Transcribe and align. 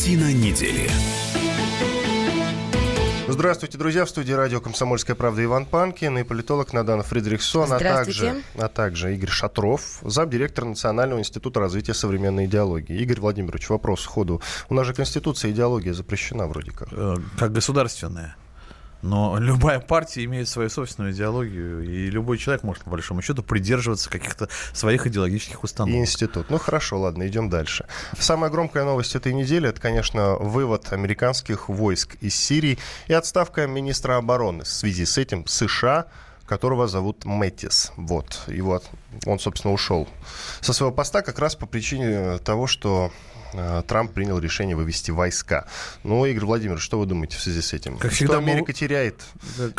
Картина 0.00 0.32
недели. 0.32 0.88
Здравствуйте, 3.28 3.76
друзья. 3.76 4.06
В 4.06 4.08
студии 4.08 4.32
радио 4.32 4.58
«Комсомольская 4.58 5.14
правда» 5.14 5.44
Иван 5.44 5.66
Панкин 5.66 6.16
и 6.16 6.22
политолог 6.22 6.72
Надан 6.72 7.02
Фридрихсон, 7.02 7.70
а 7.70 7.78
также, 7.78 8.42
а 8.54 8.68
также 8.68 9.14
Игорь 9.14 9.28
Шатров, 9.28 9.98
замдиректор 10.00 10.64
Национального 10.64 11.18
института 11.18 11.60
развития 11.60 11.92
современной 11.92 12.46
идеологии. 12.46 12.98
Игорь 12.98 13.20
Владимирович, 13.20 13.68
вопрос 13.68 14.00
сходу. 14.00 14.40
У 14.70 14.74
нас 14.74 14.86
же 14.86 14.94
Конституция 14.94 15.50
идеология 15.50 15.92
запрещена 15.92 16.46
вроде 16.46 16.70
как. 16.70 16.88
Э, 16.92 17.16
как 17.38 17.52
государственная. 17.52 18.36
Но 19.02 19.38
любая 19.38 19.80
партия 19.80 20.24
имеет 20.24 20.48
свою 20.48 20.68
собственную 20.68 21.12
идеологию, 21.12 21.82
и 21.82 22.10
любой 22.10 22.38
человек 22.38 22.62
может, 22.62 22.84
по 22.84 22.90
большому 22.90 23.22
счету, 23.22 23.42
придерживаться 23.42 24.10
каких-то 24.10 24.48
своих 24.72 25.06
идеологических 25.06 25.62
установок. 25.62 26.00
Институт. 26.00 26.50
Ну 26.50 26.58
хорошо, 26.58 27.00
ладно, 27.00 27.26
идем 27.26 27.48
дальше. 27.48 27.86
Самая 28.18 28.50
громкая 28.50 28.84
новость 28.84 29.14
этой 29.14 29.32
недели 29.32 29.68
это, 29.68 29.80
конечно, 29.80 30.36
вывод 30.36 30.92
американских 30.92 31.68
войск 31.68 32.16
из 32.20 32.34
Сирии 32.34 32.78
и 33.08 33.12
отставка 33.12 33.66
министра 33.66 34.16
обороны. 34.16 34.64
В 34.64 34.68
связи 34.68 35.04
с 35.04 35.18
этим 35.18 35.46
США 35.46 36.06
которого 36.50 36.88
зовут 36.88 37.24
Мэттис. 37.24 37.92
Вот. 37.96 38.40
Его, 38.48 38.82
он, 39.24 39.38
собственно, 39.38 39.72
ушел 39.72 40.08
со 40.60 40.72
своего 40.72 40.92
поста 40.92 41.22
как 41.22 41.38
раз 41.38 41.54
по 41.54 41.64
причине 41.64 42.38
того, 42.38 42.66
что 42.66 43.12
Трамп 43.86 44.12
принял 44.12 44.38
решение 44.38 44.76
вывести 44.76 45.10
войска. 45.10 45.66
Ну, 46.04 46.24
Игорь 46.24 46.44
Владимирович, 46.44 46.82
что 46.82 46.98
вы 46.98 47.06
думаете 47.06 47.36
в 47.36 47.40
связи 47.40 47.60
с 47.60 47.72
этим? 47.72 47.98
Как 47.98 48.12
всегда, 48.12 48.34
что 48.34 48.42
Америка 48.42 48.66
мы... 48.68 48.72
теряет 48.72 49.22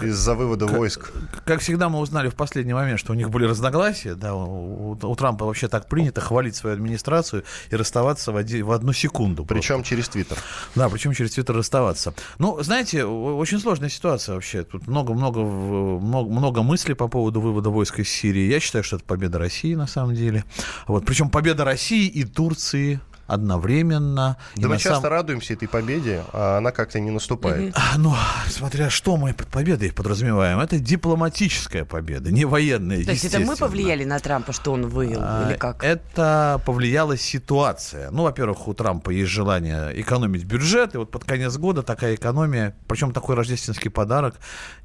из-за 0.02 0.36
вывода 0.36 0.68
как, 0.68 0.78
войск? 0.78 1.12
Как 1.46 1.62
всегда 1.62 1.90
мы 1.90 2.00
узнали 2.00 2.30
в 2.30 2.36
последний 2.36 2.74
момент, 2.74 3.00
что 3.00 3.14
у 3.14 3.16
них 3.16 3.30
были 3.30 3.46
разногласия. 3.46 4.16
Да, 4.16 4.36
у, 4.36 4.98
у 5.02 5.16
Трампа 5.16 5.46
вообще 5.46 5.68
так 5.68 5.88
принято 5.88 6.22
хвалить 6.22 6.56
свою 6.56 6.76
администрацию 6.76 7.44
и 7.70 7.76
расставаться 7.76 8.32
в, 8.32 8.38
один, 8.38 8.66
в 8.66 8.72
одну 8.72 8.94
секунду. 8.94 9.46
Причем 9.46 9.76
просто. 9.76 9.90
через 9.90 10.10
Твиттер. 10.10 10.38
Да, 10.76 10.90
причем 10.90 11.14
через 11.14 11.32
Твиттер 11.32 11.56
расставаться. 11.56 12.14
Ну, 12.38 12.62
знаете, 12.62 13.06
очень 13.06 13.60
сложная 13.60 13.90
ситуация 13.90 14.36
вообще. 14.36 14.64
Тут 14.64 14.88
много-много 14.88 15.42
много, 15.42 16.30
много 16.30 16.64
мыслей 16.64 16.96
по 16.96 17.08
поводу 17.08 17.42
вывода 17.42 17.70
войск 17.70 18.00
из 18.00 18.10
Сирии. 18.10 18.50
Я 18.50 18.60
считаю, 18.60 18.84
что 18.84 18.98
это 18.98 19.06
победа 19.06 19.40
России 19.40 19.76
на 19.76 19.88
самом 19.88 20.16
деле. 20.16 20.44
Вот, 20.88 21.06
причем 21.06 21.30
победа 21.30 21.66
России 21.66 22.08
и 22.08 22.24
Турции 22.24 23.00
одновременно. 23.32 24.38
Да 24.58 24.68
мы 24.68 24.78
часто 24.78 25.02
сам... 25.02 25.12
радуемся 25.12 25.54
этой 25.54 25.68
победе, 25.68 26.24
а 26.34 26.58
она 26.58 26.72
как-то 26.72 27.00
не 27.00 27.12
наступает. 27.12 27.74
А, 27.76 27.98
ну, 27.98 28.14
смотря 28.48 28.90
что 28.90 29.16
мы 29.16 29.34
под 29.34 29.48
победой 29.48 29.94
подразумеваем. 29.94 30.60
Это 30.60 30.80
дипломатическая 30.80 31.86
победа, 31.86 32.32
не 32.32 32.46
военная, 32.46 33.04
То 33.06 33.12
есть 33.12 33.26
это 33.26 33.40
мы 33.40 33.56
повлияли 33.56 34.04
на 34.04 34.20
Трампа, 34.20 34.52
что 34.52 34.74
он 34.74 34.88
вывел, 34.88 35.20
а, 35.22 35.48
или 35.48 35.58
как? 35.58 35.84
Это 35.84 36.62
повлияла 36.66 37.18
ситуация. 37.18 38.12
Ну, 38.12 38.24
во-первых, 38.24 38.68
у 38.68 38.74
Трампа 38.74 39.12
есть 39.12 39.32
желание 39.32 40.00
экономить 40.02 40.44
бюджет, 40.44 40.96
и 40.96 40.98
вот 40.98 41.12
под 41.12 41.24
конец 41.24 41.56
года 41.58 41.84
такая 41.84 42.16
экономия, 42.16 42.76
причем 42.88 43.14
такой 43.14 43.36
рождественский 43.36 43.90
подарок 43.90 44.36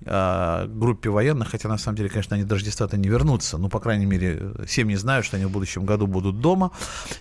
э, 0.04 0.66
группе 0.68 1.10
военных, 1.10 1.50
хотя 1.50 1.68
на 1.68 1.78
самом 1.78 1.96
деле, 1.96 2.08
конечно, 2.10 2.36
они 2.36 2.44
до 2.44 2.54
Рождества-то 2.54 2.96
не 2.96 3.08
вернутся. 3.08 3.58
Ну, 3.58 3.68
по 3.68 3.80
крайней 3.80 4.06
мере, 4.06 4.52
семьи 4.68 4.94
знают, 4.96 5.26
что 5.26 5.36
они 5.36 5.46
в 5.46 5.50
будущем 5.50 5.84
году 5.84 6.06
будут 6.06 6.40
дома. 6.40 6.70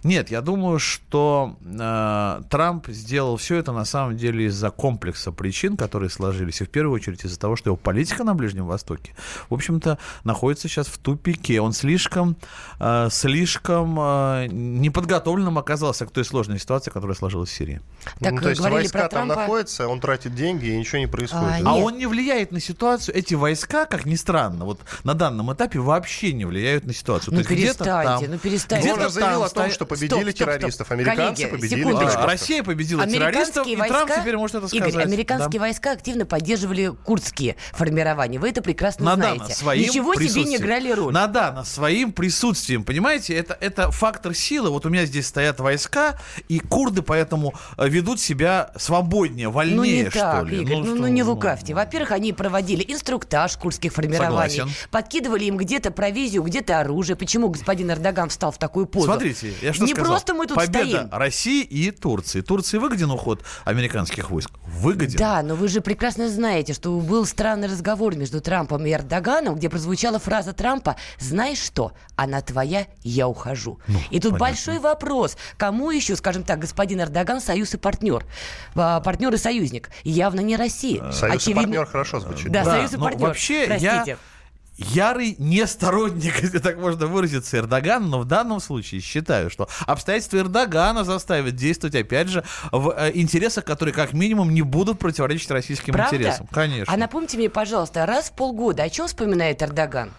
Нет, 0.04 0.30
я 0.30 0.42
думаю, 0.42 0.80
что 0.80 1.15
что 1.16 1.56
э, 1.64 2.42
Трамп 2.50 2.88
сделал 2.90 3.38
все 3.38 3.56
это 3.56 3.72
на 3.72 3.86
самом 3.86 4.18
деле 4.18 4.48
из-за 4.48 4.70
комплекса 4.70 5.32
причин, 5.32 5.78
которые 5.78 6.10
сложились, 6.10 6.60
и 6.60 6.66
в 6.66 6.70
первую 6.70 6.94
очередь 6.94 7.24
из-за 7.24 7.40
того, 7.40 7.56
что 7.56 7.70
его 7.70 7.78
политика 7.78 8.26
на 8.26 8.36
Ближнем 8.36 8.66
Востоке, 8.66 9.16
в 9.50 9.54
общем-то, 9.54 9.98
находится 10.26 10.68
сейчас 10.68 10.88
в 10.88 10.98
тупике. 10.98 11.62
Он 11.62 11.72
слишком, 11.72 12.36
э, 12.82 13.08
слишком 13.12 13.98
э, 13.98 14.48
неподготовленным 14.52 15.58
оказался 15.58 16.06
к 16.06 16.12
той 16.12 16.26
сложной 16.26 16.60
ситуации, 16.60 16.92
которая 16.92 17.16
сложилась 17.16 17.50
в 17.50 17.54
Сирии. 17.54 17.80
Так, 18.20 18.34
ну, 18.34 18.42
то 18.42 18.50
есть 18.50 18.60
войска 18.60 19.08
там 19.08 19.28
Трампа... 19.28 19.36
находятся, 19.36 19.88
он 19.88 20.02
тратит 20.02 20.36
деньги, 20.36 20.66
и 20.66 20.78
ничего 20.78 20.98
не 20.98 21.08
происходит. 21.08 21.66
А, 21.66 21.72
а 21.72 21.76
он 21.76 21.98
не 21.98 22.08
влияет 22.08 22.52
на 22.52 22.60
ситуацию. 22.60 23.16
Эти 23.16 23.36
войска, 23.36 23.86
как 23.86 24.06
ни 24.06 24.16
странно, 24.16 24.66
вот 24.66 24.82
на 25.06 25.14
данном 25.14 25.54
этапе 25.54 25.80
вообще 25.80 26.34
не 26.34 26.44
влияют 26.44 26.86
на 26.86 26.94
ситуацию. 26.94 27.34
Ну, 27.34 27.44
перестаньте, 27.46 28.28
ну 28.28 28.38
перестаньте. 28.38 28.92
Он 28.92 29.00
же 29.00 29.10
заявил 29.10 29.44
о 29.44 29.50
том, 29.50 29.72
что 29.72 29.86
победили 29.86 30.32
стоп, 30.32 30.40
террористов. 30.40 30.88
Стоп, 30.88 30.88
стоп. 30.88 31.05
Американцы 31.08 31.44
Коллеги, 31.44 31.56
победили 31.56 31.80
секундочку. 31.82 32.20
А, 32.22 32.26
Россия 32.26 32.64
победила 32.64 33.08
террористов, 33.08 33.68
и 33.68 33.76
Трамп 33.76 34.12
теперь 34.20 34.38
может 34.38 34.56
это 34.56 34.68
сказать. 34.68 34.90
Игорь, 34.90 35.04
американские 35.04 35.60
да. 35.60 35.66
войска 35.66 35.92
активно 35.92 36.26
поддерживали 36.26 36.94
курдские 37.04 37.56
формирования. 37.74 38.40
Вы 38.40 38.50
это 38.50 38.62
прекрасно 38.62 39.06
Надана 39.06 39.36
знаете. 39.36 39.56
Своим 39.56 39.84
Ничего 39.84 40.16
себе 40.16 40.44
не 40.44 40.58
играли 40.58 40.92
роль. 40.92 41.14
Надана 41.14 41.64
своим 41.64 42.12
присутствием, 42.12 42.84
понимаете, 42.84 43.36
это, 43.36 43.58
это 43.60 43.92
фактор 43.92 44.34
силы. 44.34 44.70
Вот 44.70 44.86
у 44.86 44.90
меня 44.90 45.06
здесь 45.06 45.28
стоят 45.28 45.60
войска, 45.60 46.18
и 46.48 46.60
курды 46.60 47.02
поэтому 47.02 47.54
э, 47.78 47.88
ведут 47.88 48.20
себя 48.20 48.72
свободнее, 48.78 49.50
вольнее, 49.50 49.76
ну, 49.76 49.84
не 49.84 50.10
что 50.10 50.20
так, 50.20 50.48
ли. 50.48 50.62
Игорь, 50.62 50.78
ну, 50.78 50.86
ну, 50.86 50.96
ну 51.02 51.08
не 51.08 51.24
лукавьте. 51.24 51.74
Во-первых, 51.74 52.12
они 52.12 52.34
проводили 52.34 52.84
инструктаж 52.88 53.58
курдских 53.58 53.94
формирований, 53.94 54.58
Согласен. 54.58 54.70
подкидывали 54.92 55.46
им 55.46 55.58
где-то 55.58 55.92
провизию, 55.92 56.44
где-то 56.44 56.80
оружие. 56.80 57.16
Почему 57.16 57.50
господин 57.50 57.92
Эрдоган 57.92 58.30
встал 58.30 58.52
в 58.52 58.58
такую 58.58 58.86
позу? 58.86 59.06
Смотрите, 59.06 59.54
я 59.62 59.74
что 59.74 59.86
не 59.86 59.94
сказал? 59.94 60.12
просто 60.14 60.34
мы 60.34 60.48
тут 60.48 60.56
Победа 60.56 60.85
стоим. 60.90 61.10
России 61.12 61.64
и 61.64 61.92
Турции. 61.92 62.42
Турции 62.42 62.78
выгоден 62.78 63.12
уход 63.12 63.44
американских 63.64 64.30
войск? 64.30 64.52
Выгоден. 64.66 65.18
Да, 65.18 65.42
но 65.42 65.56
вы 65.56 65.68
же 65.68 65.82
прекрасно 65.82 66.30
знаете, 66.30 66.74
что 66.74 67.00
был 67.00 67.26
странный 67.26 67.68
разговор 67.68 68.16
между 68.16 68.42
Трампом 68.42 68.86
и 68.86 68.92
Эрдоганом, 68.92 69.56
где 69.56 69.70
прозвучала 69.70 70.20
фраза 70.20 70.54
Трампа 70.54 70.96
«Знаешь 71.20 71.60
что? 71.60 71.94
Она 72.16 72.42
твоя, 72.42 72.88
я 73.04 73.28
ухожу». 73.28 73.80
Ну, 73.88 74.00
и 74.10 74.20
тут 74.20 74.32
понятно. 74.32 74.40
большой 74.40 74.80
вопрос, 74.80 75.38
кому 75.58 75.92
еще, 75.92 76.16
скажем 76.16 76.44
так, 76.44 76.60
господин 76.60 77.02
Эрдоган 77.02 77.42
союз 77.42 77.74
и 77.74 77.78
партнер? 77.78 78.26
А, 78.76 79.00
партнер 79.02 79.34
и 79.34 79.38
союзник. 79.38 79.90
Явно 80.04 80.42
не 80.42 80.56
Россия. 80.56 81.12
Союз 81.12 81.36
Очевидно... 81.36 81.62
и 81.62 81.64
партнер 81.64 81.86
хорошо 81.86 82.20
звучит. 82.20 82.52
Да, 82.52 82.64
да 82.64 82.72
союз 82.72 82.94
и 82.94 82.98
партнер. 82.98 83.28
Вообще, 83.28 83.66
Простите. 83.68 84.04
я 84.06 84.18
ярый 84.78 85.36
не 85.38 85.66
сторонник, 85.68 86.40
если 86.42 86.60
так 86.60 86.78
можно 86.78 87.08
выразиться, 87.08 87.58
Эрдогана, 87.58 88.08
но 88.08 88.20
в 88.20 88.26
данном 88.26 88.60
случае 88.60 89.02
считаю, 89.02 89.50
что 89.50 89.68
обстоятельства 89.86 90.38
Эрдогана 90.38 91.04
заставят 91.04 91.56
действовать, 91.56 91.96
опять 91.96 92.28
же, 92.28 92.44
в 92.72 92.94
э, 92.96 93.12
интересах, 93.14 93.66
которые 93.66 93.94
как 93.94 94.14
минимум 94.14 94.54
не 94.54 94.62
будут 94.62 95.00
противоречить 95.00 95.52
российским 95.52 95.94
Правда? 95.94 96.16
интересам. 96.16 96.48
Конечно. 96.52 96.94
А 96.94 96.98
напомните 96.98 97.38
мне, 97.38 97.50
пожалуйста, 97.50 98.06
раз 98.06 98.30
в 98.30 98.34
полгода 98.34 98.84
о 98.84 98.90
чем 98.90 99.08
вспоминает 99.08 99.62
Эрдоган? 99.62 100.12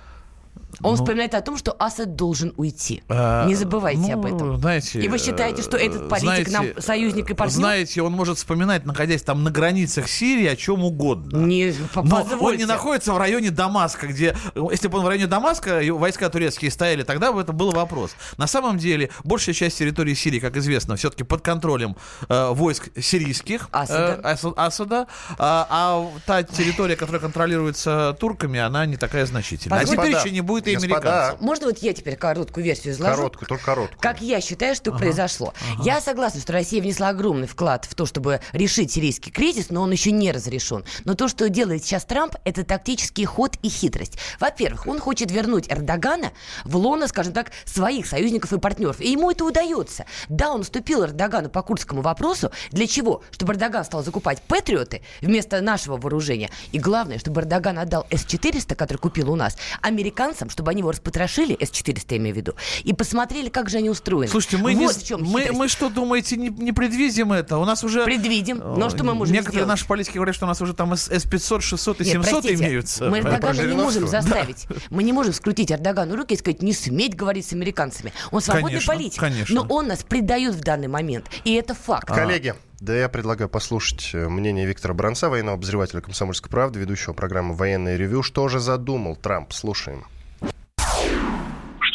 Он 0.82 0.90
ну, 0.90 0.96
вспоминает 0.96 1.34
о 1.34 1.40
том, 1.40 1.56
что 1.56 1.74
Асад 1.78 2.16
должен 2.16 2.52
уйти. 2.56 3.02
А, 3.08 3.46
не 3.46 3.54
забывайте 3.54 4.00
ну, 4.00 4.12
об 4.12 4.26
этом. 4.26 4.58
Знаете, 4.58 5.00
и 5.00 5.08
вы 5.08 5.18
считаете, 5.18 5.62
что 5.62 5.76
этот 5.76 6.08
политик 6.08 6.48
знаете, 6.48 6.50
нам 6.50 6.66
союзник 6.78 7.30
и 7.30 7.34
партнер? 7.34 7.56
Знаете, 7.56 8.02
он 8.02 8.12
может 8.12 8.36
вспоминать, 8.36 8.84
находясь 8.84 9.22
там 9.22 9.42
на 9.42 9.50
границах 9.50 10.08
Сирии, 10.08 10.46
о 10.46 10.56
чем 10.56 10.84
угодно. 10.84 11.38
Не, 11.38 11.74
Но 11.94 12.26
он 12.40 12.56
не 12.56 12.66
находится 12.66 13.12
в 13.14 13.18
районе 13.18 13.50
Дамаска, 13.50 14.06
где, 14.06 14.36
если 14.70 14.88
бы 14.88 14.98
он 14.98 15.04
в 15.04 15.08
районе 15.08 15.26
Дамаска, 15.26 15.80
войска 15.92 16.28
турецкие 16.28 16.70
стояли, 16.70 17.02
тогда 17.02 17.32
бы 17.32 17.40
это 17.40 17.52
был 17.52 17.72
вопрос. 17.72 18.14
На 18.36 18.46
самом 18.46 18.76
деле, 18.76 19.10
большая 19.24 19.54
часть 19.54 19.78
территории 19.78 20.14
Сирии, 20.14 20.40
как 20.40 20.56
известно, 20.56 20.96
все-таки 20.96 21.24
под 21.24 21.40
контролем 21.40 21.96
э, 22.28 22.50
войск 22.50 22.88
сирийских 23.00 23.68
Асада, 23.72 24.20
э, 24.22 24.52
Асада 24.56 25.06
а, 25.38 25.66
а 25.70 26.10
та 26.26 26.42
территория, 26.42 26.96
которая 26.96 27.20
контролируется 27.20 28.16
турками, 28.20 28.60
она 28.60 28.84
не 28.86 28.96
такая 28.96 29.24
значительная. 29.26 29.80
Господа, 29.80 30.02
а 30.02 30.04
теперь 30.04 30.20
еще 30.20 30.30
не 30.30 30.40
будет 30.42 30.65
и 30.66 30.76
американцев. 30.76 31.40
Можно 31.40 31.66
вот 31.66 31.78
я 31.78 31.92
теперь 31.92 32.16
короткую 32.16 32.64
версию 32.64 32.94
изложу? 32.94 33.16
Короткую, 33.16 33.48
только 33.48 33.64
короткую. 33.64 34.00
Как 34.00 34.20
я 34.20 34.40
считаю, 34.40 34.74
что 34.74 34.90
ага. 34.90 34.98
произошло. 34.98 35.54
Ага. 35.74 35.82
Я 35.84 36.00
согласна, 36.00 36.40
что 36.40 36.52
Россия 36.52 36.80
внесла 36.82 37.08
огромный 37.08 37.46
вклад 37.46 37.84
в 37.84 37.94
то, 37.94 38.06
чтобы 38.06 38.40
решить 38.52 38.92
сирийский 38.92 39.30
кризис, 39.30 39.70
но 39.70 39.82
он 39.82 39.90
еще 39.90 40.10
не 40.12 40.32
разрешен. 40.32 40.84
Но 41.04 41.14
то, 41.14 41.28
что 41.28 41.48
делает 41.48 41.84
сейчас 41.84 42.04
Трамп, 42.04 42.36
это 42.44 42.64
тактический 42.64 43.24
ход 43.24 43.56
и 43.62 43.68
хитрость. 43.68 44.18
Во-первых, 44.40 44.86
он 44.86 44.98
хочет 44.98 45.30
вернуть 45.30 45.70
Эрдогана 45.70 46.32
в 46.64 46.76
лоно, 46.76 47.08
скажем 47.08 47.32
так, 47.32 47.52
своих 47.64 48.06
союзников 48.06 48.52
и 48.52 48.58
партнеров. 48.58 49.00
И 49.00 49.10
ему 49.10 49.30
это 49.30 49.44
удается. 49.44 50.06
Да, 50.28 50.52
он 50.52 50.60
уступил 50.60 51.04
Эрдогану 51.04 51.48
по 51.48 51.62
курдскому 51.62 52.02
вопросу. 52.02 52.50
Для 52.70 52.86
чего? 52.86 53.22
Чтобы 53.30 53.54
Эрдоган 53.54 53.84
стал 53.84 54.02
закупать 54.02 54.42
патриоты 54.42 55.02
вместо 55.20 55.60
нашего 55.60 55.96
вооружения. 55.96 56.50
И 56.72 56.78
главное, 56.78 57.18
чтобы 57.18 57.40
Эрдоган 57.42 57.78
отдал 57.78 58.06
С-400, 58.10 58.74
который 58.74 58.98
купил 58.98 59.30
у 59.30 59.36
нас, 59.36 59.56
американцам, 59.82 60.50
чтобы 60.56 60.70
они 60.70 60.80
его 60.80 60.90
распотрошили, 60.90 61.54
С-400 61.60 62.04
я 62.08 62.16
имею 62.16 62.34
в 62.34 62.38
виду, 62.38 62.54
и 62.82 62.94
посмотрели, 62.94 63.50
как 63.50 63.68
же 63.68 63.76
они 63.76 63.90
устроены. 63.90 64.30
Слушайте, 64.30 64.56
мы, 64.56 64.74
вот 64.74 64.96
не, 65.10 65.16
мы, 65.16 65.52
мы 65.52 65.68
что, 65.68 65.90
думаете, 65.90 66.36
не, 66.36 66.48
не 66.48 66.72
предвидим 66.72 67.30
это? 67.32 67.58
У 67.58 67.66
нас 67.66 67.84
уже... 67.84 68.04
Предвидим. 68.04 68.58
Но 68.58 68.88
что 68.88 69.04
мы 69.04 69.14
можем 69.14 69.34
Некоторые 69.34 69.64
сделать? 69.64 69.68
наши 69.68 69.86
политики 69.86 70.14
говорят, 70.14 70.34
что 70.34 70.46
у 70.46 70.48
нас 70.48 70.62
уже 70.62 70.72
там 70.72 70.94
С-500, 70.94 71.60
600 71.60 72.00
и 72.00 72.04
700 72.04 72.22
Нет, 72.22 72.30
простите, 72.30 72.54
имеются. 72.54 73.10
Мы 73.10 73.18
Эрдогана 73.18 73.60
не 73.60 73.76
можем 73.76 74.08
заставить. 74.08 74.66
Да. 74.68 74.76
Мы 74.88 75.02
не 75.02 75.12
можем 75.12 75.34
скрутить 75.34 75.70
Эрдогану 75.70 76.16
руки 76.16 76.34
и 76.34 76.38
сказать, 76.38 76.62
не 76.62 76.72
сметь 76.72 77.14
говорить 77.14 77.46
с 77.46 77.52
американцами. 77.52 78.14
Он 78.30 78.40
свободный 78.40 78.70
конечно, 78.70 78.94
политик. 78.94 79.20
Конечно. 79.20 79.54
Но 79.54 79.66
он 79.68 79.88
нас 79.88 80.04
предает 80.04 80.54
в 80.54 80.60
данный 80.60 80.88
момент. 80.88 81.26
И 81.44 81.52
это 81.52 81.74
факт. 81.74 82.08
Коллеги, 82.08 82.54
да 82.80 82.96
я 82.96 83.10
предлагаю 83.10 83.50
послушать 83.50 84.10
э, 84.14 84.26
мнение 84.26 84.64
Виктора 84.64 84.94
Бронца, 84.94 85.28
военного 85.28 85.56
обозревателя 85.56 86.00
«Комсомольской 86.00 86.50
правды», 86.50 86.78
ведущего 86.80 87.12
программы 87.12 87.54
«Военное 87.54 87.96
ревю». 87.96 88.22
Что 88.22 88.48
же 88.48 88.58
задумал 88.58 89.16
Трамп? 89.16 89.52
Слушаем 89.52 90.06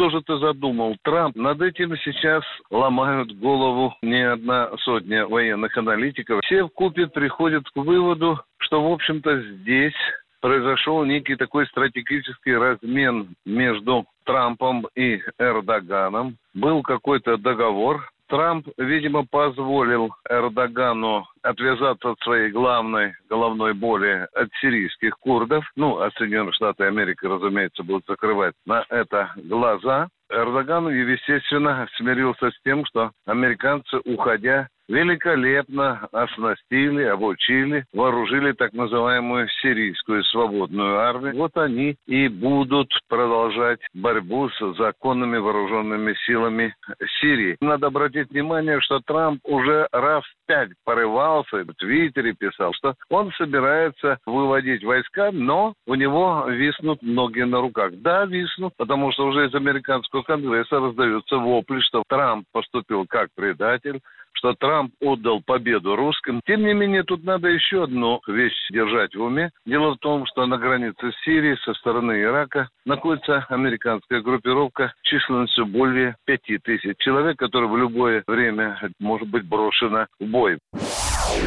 что 0.01 0.09
же 0.09 0.21
ты 0.23 0.37
задумал, 0.37 0.95
Трамп? 1.03 1.35
Над 1.35 1.61
этим 1.61 1.95
сейчас 1.97 2.43
ломают 2.71 3.37
голову 3.37 3.93
не 4.01 4.27
одна 4.27 4.71
сотня 4.79 5.27
военных 5.27 5.77
аналитиков. 5.77 6.41
Все 6.43 6.63
в 6.63 6.69
купе 6.69 7.05
приходят 7.05 7.69
к 7.69 7.75
выводу, 7.75 8.39
что, 8.57 8.81
в 8.81 8.91
общем-то, 8.91 9.41
здесь 9.41 9.93
произошел 10.41 11.05
некий 11.05 11.35
такой 11.35 11.67
стратегический 11.67 12.55
размен 12.55 13.35
между 13.45 14.07
Трампом 14.25 14.87
и 14.95 15.21
Эрдоганом. 15.37 16.35
Был 16.55 16.81
какой-то 16.81 17.37
договор, 17.37 18.09
Трамп, 18.31 18.65
видимо, 18.77 19.25
позволил 19.29 20.15
Эрдогану 20.29 21.27
отвязаться 21.41 22.11
от 22.11 22.19
своей 22.21 22.49
главной 22.49 23.13
головной 23.29 23.73
боли 23.73 24.25
от 24.33 24.47
сирийских 24.61 25.17
курдов. 25.19 25.65
Ну, 25.75 25.99
а 25.99 26.09
Соединенные 26.11 26.53
Штаты 26.53 26.85
Америки, 26.85 27.25
разумеется, 27.25 27.83
будут 27.83 28.05
закрывать 28.07 28.55
на 28.65 28.85
это 28.89 29.33
глаза. 29.35 30.07
Эрдоган, 30.31 30.89
естественно, 30.89 31.87
смирился 31.97 32.51
с 32.51 32.61
тем, 32.63 32.85
что 32.85 33.11
американцы, 33.25 33.97
уходя, 34.05 34.67
великолепно 34.91 36.09
оснастили, 36.11 37.03
обучили, 37.03 37.85
вооружили 37.93 38.51
так 38.51 38.73
называемую 38.73 39.47
сирийскую 39.61 40.23
свободную 40.25 40.99
армию. 40.99 41.35
Вот 41.37 41.55
они 41.55 41.95
и 42.07 42.27
будут 42.27 42.91
продолжать 43.07 43.79
борьбу 43.93 44.49
с 44.49 44.77
законными 44.77 45.37
вооруженными 45.37 46.13
силами 46.25 46.75
Сирии. 47.21 47.55
Надо 47.61 47.87
обратить 47.87 48.29
внимание, 48.31 48.81
что 48.81 48.99
Трамп 48.99 49.39
уже 49.43 49.87
раз 49.91 50.23
пять 50.45 50.71
порывался, 50.83 51.63
в 51.63 51.73
Твиттере 51.75 52.33
писал, 52.33 52.73
что 52.73 52.95
он 53.09 53.31
собирается 53.37 54.17
выводить 54.25 54.83
войска, 54.83 55.31
но 55.31 55.73
у 55.87 55.95
него 55.95 56.45
виснут 56.49 57.01
ноги 57.01 57.41
на 57.41 57.61
руках. 57.61 57.91
Да, 58.01 58.25
виснут, 58.25 58.73
потому 58.77 59.11
что 59.13 59.27
уже 59.27 59.47
из 59.47 59.55
американского 59.55 60.20
конгресса 60.23 60.79
раздаются 60.79 61.37
вопли, 61.37 61.79
что 61.81 62.03
Трамп 62.07 62.45
поступил 62.51 63.05
как 63.07 63.29
предатель, 63.35 64.01
что 64.33 64.53
Трамп 64.53 64.93
отдал 65.01 65.41
победу 65.45 65.95
русским. 65.95 66.41
Тем 66.45 66.61
не 66.61 66.73
менее, 66.73 67.03
тут 67.03 67.23
надо 67.23 67.47
еще 67.47 67.83
одну 67.83 68.21
вещь 68.27 68.69
держать 68.71 69.15
в 69.15 69.21
уме. 69.21 69.51
Дело 69.65 69.95
в 69.95 69.99
том, 69.99 70.25
что 70.25 70.45
на 70.45 70.57
границе 70.57 71.11
с 71.11 71.23
Сирией 71.23 71.57
со 71.57 71.73
стороны 71.75 72.21
Ирака 72.21 72.69
находится 72.85 73.45
американская 73.49 74.21
группировка 74.21 74.93
численностью 75.03 75.65
более 75.65 76.15
пяти 76.25 76.57
тысяч 76.57 76.97
человек, 76.99 77.37
которая 77.37 77.69
в 77.69 77.77
любое 77.77 78.23
время 78.27 78.79
может 78.99 79.29
быть 79.29 79.47
брошена 79.47 80.07
в 80.19 80.25
бой. 80.25 80.57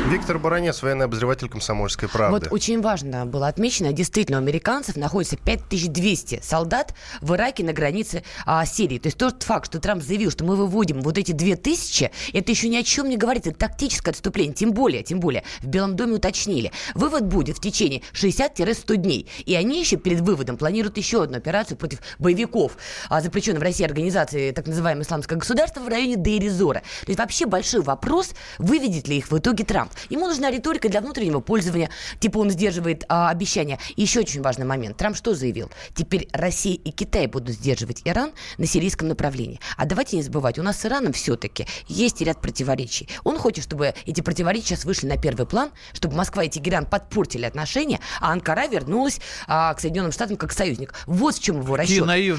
Виктор 0.08 0.38
Баранец, 0.38 0.82
военный 0.82 1.06
обозреватель 1.06 1.48
«Комсомольской 1.48 2.08
правды». 2.08 2.38
Вот 2.38 2.52
очень 2.52 2.80
важно 2.80 3.26
было 3.26 3.48
отмечено, 3.48 3.92
действительно, 3.92 4.38
у 4.38 4.40
американцев 4.40 4.96
находится 4.96 5.36
5200 5.36 6.40
солдат 6.42 6.94
в 7.20 7.34
Ираке 7.34 7.64
на 7.64 7.72
границе 7.72 8.22
а, 8.46 8.64
Сирии. 8.64 8.98
То 8.98 9.08
есть 9.08 9.18
тот 9.18 9.42
факт, 9.42 9.66
что 9.66 9.80
Трамп 9.80 10.02
заявил, 10.02 10.30
что 10.30 10.44
мы 10.44 10.56
выводим 10.56 11.00
вот 11.00 11.18
эти 11.18 11.32
2000, 11.32 12.10
это 12.32 12.52
еще 12.52 12.68
ни 12.68 12.76
о 12.76 12.82
чем 12.82 13.08
не 13.08 13.16
говорит. 13.16 13.46
Это 13.46 13.58
тактическое 13.58 14.12
отступление. 14.12 14.54
Тем 14.54 14.72
более, 14.72 15.02
тем 15.02 15.20
более, 15.20 15.42
в 15.60 15.66
Белом 15.66 15.96
доме 15.96 16.14
уточнили. 16.14 16.70
Вывод 16.94 17.24
будет 17.24 17.58
в 17.58 17.60
течение 17.60 18.02
60-100 18.12 18.96
дней. 18.96 19.28
И 19.46 19.54
они 19.54 19.80
еще 19.80 19.96
перед 19.96 20.20
выводом 20.20 20.56
планируют 20.56 20.96
еще 20.96 21.22
одну 21.24 21.38
операцию 21.38 21.76
против 21.76 22.00
боевиков, 22.18 22.76
а, 23.08 23.20
запрещенной 23.20 23.58
в 23.58 23.62
России 23.62 23.84
организации 23.84 24.52
так 24.52 24.66
называемое 24.66 25.04
исламское 25.04 25.38
государство 25.38 25.80
в 25.80 25.88
районе 25.88 26.16
Дейризора. 26.16 26.82
То 27.00 27.08
есть 27.08 27.18
вообще 27.18 27.46
большой 27.46 27.80
вопрос, 27.82 28.30
выведет 28.58 29.08
ли 29.08 29.18
их 29.18 29.30
в 29.30 29.38
итоге 29.38 29.64
Трамп. 29.74 29.90
Ему 30.08 30.28
нужна 30.28 30.52
риторика 30.52 30.88
для 30.88 31.00
внутреннего 31.00 31.40
пользования, 31.40 31.90
типа 32.20 32.38
он 32.38 32.48
сдерживает 32.48 33.02
а, 33.08 33.28
обещания. 33.28 33.80
И 33.96 34.02
еще 34.02 34.20
очень 34.20 34.40
важный 34.40 34.64
момент. 34.64 34.96
Трамп 34.96 35.16
что 35.16 35.34
заявил? 35.34 35.68
Теперь 35.96 36.28
Россия 36.32 36.76
и 36.76 36.92
Китай 36.92 37.26
будут 37.26 37.56
сдерживать 37.56 38.02
Иран 38.04 38.30
на 38.56 38.66
сирийском 38.66 39.08
направлении. 39.08 39.58
А 39.76 39.84
давайте 39.84 40.16
не 40.16 40.22
забывать, 40.22 40.60
у 40.60 40.62
нас 40.62 40.80
с 40.80 40.86
Ираном 40.86 41.12
все-таки 41.12 41.66
есть 41.88 42.20
ряд 42.20 42.40
противоречий. 42.40 43.08
Он 43.24 43.36
хочет, 43.36 43.64
чтобы 43.64 43.94
эти 44.06 44.20
противоречия 44.20 44.76
сейчас 44.76 44.84
вышли 44.84 45.08
на 45.08 45.16
первый 45.16 45.44
план, 45.44 45.70
чтобы 45.92 46.14
Москва 46.14 46.44
и 46.44 46.48
Тегеран 46.48 46.86
подпортили 46.86 47.44
отношения, 47.44 47.98
а 48.20 48.30
Анкара 48.30 48.68
вернулась 48.68 49.18
а, 49.48 49.74
к 49.74 49.80
Соединенным 49.80 50.12
Штатам 50.12 50.36
как 50.36 50.52
союзник. 50.52 50.94
Вот 51.06 51.34
в 51.34 51.42
чем 51.42 51.58
его 51.58 51.74
расчет. 51.74 51.96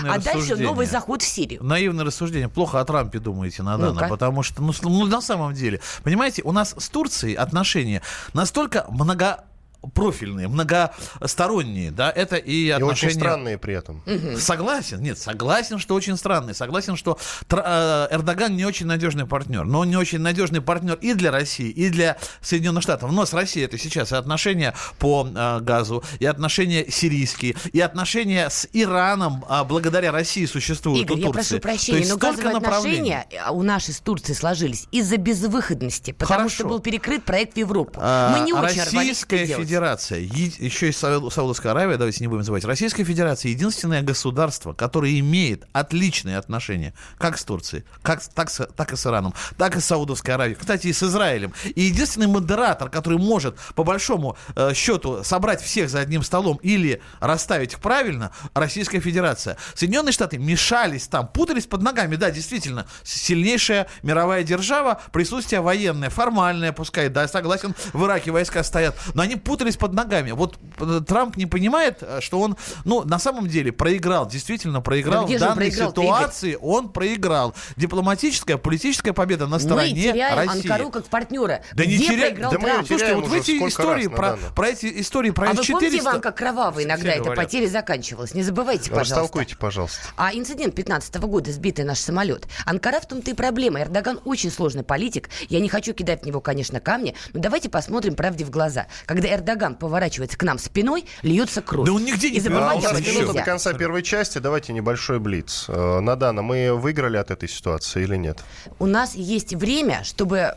а 0.10 0.20
дальше 0.20 0.56
новый 0.56 0.86
заход 0.86 1.22
в 1.22 1.28
Сирию. 1.28 1.62
Наивное 1.62 2.06
рассуждение. 2.06 2.48
Плохо 2.48 2.80
о 2.80 2.86
Трампе 2.86 3.20
думаете, 3.20 3.62
Надана, 3.62 4.04
ну 4.04 4.08
потому 4.08 4.42
что, 4.42 4.62
ну, 4.62 4.72
ну, 4.84 5.06
на 5.06 5.20
самом 5.20 5.54
деле, 5.54 5.82
понимаете, 6.02 6.42
у 6.44 6.54
нас 6.54 6.74
с 6.78 6.88
Турцией 6.88 7.25
отношения. 7.34 8.02
Настолько 8.34 8.86
много 8.90 9.46
профильные, 9.94 10.48
многосторонние, 10.48 11.92
да, 11.92 12.12
это 12.12 12.36
и 12.36 12.70
отношения... 12.70 13.12
И 13.12 13.16
очень 13.16 13.20
странные 13.20 13.58
при 13.58 13.74
этом. 13.74 14.04
Согласен, 14.38 15.02
нет, 15.02 15.18
согласен, 15.18 15.80
что 15.80 15.96
очень 15.96 16.18
странные, 16.18 16.54
согласен, 16.54 16.96
что 16.96 17.18
э, 17.50 18.08
Эрдоган 18.12 18.56
не 18.56 18.66
очень 18.66 18.86
надежный 18.86 19.26
партнер, 19.26 19.66
но 19.66 19.80
он 19.80 19.90
не 19.90 19.98
очень 19.98 20.20
надежный 20.20 20.62
партнер 20.62 20.96
и 20.96 21.14
для 21.14 21.32
России, 21.32 21.70
и 21.70 21.90
для 21.90 22.18
Соединенных 22.42 22.84
Штатов. 22.84 23.12
Но 23.12 23.26
с 23.26 23.34
Россией 23.34 23.66
это 23.66 23.78
сейчас 23.78 24.12
и 24.12 24.16
отношения 24.16 24.74
по 25.00 25.28
э, 25.28 25.60
газу, 25.62 26.04
и 26.20 26.26
отношения 26.26 26.86
сирийские, 26.90 27.56
и 27.72 27.80
отношения 27.80 28.50
с 28.50 28.68
Ираном 28.74 29.46
а, 29.48 29.64
благодаря 29.64 30.12
России 30.12 30.46
существуют 30.46 31.10
Игорь, 31.10 31.20
у 31.20 31.32
Турции. 31.32 31.56
я 31.56 31.62
прошу 31.62 31.78
прощения, 31.78 32.10
но 32.10 32.18
газовые 32.18 32.58
отношения 32.58 33.28
э, 33.32 33.52
у 33.52 33.64
нашей 33.64 33.94
с 33.94 34.00
Турцией 34.00 34.36
сложились 34.36 34.88
из-за 34.92 35.18
безвыходности, 35.18 36.12
потому 36.12 36.42
Хорошо. 36.42 36.56
что 36.56 36.68
был 36.68 36.80
перекрыт 36.80 37.24
проект 37.24 37.54
в 37.54 37.58
Европу. 37.58 38.00
А, 38.02 38.38
Мы 38.38 38.46
не 38.46 38.54
очень 38.54 38.82
Российская 38.82 39.46
Федерация 39.46 39.75
Федерация, 39.76 40.20
еще 40.20 40.88
и 40.88 40.92
Саудовская 40.94 41.74
Аравия, 41.74 41.98
давайте 41.98 42.22
не 42.22 42.28
будем 42.28 42.40
называть, 42.40 42.64
Российская 42.64 43.04
Федерация 43.04 43.50
единственное 43.50 44.02
государство, 44.02 44.72
которое 44.72 45.20
имеет 45.20 45.68
отличные 45.74 46.38
отношения 46.38 46.94
как 47.18 47.38
с 47.38 47.44
Турцией, 47.44 47.84
как, 48.02 48.24
так, 48.24 48.50
так 48.50 48.94
и 48.94 48.96
с 48.96 49.06
Ираном, 49.06 49.34
так 49.58 49.76
и 49.76 49.82
с 49.82 49.86
Саудовской 49.86 50.34
Аравией, 50.34 50.58
кстати, 50.58 50.88
и 50.88 50.94
с 50.94 51.04
Израилем. 51.04 51.54
И 51.76 51.82
единственный 51.82 52.28
модератор, 52.28 52.90
который 52.90 53.18
может, 53.18 53.58
по 53.76 53.84
большому 53.84 54.38
э, 54.56 54.74
счету, 54.74 55.26
собрать 55.26 55.62
всех 55.62 55.90
за 55.90 56.00
одним 56.00 56.24
столом 56.24 56.58
или 56.64 57.02
расставить 57.20 57.74
их 57.74 57.82
правильно, 57.82 58.32
Российская 58.54 59.02
Федерация. 59.02 59.58
Соединенные 59.74 60.14
Штаты 60.14 60.38
мешались 60.38 61.10
там, 61.10 61.28
путались 61.28 61.66
под 61.66 61.82
ногами, 61.82 62.16
да, 62.16 62.32
действительно, 62.32 62.88
сильнейшая 63.04 63.88
мировая 64.04 64.44
держава, 64.44 65.02
присутствие 65.12 65.60
военное, 65.60 66.10
формальное, 66.10 66.72
пускай, 66.72 67.10
да, 67.10 67.28
согласен, 67.28 67.76
в 67.92 68.06
Ираке 68.06 68.32
войска 68.32 68.64
стоят, 68.64 68.96
но 69.14 69.22
они 69.22 69.36
путались 69.36 69.65
путались 69.66 69.78
под 69.78 69.94
ногами. 69.94 70.32
Вот 70.32 70.58
э, 70.80 71.02
Трамп 71.06 71.38
не 71.38 71.46
понимает, 71.46 72.00
э, 72.02 72.22
что 72.22 72.40
он, 72.40 72.56
ну, 72.84 73.04
на 73.04 73.20
самом 73.20 73.48
деле 73.48 73.72
проиграл, 73.72 74.28
действительно 74.28 74.82
проиграл. 74.82 75.26
В 75.26 75.38
данной 75.38 75.56
проиграл 75.56 75.90
ситуации 75.90 76.58
он 76.62 76.90
проиграл. 76.90 77.56
Дипломатическая, 77.76 78.58
политическая 78.58 79.14
победа 79.14 79.48
на 79.48 79.60
стороне 79.60 80.14
мы 80.14 80.36
России. 80.36 80.70
Анкару 80.70 80.92
как 80.92 81.06
партнера. 81.06 81.62
Да 81.74 81.84
Где 81.84 81.98
не 81.98 82.06
теряем. 82.06 82.40
Да 82.40 82.60
мы 82.60 82.86
Слушайте, 82.86 83.16
вот 83.16 83.28
в 83.28 83.34
эти 83.34 83.52
истории 83.52 84.08
про, 84.08 84.38
про 84.56 84.70
эти 84.70 85.02
истории 85.02 85.32
про 85.32 85.50
а 85.50 85.54
вы 85.54 85.64
400... 85.64 85.74
помните, 85.74 86.04
Иван, 86.04 86.22
как 86.22 86.38
кроваво 86.38 86.84
иногда 86.84 87.12
эта 87.12 87.32
потеря 87.32 87.68
заканчивалась? 87.68 88.34
Не 88.34 88.44
забывайте, 88.44 88.90
пожалуйста. 88.90 89.16
Растолкуйте, 89.16 89.56
пожалуйста. 89.58 90.00
А 90.18 90.34
инцидент 90.34 90.76
15 90.76 91.16
года, 91.18 91.52
сбитый 91.52 91.86
наш 91.86 92.00
самолет. 92.00 92.48
Анкара 92.66 93.00
в 93.00 93.08
том-то 93.08 93.32
и 93.32 93.34
проблема. 93.34 93.82
Эрдоган 93.82 94.20
очень 94.26 94.52
сложный 94.52 94.84
политик. 94.84 95.30
Я 95.50 95.60
не 95.60 95.70
хочу 95.70 95.94
кидать 95.94 96.24
в 96.24 96.26
него, 96.26 96.42
конечно, 96.42 96.80
камни, 96.80 97.16
но 97.34 97.40
давайте 97.40 97.70
посмотрим 97.70 98.16
правде 98.16 98.46
в 98.46 98.50
глаза. 98.50 98.88
Когда 99.06 99.34
Эрдоган 99.34 99.55
Эрдоган 99.56 99.76
поворачивается 99.76 100.38
к 100.38 100.44
нам 100.44 100.60
спиной, 100.60 101.06
льется 101.22 101.62
кровь. 101.62 101.88
Да 101.88 101.94
он 101.94 102.04
нигде 102.04 102.30
не 102.30 102.40
а 102.40 102.76
у 102.76 102.82
нас 102.82 103.00
минута 103.00 103.34
до 103.34 103.42
конца 103.42 103.74
первой 103.74 104.04
части. 104.04 104.38
Давайте 104.40 104.74
небольшой 104.74 105.20
блиц. 105.20 105.66
Э, 105.68 106.00
Надана, 106.02 106.42
мы 106.42 106.74
выиграли 106.74 107.18
от 107.18 107.32
этой 107.32 107.48
ситуации 107.48 108.04
или 108.04 108.18
нет? 108.18 108.44
У 108.80 108.86
нас 108.86 109.16
есть 109.16 109.54
время, 109.54 110.04
чтобы 110.04 110.56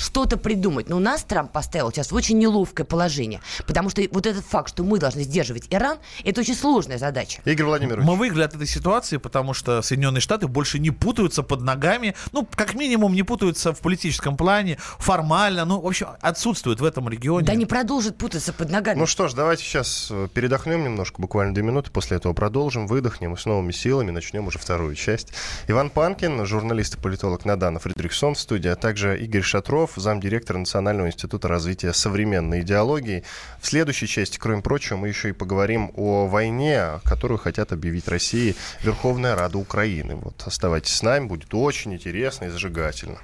что-то 0.00 0.36
придумать. 0.36 0.88
Но 0.88 0.98
нас 0.98 1.22
Трамп 1.22 1.52
поставил 1.52 1.92
сейчас 1.92 2.10
в 2.10 2.14
очень 2.14 2.38
неловкое 2.38 2.84
положение. 2.84 3.40
Потому 3.66 3.90
что 3.90 4.02
вот 4.10 4.26
этот 4.26 4.44
факт, 4.44 4.70
что 4.70 4.82
мы 4.82 4.98
должны 4.98 5.22
сдерживать 5.22 5.66
Иран, 5.70 5.98
это 6.24 6.40
очень 6.40 6.54
сложная 6.54 6.98
задача. 6.98 7.40
Игорь 7.44 7.66
Владимирович. 7.66 8.04
Мы 8.04 8.16
выиграли 8.16 8.44
от 8.44 8.54
этой 8.54 8.66
ситуации, 8.66 9.18
потому 9.18 9.54
что 9.54 9.82
Соединенные 9.82 10.20
Штаты 10.20 10.48
больше 10.48 10.78
не 10.78 10.90
путаются 10.90 11.42
под 11.42 11.60
ногами. 11.62 12.14
Ну, 12.32 12.46
как 12.50 12.74
минимум, 12.74 13.14
не 13.14 13.22
путаются 13.22 13.72
в 13.72 13.80
политическом 13.80 14.36
плане, 14.36 14.78
формально. 14.98 15.64
Ну, 15.64 15.80
в 15.80 15.86
общем, 15.86 16.08
отсутствуют 16.20 16.80
в 16.80 16.84
этом 16.84 17.08
регионе. 17.08 17.46
Да 17.46 17.54
не 17.54 17.66
продолжат 17.66 18.16
путаться 18.16 18.52
под 18.52 18.70
ногами. 18.70 18.98
Ну 18.98 19.06
что 19.06 19.28
ж, 19.28 19.34
давайте 19.34 19.64
сейчас 19.64 20.08
э, 20.10 20.28
передохнем 20.32 20.84
немножко, 20.84 21.20
буквально 21.20 21.54
две 21.54 21.62
минуты. 21.62 21.90
После 21.90 22.16
этого 22.16 22.32
продолжим, 22.32 22.86
выдохнем 22.86 23.34
и 23.34 23.36
с 23.36 23.44
новыми 23.46 23.72
силами 23.72 24.10
начнем 24.10 24.46
уже 24.46 24.58
вторую 24.58 24.94
часть. 24.94 25.32
Иван 25.68 25.90
Панкин, 25.90 26.46
журналист 26.46 26.96
и 26.96 26.98
политолог 26.98 27.44
Надана 27.44 27.78
Фредериксон 27.78 28.34
в 28.34 28.40
студии, 28.40 28.68
а 28.68 28.76
также 28.76 29.18
Игорь 29.18 29.42
Шатров, 29.42 29.89
Петров, 29.90 30.02
замдиректора 30.02 30.58
Национального 30.58 31.08
института 31.08 31.48
развития 31.48 31.92
современной 31.92 32.60
идеологии. 32.62 33.24
В 33.60 33.66
следующей 33.66 34.06
части, 34.06 34.38
кроме 34.38 34.62
прочего, 34.62 34.96
мы 34.96 35.08
еще 35.08 35.30
и 35.30 35.32
поговорим 35.32 35.90
о 35.96 36.26
войне, 36.26 37.00
которую 37.04 37.38
хотят 37.38 37.72
объявить 37.72 38.08
России 38.08 38.54
Верховная 38.82 39.34
Рада 39.34 39.58
Украины. 39.58 40.16
Вот 40.16 40.42
оставайтесь 40.46 40.94
с 40.94 41.02
нами, 41.02 41.26
будет 41.26 41.54
очень 41.54 41.94
интересно 41.94 42.46
и 42.46 42.48
зажигательно. 42.48 43.18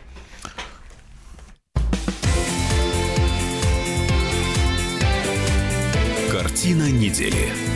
Картина 6.31 6.91
недели. 6.91 7.75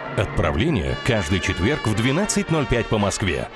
Отправление 0.17 0.97
каждый 1.07 1.39
четверг 1.39 1.87
в 1.87 1.95
12.05 1.95 2.83
по 2.83 2.97
Москве. 2.97 3.47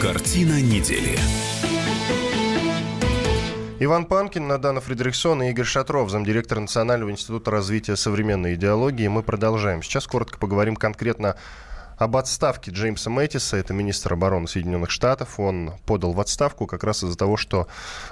Картина 0.00 0.60
недели. 0.60 1.16
Иван 3.78 4.06
Панкин, 4.06 4.48
Надана 4.48 4.80
Фредериксон 4.80 5.44
и 5.44 5.50
Игорь 5.50 5.66
Шатров, 5.66 6.10
замдиректор 6.10 6.58
Национального 6.58 7.10
института 7.10 7.52
развития 7.52 7.94
современной 7.94 8.54
идеологии. 8.54 9.06
Мы 9.06 9.22
продолжаем. 9.22 9.84
Сейчас 9.84 10.08
коротко 10.08 10.38
поговорим 10.38 10.74
конкретно 10.74 11.36
об 11.96 12.16
отставке 12.16 12.72
Джеймса 12.72 13.08
Мэттиса, 13.08 13.56
это 13.56 13.72
министр 13.72 14.14
обороны 14.14 14.48
Соединенных 14.48 14.90
Штатов. 14.90 15.38
Он 15.38 15.74
подал 15.86 16.12
в 16.12 16.20
отставку 16.20 16.66
как 16.66 16.82
раз 16.82 17.04
из-за 17.04 17.16
того, 17.16 17.36
что 17.36 17.68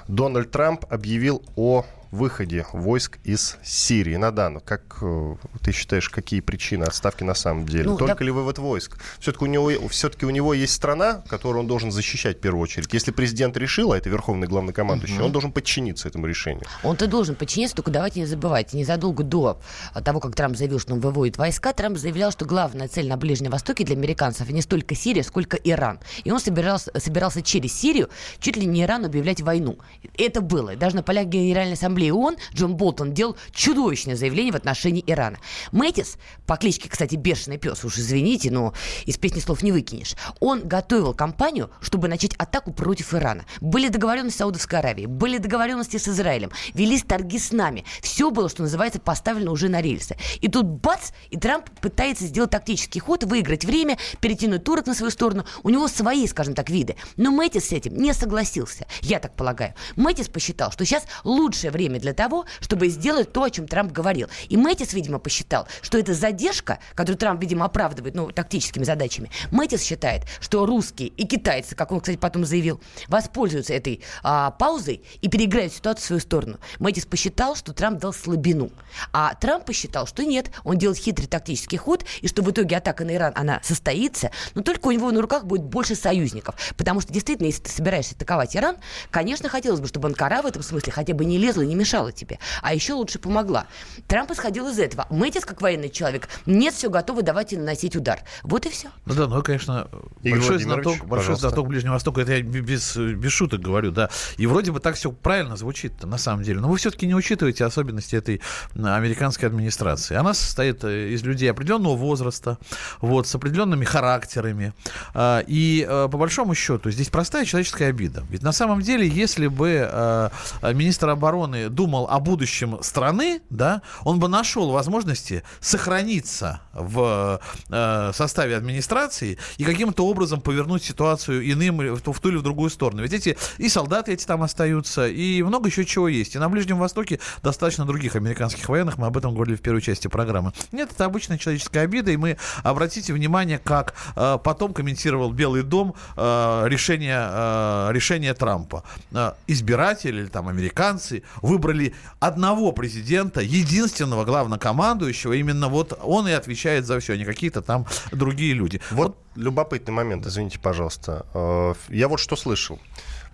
Дональд 0.07 0.51
Трамп 0.51 0.85
объявил 0.89 1.43
о 1.57 1.85
выходе 2.11 2.65
войск 2.73 3.19
из 3.23 3.57
Сирии. 3.63 4.15
Надана, 4.15 4.59
как 4.59 4.97
э, 5.01 5.35
ты 5.63 5.71
считаешь, 5.71 6.09
какие 6.09 6.41
причины 6.41 6.83
отставки 6.83 7.23
на 7.23 7.33
самом 7.33 7.65
деле? 7.65 7.85
Ну, 7.85 7.97
Только 7.97 8.19
да... 8.19 8.25
ли 8.25 8.31
вывод 8.31 8.59
войск? 8.59 8.97
Все-таки 9.19 9.45
у, 9.45 9.47
него, 9.47 9.87
все-таки 9.87 10.25
у 10.25 10.29
него 10.29 10.53
есть 10.53 10.73
страна, 10.73 11.23
которую 11.29 11.61
он 11.61 11.67
должен 11.67 11.91
защищать 11.91 12.37
в 12.37 12.41
первую 12.41 12.61
очередь. 12.61 12.93
Если 12.93 13.11
президент 13.11 13.55
решил, 13.57 13.93
а 13.93 13.97
это 13.97 14.09
верховный 14.09 14.47
главнокомандующий, 14.47 15.17
угу. 15.17 15.25
он 15.25 15.31
должен 15.31 15.51
подчиниться 15.51 16.07
этому 16.07 16.27
решению. 16.27 16.65
Он-то 16.83 17.07
должен 17.07 17.35
подчиниться, 17.35 17.75
только 17.75 17.91
давайте 17.91 18.19
не 18.19 18.25
забывайте, 18.25 18.77
незадолго 18.77 19.23
до 19.23 19.61
того, 20.03 20.19
как 20.19 20.35
Трамп 20.35 20.57
заявил, 20.57 20.79
что 20.79 20.93
он 20.93 20.99
выводит 20.99 21.37
войска, 21.37 21.73
Трамп 21.73 21.97
заявлял, 21.97 22.31
что 22.31 22.45
главная 22.45 22.87
цель 22.87 23.07
на 23.07 23.17
Ближнем 23.17 23.51
Востоке 23.51 23.85
для 23.85 23.95
американцев 23.95 24.49
не 24.49 24.61
столько 24.61 24.95
Сирия, 24.95 25.23
сколько 25.23 25.57
Иран. 25.57 25.99
И 26.23 26.31
он 26.31 26.39
собирался, 26.39 26.91
собирался 26.99 27.41
через 27.41 27.73
Сирию 27.73 28.09
чуть 28.39 28.57
ли 28.57 28.65
не 28.65 28.83
Иран 28.83 29.05
объявлять 29.05 29.41
войну. 29.41 29.77
Это 30.17 30.41
было. 30.41 30.75
Даже 30.75 30.95
на 30.95 31.03
полях 31.03 31.27
Генеральной 31.27 31.73
Ассамблеи 31.73 32.00
Ассамблеи 32.01 32.09
ООН 32.09 32.37
Джон 32.55 32.75
Болтон 32.75 33.13
делал 33.13 33.37
чудовищное 33.51 34.15
заявление 34.15 34.53
в 34.53 34.55
отношении 34.55 35.03
Ирана. 35.05 35.37
Мэтис, 35.71 36.17
по 36.45 36.57
кличке, 36.57 36.89
кстати, 36.89 37.15
Бешеный 37.15 37.57
пес, 37.57 37.83
уж 37.83 37.97
извините, 37.97 38.49
но 38.51 38.73
из 39.05 39.17
песни 39.17 39.39
слов 39.39 39.61
не 39.61 39.71
выкинешь, 39.71 40.15
он 40.39 40.67
готовил 40.67 41.13
кампанию, 41.13 41.69
чтобы 41.81 42.07
начать 42.07 42.33
атаку 42.35 42.71
против 42.73 43.13
Ирана. 43.13 43.45
Были 43.59 43.89
договоренности 43.89 44.37
с 44.37 44.39
Саудовской 44.39 44.79
Аравией, 44.79 45.07
были 45.07 45.37
договоренности 45.37 45.97
с 45.97 46.07
Израилем, 46.07 46.51
велись 46.73 47.03
торги 47.03 47.37
с 47.37 47.51
нами. 47.51 47.85
Все 48.01 48.31
было, 48.31 48.49
что 48.49 48.63
называется, 48.63 48.99
поставлено 48.99 49.51
уже 49.51 49.69
на 49.69 49.81
рельсы. 49.81 50.17
И 50.39 50.47
тут 50.47 50.65
бац, 50.65 51.11
и 51.29 51.37
Трамп 51.37 51.69
пытается 51.81 52.25
сделать 52.25 52.51
тактический 52.51 52.99
ход, 52.99 53.23
выиграть 53.23 53.65
время, 53.65 53.97
перетянуть 54.19 54.63
турок 54.63 54.87
на 54.87 54.95
свою 54.95 55.11
сторону. 55.11 55.45
У 55.63 55.69
него 55.69 55.87
свои, 55.87 56.27
скажем 56.27 56.55
так, 56.55 56.69
виды. 56.69 56.95
Но 57.17 57.31
Мэтис 57.31 57.67
с 57.67 57.71
этим 57.71 57.95
не 57.95 58.13
согласился, 58.13 58.87
я 59.01 59.19
так 59.19 59.35
полагаю. 59.35 59.75
Мэтис 59.95 60.27
посчитал, 60.27 60.71
что 60.71 60.85
сейчас 60.85 61.03
лучшее 61.23 61.71
время 61.71 61.90
время 61.91 62.01
для 62.01 62.13
того, 62.13 62.45
чтобы 62.59 62.87
сделать 62.87 63.31
то, 63.31 63.43
о 63.43 63.49
чем 63.49 63.67
Трамп 63.67 63.91
говорил. 63.91 64.29
И 64.49 64.57
Мэтис, 64.57 64.93
видимо, 64.93 65.19
посчитал, 65.19 65.67
что 65.81 65.97
это 65.97 66.13
задержка, 66.13 66.79
которую 66.95 67.17
Трамп, 67.17 67.41
видимо, 67.41 67.65
оправдывает 67.65 68.15
ну, 68.15 68.31
тактическими 68.31 68.83
задачами. 68.83 69.29
Мэтис 69.51 69.83
считает, 69.83 70.23
что 70.39 70.65
русские 70.65 71.09
и 71.09 71.25
китайцы, 71.25 71.75
как 71.75 71.91
он, 71.91 71.99
кстати, 71.99 72.17
потом 72.17 72.45
заявил, 72.45 72.81
воспользуются 73.07 73.73
этой 73.73 74.01
а, 74.23 74.51
паузой 74.51 75.03
и 75.21 75.29
переиграют 75.29 75.73
ситуацию 75.73 76.03
в 76.03 76.07
свою 76.07 76.21
сторону. 76.21 76.59
Мэтис 76.79 77.05
посчитал, 77.05 77.55
что 77.55 77.73
Трамп 77.73 77.99
дал 77.99 78.13
слабину. 78.13 78.71
А 79.13 79.35
Трамп 79.35 79.65
посчитал, 79.65 80.07
что 80.07 80.23
нет, 80.23 80.51
он 80.63 80.77
делает 80.77 80.97
хитрый 80.97 81.27
тактический 81.27 81.77
ход, 81.77 82.05
и 82.21 82.27
что 82.27 82.41
в 82.41 82.51
итоге 82.51 82.77
атака 82.77 83.05
на 83.05 83.15
Иран, 83.15 83.33
она 83.35 83.59
состоится, 83.63 84.31
но 84.55 84.61
только 84.61 84.87
у 84.87 84.91
него 84.91 85.11
на 85.11 85.21
руках 85.21 85.45
будет 85.45 85.63
больше 85.63 85.95
союзников. 85.95 86.55
Потому 86.77 87.01
что, 87.01 87.11
действительно, 87.11 87.47
если 87.47 87.63
ты 87.63 87.71
собираешься 87.71 88.15
атаковать 88.15 88.55
Иран, 88.55 88.77
конечно, 89.09 89.49
хотелось 89.49 89.79
бы, 89.79 89.87
чтобы 89.87 90.07
Анкара 90.07 90.41
в 90.41 90.45
этом 90.45 90.63
смысле 90.63 90.91
хотя 90.91 91.13
бы 91.13 91.25
не 91.25 91.37
лезла 91.37 91.61
не 91.61 91.75
мешала 91.81 92.11
тебе, 92.11 92.39
а 92.61 92.73
еще 92.73 92.93
лучше 92.93 93.19
помогла. 93.19 93.65
Трамп 94.07 94.31
исходил 94.31 94.67
из 94.69 94.79
этого. 94.79 95.07
Мэтис, 95.09 95.45
как 95.45 95.61
военный 95.61 95.89
человек, 95.89 96.29
нет, 96.45 96.73
все 96.73 96.89
готовы 96.89 97.23
давать 97.23 97.53
и 97.53 97.57
наносить 97.57 97.95
удар. 97.95 98.19
Вот 98.43 98.65
и 98.65 98.69
все. 98.69 98.89
Ну 99.05 99.15
да, 99.15 99.27
ну, 99.27 99.41
конечно, 99.41 99.87
Игорь 100.21 100.39
большой 100.39 100.59
знаток, 100.59 101.05
большой 101.05 101.35
знаток 101.35 101.67
Ближнего 101.67 101.93
Востока, 101.93 102.21
это 102.21 102.33
я 102.33 102.41
без, 102.41 102.95
без 102.95 103.31
шуток 103.31 103.61
говорю, 103.61 103.91
да. 103.91 104.09
И 104.37 104.45
вроде 104.45 104.71
бы 104.71 104.79
так 104.79 104.95
все 104.95 105.11
правильно 105.11 105.55
звучит 105.57 106.03
на 106.03 106.17
самом 106.17 106.43
деле. 106.43 106.59
Но 106.59 106.69
вы 106.69 106.77
все-таки 106.77 107.07
не 107.07 107.15
учитываете 107.15 107.65
особенности 107.65 108.15
этой 108.15 108.41
американской 108.75 109.49
администрации. 109.49 110.15
Она 110.15 110.33
состоит 110.33 110.83
э, 110.83 111.09
из 111.09 111.23
людей 111.23 111.49
определенного 111.49 111.95
возраста, 111.95 112.57
вот, 112.99 113.27
с 113.27 113.35
определенными 113.35 113.85
характерами. 113.85 114.73
А, 115.13 115.43
и 115.47 115.85
э, 115.87 116.07
по 116.11 116.17
большому 116.17 116.53
счету 116.53 116.91
здесь 116.91 117.09
простая 117.09 117.45
человеческая 117.45 117.89
обида. 117.89 118.23
Ведь 118.29 118.43
на 118.43 118.51
самом 118.51 118.81
деле, 118.81 119.07
если 119.07 119.47
бы 119.47 119.89
э, 119.91 120.29
министр 120.73 121.09
обороны 121.09 121.69
думал 121.71 122.07
о 122.09 122.19
будущем 122.19 122.77
страны, 122.83 123.41
да, 123.49 123.81
он 124.03 124.19
бы 124.19 124.27
нашел 124.27 124.71
возможности 124.71 125.43
сохраниться 125.59 126.61
в 126.73 127.39
э, 127.69 128.11
составе 128.13 128.55
администрации 128.55 129.37
и 129.57 129.63
каким-то 129.63 130.05
образом 130.05 130.41
повернуть 130.41 130.83
ситуацию 130.83 131.51
иным 131.51 131.77
в 131.77 132.11
в 132.11 132.19
ту 132.19 132.29
или 132.29 132.37
в 132.37 132.41
другую 132.41 132.69
сторону. 132.69 133.01
Ведь 133.01 133.13
эти 133.13 133.37
и 133.57 133.69
солдаты 133.69 134.13
эти 134.13 134.25
там 134.25 134.43
остаются, 134.43 135.07
и 135.07 135.41
много 135.43 135.69
еще 135.69 135.85
чего 135.85 136.07
есть. 136.07 136.35
И 136.35 136.39
на 136.39 136.49
Ближнем 136.49 136.77
Востоке 136.77 137.19
достаточно 137.43 137.85
других 137.85 138.15
американских 138.15 138.67
военных, 138.69 138.97
мы 138.97 139.07
об 139.07 139.17
этом 139.17 139.33
говорили 139.33 139.55
в 139.55 139.61
первой 139.61 139.81
части 139.81 140.07
программы. 140.07 140.53
Нет, 140.71 140.91
это 140.91 141.05
обычная 141.05 141.37
человеческая 141.37 141.81
обида, 141.81 142.11
и 142.11 142.17
мы, 142.17 142.37
обратите 142.63 143.13
внимание, 143.13 143.59
как 143.59 143.93
э, 144.15 144.37
потом 144.43 144.73
комментировал 144.73 145.31
Белый 145.31 145.63
дом 145.63 145.95
э, 146.15 146.63
решение, 146.67 147.27
э, 147.29 147.89
решение 147.91 148.33
Трампа. 148.33 148.83
Э, 149.11 149.33
избиратели 149.47 150.21
или 150.21 150.27
там 150.27 150.47
американцы 150.47 151.23
выбрали 151.41 151.60
выбрали 151.61 151.93
одного 152.19 152.71
президента, 152.71 153.41
единственного 153.41 154.25
главнокомандующего, 154.25 155.33
именно 155.33 155.67
вот 155.69 155.97
он 156.03 156.27
и 156.27 156.31
отвечает 156.31 156.85
за 156.85 156.99
все, 156.99 157.13
а 157.13 157.17
не 157.17 157.25
какие-то 157.25 157.61
там 157.61 157.85
другие 158.11 158.53
люди. 158.53 158.81
Вот, 158.91 159.07
вот 159.07 159.17
любопытный 159.35 159.93
момент, 159.93 160.25
извините, 160.25 160.59
пожалуйста. 160.59 161.25
Э, 161.33 161.73
я 161.89 162.07
вот 162.07 162.19
что 162.19 162.35
слышал. 162.35 162.79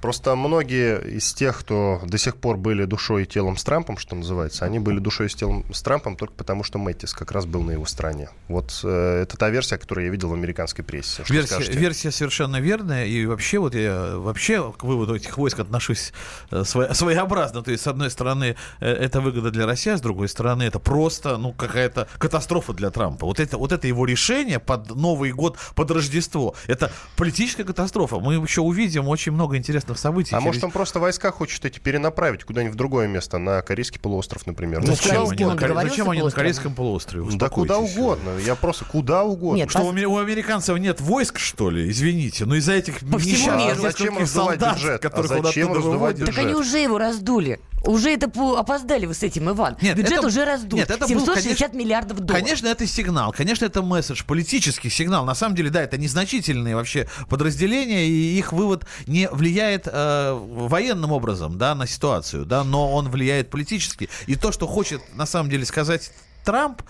Просто 0.01 0.35
многие 0.35 1.01
из 1.17 1.33
тех, 1.33 1.57
кто 1.59 2.01
до 2.05 2.17
сих 2.17 2.37
пор 2.37 2.57
были 2.57 2.85
душой 2.85 3.23
и 3.23 3.25
телом 3.25 3.57
с 3.57 3.63
Трампом, 3.63 3.97
что 3.97 4.15
называется, 4.15 4.65
они 4.65 4.79
были 4.79 4.99
душой 4.99 5.27
и 5.27 5.29
телом 5.29 5.65
с 5.73 5.81
Трампом 5.81 6.15
только 6.15 6.33
потому, 6.33 6.63
что 6.63 6.77
Мэттис 6.77 7.13
как 7.13 7.31
раз 7.31 7.45
был 7.45 7.63
на 7.63 7.71
его 7.71 7.85
стороне. 7.85 8.29
Вот 8.47 8.79
э, 8.83 9.21
это 9.23 9.37
та 9.37 9.49
версия, 9.49 9.77
которую 9.77 10.05
я 10.05 10.11
видел 10.11 10.29
в 10.29 10.33
американской 10.33 10.85
прессе. 10.85 11.23
Что 11.23 11.33
версия, 11.33 11.71
версия 11.71 12.11
совершенно 12.11 12.59
верная. 12.59 13.05
И 13.05 13.25
вообще, 13.25 13.57
вот 13.57 13.73
я 13.73 14.17
вообще 14.17 14.71
к 14.77 14.83
выводу 14.83 15.15
этих 15.15 15.37
войск 15.37 15.59
отношусь 15.59 16.13
э, 16.51 16.63
своеобразно. 16.63 17.63
То 17.63 17.71
есть, 17.71 17.83
с 17.83 17.87
одной 17.87 18.11
стороны, 18.11 18.55
э, 18.79 18.91
это 18.91 19.19
выгода 19.19 19.49
для 19.49 19.65
России, 19.65 19.91
а 19.91 19.97
с 19.97 20.01
другой 20.01 20.29
стороны, 20.29 20.63
это 20.63 20.79
просто 20.79 21.37
ну, 21.37 21.53
какая-то 21.53 22.07
катастрофа 22.19 22.73
для 22.73 22.91
Трампа. 22.91 23.25
Вот 23.25 23.39
это, 23.39 23.57
вот 23.57 23.71
это 23.71 23.87
его 23.87 24.05
решение 24.05 24.59
под 24.59 24.95
Новый 24.95 25.31
год, 25.31 25.57
под 25.75 25.89
Рождество, 25.89 26.55
это 26.67 26.91
политическая 27.15 27.63
катастрофа. 27.63 28.19
Мы 28.19 28.35
еще 28.35 28.61
увидим 28.61 29.07
очень 29.07 29.31
много 29.31 29.57
интересных 29.57 29.86
интересных 29.87 29.97
событий. 29.97 30.35
А 30.35 30.39
через... 30.39 30.45
может 30.45 30.63
он 30.63 30.71
просто 30.71 30.99
войска 30.99 31.31
хочет 31.31 31.65
эти 31.65 31.79
перенаправить 31.79 32.43
куда-нибудь 32.43 32.73
в 32.73 32.77
другое 32.77 33.07
место, 33.07 33.37
на 33.37 33.61
Корейский 33.61 33.99
полуостров, 33.99 34.45
например? 34.45 34.81
Ну, 34.81 34.87
зачем, 34.87 35.27
они, 35.27 35.45
на, 35.45 35.55
зачем 35.83 36.09
они 36.09 36.21
на 36.21 36.31
Корейском 36.31 36.73
полуострове? 36.73 37.37
Да 37.37 37.49
куда 37.49 37.79
угодно. 37.79 38.31
Я 38.45 38.55
просто 38.55 38.85
куда 38.85 39.23
угодно. 39.23 39.57
Нет, 39.57 39.69
что 39.69 39.79
пос... 39.79 40.03
у 40.03 40.17
американцев 40.17 40.77
нет 40.77 41.01
войск, 41.01 41.39
что 41.39 41.69
ли? 41.69 41.89
Извините. 41.89 42.45
Но 42.45 42.55
из-за 42.55 42.73
этих 42.73 42.99
По 42.99 43.17
несчастных 43.17 43.73
а 43.73 43.75
зачем 43.75 44.27
солдат, 44.27 44.75
бюджет? 44.75 45.01
которых 45.01 45.31
а 45.31 45.43
зачем 45.43 45.73
раздувать 45.73 46.17
бюджет? 46.17 46.35
Так 46.35 46.43
они 46.43 46.53
уже 46.53 46.79
его 46.79 46.97
раздули. 46.97 47.59
Уже 47.85 48.11
это 48.11 48.29
опоздали 48.57 49.05
вы 49.05 49.13
с 49.13 49.23
этим, 49.23 49.49
Иван. 49.49 49.77
Нет, 49.81 49.95
Бюджет 49.95 50.19
это, 50.19 50.27
уже 50.27 50.45
раздут. 50.45 50.73
Нет, 50.73 50.89
это 50.89 51.07
760 51.07 51.25
был, 51.27 51.33
конечно, 51.33 51.77
миллиардов 51.77 52.19
долларов. 52.19 52.43
Конечно, 52.43 52.67
это 52.67 52.87
сигнал. 52.87 53.31
Конечно, 53.31 53.65
это 53.65 53.81
месседж, 53.81 54.23
политический 54.25 54.89
сигнал. 54.89 55.25
На 55.25 55.35
самом 55.35 55.55
деле, 55.55 55.69
да, 55.69 55.81
это 55.81 55.97
незначительные 55.97 56.75
вообще 56.75 57.07
подразделения, 57.29 58.07
и 58.07 58.37
их 58.37 58.51
вывод 58.51 58.85
не 59.05 59.29
влияет 59.29 59.76
э, 59.85 60.33
военным 60.33 61.11
образом, 61.11 61.57
да, 61.57 61.75
на 61.75 61.85
ситуацию, 61.85 62.45
да, 62.45 62.63
но 62.63 62.91
он 62.93 63.09
влияет 63.09 63.49
политически. 63.49 64.09
И 64.25 64.35
то, 64.35 64.51
что 64.51 64.65
хочет 64.67 65.01
на 65.15 65.25
самом 65.25 65.49
деле 65.49 65.65
сказать 65.65 66.11
Трамп, 66.43 66.81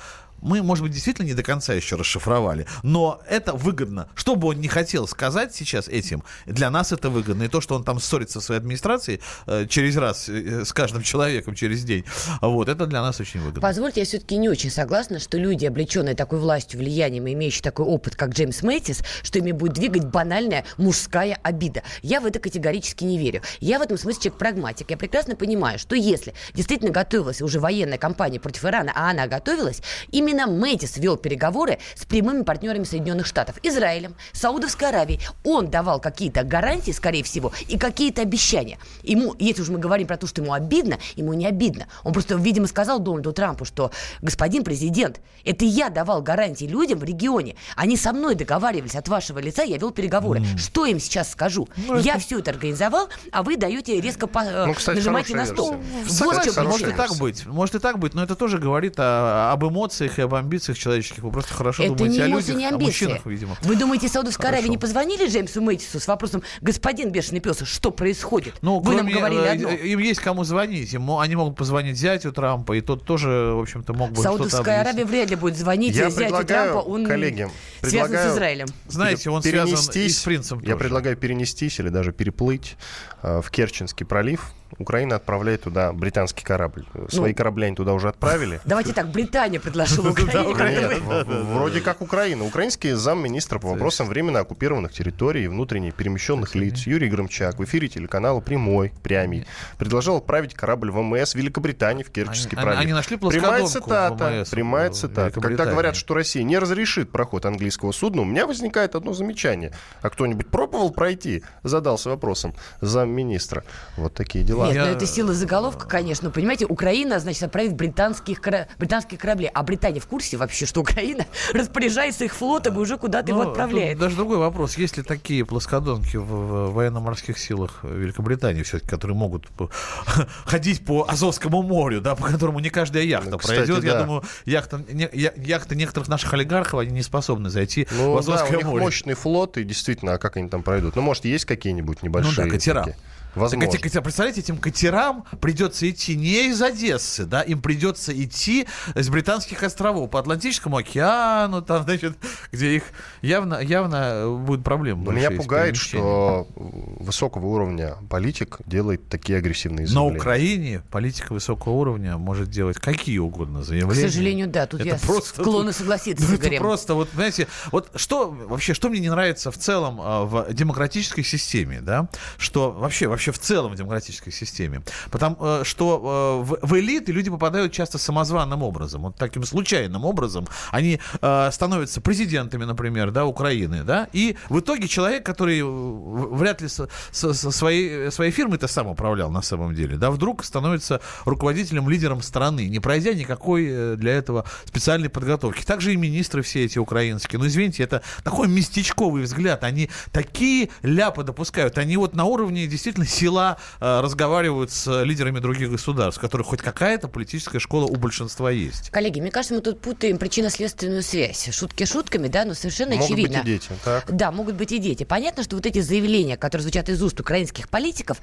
мы, 0.47 0.63
может 0.63 0.83
быть, 0.83 0.93
действительно 0.93 1.25
не 1.25 1.33
до 1.33 1.43
конца 1.43 1.73
еще 1.73 1.95
расшифровали, 1.95 2.65
но 2.83 3.21
это 3.29 3.53
выгодно. 3.53 4.07
Что 4.15 4.35
бы 4.35 4.47
он 4.49 4.61
не 4.61 4.67
хотел 4.67 5.07
сказать 5.07 5.53
сейчас 5.53 5.87
этим, 5.87 6.23
для 6.45 6.69
нас 6.69 6.91
это 6.91 7.09
выгодно. 7.09 7.43
И 7.43 7.47
то, 7.47 7.61
что 7.61 7.75
он 7.75 7.83
там 7.83 7.99
ссорится 7.99 8.39
в 8.39 8.43
своей 8.43 8.59
администрации 8.61 9.19
э, 9.45 9.65
через 9.67 9.97
раз 9.97 10.29
э, 10.29 10.63
с 10.65 10.73
каждым 10.73 11.03
человеком 11.03 11.53
через 11.53 11.83
день, 11.83 12.05
вот, 12.41 12.69
это 12.69 12.85
для 12.85 13.01
нас 13.01 13.19
очень 13.19 13.41
выгодно. 13.41 13.61
Позвольте, 13.61 14.01
я 14.01 14.05
все-таки 14.05 14.37
не 14.37 14.49
очень 14.49 14.71
согласна, 14.71 15.19
что 15.19 15.37
люди, 15.37 15.65
облеченные 15.65 16.15
такой 16.15 16.39
властью, 16.39 16.79
влиянием, 16.79 17.27
имеющие 17.27 17.61
такой 17.61 17.85
опыт, 17.85 18.15
как 18.15 18.29
Джеймс 18.29 18.61
Мэтис, 18.63 19.03
что 19.23 19.39
ими 19.39 19.51
будет 19.51 19.73
двигать 19.73 20.05
банальная 20.05 20.65
мужская 20.77 21.37
обида. 21.43 21.83
Я 22.01 22.21
в 22.21 22.25
это 22.25 22.39
категорически 22.39 23.03
не 23.03 23.17
верю. 23.17 23.41
Я 23.59 23.79
в 23.79 23.81
этом 23.81 23.97
смысле 23.97 24.21
человек-прагматик. 24.21 24.89
Я 24.91 24.97
прекрасно 24.97 25.35
понимаю, 25.35 25.79
что 25.79 25.95
если 25.95 26.33
действительно 26.53 26.91
готовилась 26.91 27.41
уже 27.41 27.59
военная 27.59 27.97
кампания 27.97 28.39
против 28.39 28.63
Ирана, 28.65 28.91
а 28.95 29.09
она 29.09 29.27
готовилась, 29.27 29.81
именно 30.11 30.36
Мэтис 30.45 30.97
вел 30.97 31.17
переговоры 31.17 31.79
с 31.95 32.05
прямыми 32.05 32.43
партнерами 32.43 32.83
Соединенных 32.83 33.25
Штатов, 33.25 33.55
Израилем, 33.63 34.15
Саудовской 34.33 34.89
Аравией. 34.89 35.21
Он 35.43 35.69
давал 35.71 35.99
какие-то 35.99 36.43
гарантии, 36.43 36.91
скорее 36.91 37.23
всего, 37.23 37.51
и 37.67 37.77
какие-то 37.77 38.21
обещания. 38.21 38.77
Ему, 39.03 39.33
если 39.39 39.61
уж 39.61 39.69
мы 39.69 39.79
говорим 39.79 40.07
про 40.07 40.17
то, 40.17 40.27
что 40.27 40.41
ему 40.41 40.53
обидно, 40.53 40.99
ему 41.15 41.33
не 41.33 41.47
обидно. 41.47 41.87
Он 42.03 42.13
просто, 42.13 42.35
видимо, 42.35 42.67
сказал 42.67 42.99
Дональду 42.99 43.33
Трампу, 43.33 43.65
что 43.65 43.91
господин 44.21 44.63
президент, 44.63 45.21
это 45.45 45.65
я 45.65 45.89
давал 45.89 46.21
гарантии 46.21 46.65
людям 46.65 46.99
в 46.99 47.03
регионе. 47.03 47.55
Они 47.75 47.95
со 47.97 48.13
мной 48.13 48.35
договаривались 48.35 48.95
от 48.95 49.07
вашего 49.07 49.39
лица, 49.39 49.63
я 49.63 49.77
вел 49.77 49.91
переговоры. 49.91 50.41
Mm. 50.41 50.57
Что 50.57 50.85
им 50.85 50.99
сейчас 50.99 51.31
скажу? 51.31 51.69
Ну, 51.77 51.97
я 51.99 52.15
это... 52.15 52.21
все 52.21 52.39
это 52.39 52.51
организовал, 52.51 53.09
а 53.31 53.43
вы 53.43 53.55
даете 53.55 53.99
резко 54.01 54.27
по... 54.27 54.43
ну, 54.43 54.73
кстати, 54.73 54.97
нажимаете 54.97 55.35
на 55.35 55.45
стол. 55.45 55.77
Вот 56.05 56.43
что 56.43 56.63
может 56.63 56.87
и 56.87 56.91
так 56.91 57.15
быть. 57.17 57.45
Может 57.45 57.75
и 57.75 57.79
так 57.79 57.99
быть, 57.99 58.13
но 58.13 58.23
это 58.23 58.35
тоже 58.35 58.57
говорит 58.57 58.95
о, 58.97 59.51
об 59.51 59.63
эмоциях 59.63 60.16
и 60.19 60.21
об 60.21 60.33
амбициях 60.33 60.77
человеческих. 60.77 61.23
Вы 61.23 61.31
просто 61.31 61.53
хорошо 61.53 61.83
это 61.83 61.93
думаете 61.95 62.17
не 62.17 62.23
о 62.23 62.27
людях, 62.27 62.55
не 62.55 62.67
о 62.67 62.77
мужчинах, 62.77 63.25
видимо. 63.25 63.57
Вы 63.61 63.75
думаете, 63.75 64.07
Саудовской 64.07 64.49
Аравии 64.49 64.67
не 64.67 64.77
позвонили 64.77 65.27
Джеймсу 65.27 65.61
Мэтису 65.61 65.99
с 65.99 66.07
вопросом, 66.07 66.43
господин 66.61 67.11
бешеный 67.11 67.39
пес, 67.39 67.61
что 67.63 67.91
происходит? 67.91 68.55
Ну, 68.61 68.79
Вы 68.79 68.93
кроме, 68.93 69.11
нам 69.11 69.19
говорили 69.19 69.41
э, 69.41 69.51
одно. 69.51 69.69
Им 69.69 69.99
есть 69.99 70.19
кому 70.19 70.43
звонить. 70.43 70.93
Им, 70.93 71.11
они 71.17 71.35
могут 71.35 71.55
позвонить 71.55 71.97
зятю 71.97 72.31
Трампа, 72.31 72.73
и 72.73 72.81
тот 72.81 73.03
тоже, 73.03 73.53
в 73.53 73.59
общем-то, 73.59 73.93
мог 73.93 74.11
бы 74.11 74.21
Саудовская 74.21 74.81
Аравия 74.81 75.05
вряд 75.05 75.29
ли 75.29 75.35
будет 75.35 75.57
звонить 75.57 75.95
Я 75.95 76.09
зятю 76.09 76.45
Трампа. 76.45 76.79
Он 76.79 77.05
коллеги, 77.05 77.49
связан 77.81 78.17
с 78.17 78.35
Израилем. 78.35 78.67
Знаете, 78.87 79.29
он 79.29 79.41
связан 79.41 79.79
и 79.93 80.09
с 80.09 80.21
принцем 80.21 80.59
Я 80.59 80.73
тоже. 80.73 80.77
предлагаю 80.77 81.17
перенестись 81.17 81.79
или 81.79 81.89
даже 81.89 82.11
переплыть 82.11 82.75
э, 83.21 83.41
в 83.41 83.49
Керченский 83.51 84.05
пролив. 84.05 84.51
Украина 84.77 85.15
отправляет 85.15 85.63
туда 85.63 85.91
британский 85.93 86.43
корабль. 86.43 86.85
Свои 87.09 87.31
ну, 87.31 87.37
корабли 87.37 87.67
они 87.67 87.75
туда 87.75 87.93
уже 87.93 88.09
отправили. 88.09 88.59
Давайте 88.65 88.93
так, 88.93 89.09
Британия 89.09 89.59
предложила 89.59 90.09
Украине. 90.11 90.99
Вроде 91.25 91.81
как 91.81 92.01
Украина. 92.01 92.45
Украинский 92.45 92.91
замминистра 92.91 93.59
по 93.59 93.69
вопросам 93.69 94.07
временно 94.07 94.39
оккупированных 94.39 94.91
территорий 94.91 95.45
и 95.45 95.47
внутренне 95.47 95.91
перемещенных 95.91 96.55
лиц 96.55 96.85
Юрий 96.85 97.09
Громчак 97.09 97.59
в 97.59 97.63
эфире 97.63 97.87
телеканала 97.87 98.39
«Прямой», 98.39 98.91
«Прямий» 99.03 99.45
предложил 99.77 100.17
отправить 100.17 100.53
корабль 100.53 100.91
ВМС 100.91 101.35
Великобритании 101.35 102.03
в 102.03 102.11
Керченский 102.11 102.57
пролив. 102.57 102.79
Они 102.79 102.93
нашли 102.93 103.17
Прямая 103.17 103.65
цитата. 103.65 104.45
Прямая 104.51 104.91
цитата. 104.91 105.39
Когда 105.39 105.65
говорят, 105.65 105.95
что 105.95 106.13
Россия 106.13 106.43
не 106.43 106.57
разрешит 106.57 107.11
проход 107.11 107.45
английского 107.45 107.91
судна, 107.91 108.21
у 108.21 108.25
меня 108.25 108.47
возникает 108.47 108.95
одно 108.95 109.13
замечание. 109.13 109.73
А 110.01 110.09
кто-нибудь 110.09 110.47
пробовал 110.47 110.91
пройти? 110.91 111.43
Задался 111.63 112.09
вопросом 112.09 112.53
замминистра. 112.81 113.63
Вот 113.95 114.13
такие 114.13 114.43
дела. 114.43 114.56
Нет, 114.65 114.75
я... 114.75 114.85
но 114.85 114.91
это 114.91 115.05
сила 115.05 115.33
заголовка, 115.33 115.87
конечно. 115.87 116.29
Понимаете, 116.29 116.65
Украина, 116.65 117.19
значит, 117.19 117.43
отправит 117.43 117.75
британских, 117.75 118.41
кора... 118.41 118.67
британских 118.77 119.19
кораблей. 119.19 119.49
А 119.53 119.63
Британия 119.63 120.01
в 120.01 120.07
курсе 120.07 120.37
вообще, 120.37 120.65
что 120.65 120.81
Украина 120.81 121.25
распоряжается 121.53 122.25
их 122.25 122.35
флотом 122.35 122.75
и 122.75 122.79
уже 122.79 122.97
куда-то 122.97 123.31
его 123.31 123.41
отправляет? 123.41 123.97
Даже 123.97 124.15
другой 124.15 124.37
вопрос. 124.37 124.77
Есть 124.77 124.97
ли 124.97 125.03
такие 125.03 125.45
плоскодонки 125.45 126.17
в 126.17 126.71
военно-морских 126.71 127.37
силах 127.37 127.79
Великобритании 127.83 128.63
все-таки, 128.63 128.89
которые 128.89 129.17
могут 129.17 129.47
ходить 130.45 130.85
по 130.85 131.05
Азовскому 131.07 131.61
морю, 131.61 132.01
да, 132.01 132.15
по 132.15 132.27
которому 132.27 132.59
не 132.59 132.69
каждая 132.69 133.03
яхта 133.03 133.31
ну, 133.31 133.37
кстати, 133.37 133.57
пройдет? 133.57 133.81
Да. 133.81 133.87
Я 133.87 134.01
думаю, 134.01 134.23
яхта, 134.45 134.83
не, 134.89 135.09
яхты 135.13 135.75
некоторых 135.75 136.07
наших 136.09 136.33
олигархов, 136.33 136.79
они 136.79 136.91
не 136.91 137.03
способны 137.03 137.49
зайти 137.49 137.87
ну, 137.91 138.13
в 138.13 138.17
Азовское 138.17 138.51
да, 138.51 138.55
у 138.55 138.59
них 138.59 138.67
море. 138.67 138.83
мощный 138.83 139.13
флот, 139.13 139.57
и 139.57 139.63
действительно, 139.63 140.13
а 140.13 140.17
как 140.17 140.37
они 140.37 140.49
там 140.49 140.63
пройдут? 140.63 140.95
Ну, 140.95 141.01
может, 141.01 141.25
есть 141.25 141.45
какие-нибудь 141.45 142.03
небольшие... 142.03 142.45
Ну 142.45 142.51
да, 142.51 142.57
катера. 142.57 142.83
Такие? 142.83 142.97
Возможно. 143.37 143.71
Так, 143.71 143.85
эти, 143.85 143.99
представляете, 143.99 144.41
этим 144.41 144.57
катерам 144.57 145.23
придется 145.39 145.89
идти 145.89 146.15
не 146.15 146.49
из 146.49 146.61
Одессы, 146.61 147.25
да, 147.25 147.41
им 147.41 147.61
придется 147.61 148.11
идти 148.11 148.67
из 148.95 149.09
британских 149.09 149.63
островов 149.63 150.09
по 150.09 150.19
Атлантическому 150.19 150.77
океану, 150.77 151.61
там, 151.61 151.83
значит, 151.83 152.17
где 152.51 152.75
их 152.75 152.83
явно, 153.21 153.59
явно 153.61 154.37
будет 154.45 154.63
проблема. 154.63 155.11
Меня 155.11 155.31
пугает, 155.31 155.75
что 155.75 156.47
высокого 156.55 157.45
уровня 157.47 157.95
политик 158.09 158.59
делает 158.65 159.07
такие 159.09 159.37
агрессивные 159.37 159.87
заявления. 159.87 160.11
На 160.11 160.17
Украине 160.17 160.81
политика 160.91 161.33
высокого 161.33 161.73
уровня 161.73 162.17
может 162.17 162.49
делать 162.49 162.77
какие 162.77 163.19
угодно 163.19 163.63
заявления. 163.63 164.07
К 164.07 164.11
сожалению, 164.11 164.47
да, 164.47 164.65
тут 164.65 164.81
это 164.81 164.89
я 164.89 164.95
просто, 164.95 165.41
склонна 165.41 165.71
согласиться 165.71 166.25
с 166.25 166.29
Игорем. 166.33 166.53
Это 166.53 166.61
просто, 166.61 166.93
вот, 166.93 167.09
знаете, 167.13 167.47
вот 167.71 167.91
что 167.95 168.29
вообще, 168.29 168.73
что 168.73 168.89
мне 168.89 168.99
не 168.99 169.09
нравится 169.09 169.51
в 169.51 169.57
целом 169.57 169.99
а, 170.01 170.25
в 170.25 170.53
демократической 170.53 171.23
системе, 171.23 171.81
да, 171.81 172.09
что 172.37 172.71
вообще, 172.71 173.07
вообще 173.07 173.26
вообще 173.27 173.31
в 173.31 173.39
целом 173.39 173.71
в 173.71 173.75
демократической 173.75 174.31
системе. 174.31 174.81
Потому 175.11 175.37
э, 175.39 175.61
что 175.63 176.45
э, 176.49 176.65
в, 176.65 176.79
элиты 176.79 177.11
люди 177.11 177.29
попадают 177.29 177.71
часто 177.71 177.97
самозваным 177.97 178.63
образом, 178.63 179.03
вот 179.03 179.15
таким 179.15 179.43
случайным 179.43 180.05
образом. 180.05 180.47
Они 180.71 180.99
э, 181.21 181.49
становятся 181.51 182.01
президентами, 182.01 182.65
например, 182.65 183.11
да, 183.11 183.25
Украины, 183.25 183.83
да, 183.83 184.07
и 184.13 184.35
в 184.49 184.59
итоге 184.59 184.87
человек, 184.87 185.25
который 185.25 185.61
вряд 185.63 186.61
ли 186.61 186.67
со, 186.67 186.89
со, 187.11 187.33
со 187.33 187.51
своей, 187.51 188.11
своей 188.11 188.31
фирмой-то 188.31 188.67
сам 188.67 188.87
управлял 188.87 189.31
на 189.31 189.41
самом 189.41 189.73
деле, 189.75 189.97
да, 189.97 190.11
вдруг 190.11 190.43
становится 190.43 191.01
руководителем, 191.25 191.89
лидером 191.89 192.21
страны, 192.21 192.67
не 192.67 192.79
пройдя 192.79 193.13
никакой 193.13 193.97
для 193.97 194.13
этого 194.13 194.45
специальной 194.65 195.09
подготовки. 195.09 195.63
Также 195.63 195.93
и 195.93 195.95
министры 195.95 196.41
все 196.41 196.65
эти 196.65 196.79
украинские. 196.79 197.39
Ну, 197.39 197.47
извините, 197.47 197.83
это 197.83 198.01
такой 198.23 198.47
местечковый 198.47 199.23
взгляд. 199.23 199.63
Они 199.63 199.89
такие 200.11 200.69
ляпы 200.81 201.23
допускают. 201.23 201.77
Они 201.77 201.97
вот 201.97 202.15
на 202.15 202.25
уровне 202.25 202.67
действительно 202.67 203.05
села 203.17 203.57
э, 203.79 203.99
разговаривают 204.01 204.71
с 204.71 205.03
лидерами 205.03 205.39
других 205.39 205.71
государств, 205.71 206.19
у 206.19 206.21
которых 206.21 206.47
хоть 206.47 206.61
какая-то 206.61 207.07
политическая 207.07 207.59
школа 207.59 207.85
у 207.85 207.95
большинства 207.95 208.51
есть. 208.51 208.89
Коллеги, 208.91 209.19
мне 209.19 209.31
кажется, 209.31 209.55
мы 209.55 209.61
тут 209.61 209.81
путаем 209.81 210.17
причинно-следственную 210.17 211.01
связь. 211.03 211.49
Шутки 211.51 211.85
шутками, 211.85 212.27
да, 212.27 212.45
но 212.45 212.53
совершенно 212.53 212.95
могут 212.95 213.05
очевидно. 213.05 213.37
Могут 213.37 213.51
быть 213.51 213.63
и 213.63 213.67
дети, 213.67 213.79
так? 213.83 214.15
Да, 214.15 214.31
могут 214.31 214.55
быть 214.55 214.71
и 214.71 214.77
дети. 214.77 215.03
Понятно, 215.03 215.43
что 215.43 215.55
вот 215.55 215.65
эти 215.65 215.79
заявления, 215.79 216.37
которые 216.37 216.63
звучат 216.63 216.89
из 216.89 217.01
уст 217.01 217.19
украинских 217.19 217.69
политиков, 217.69 218.17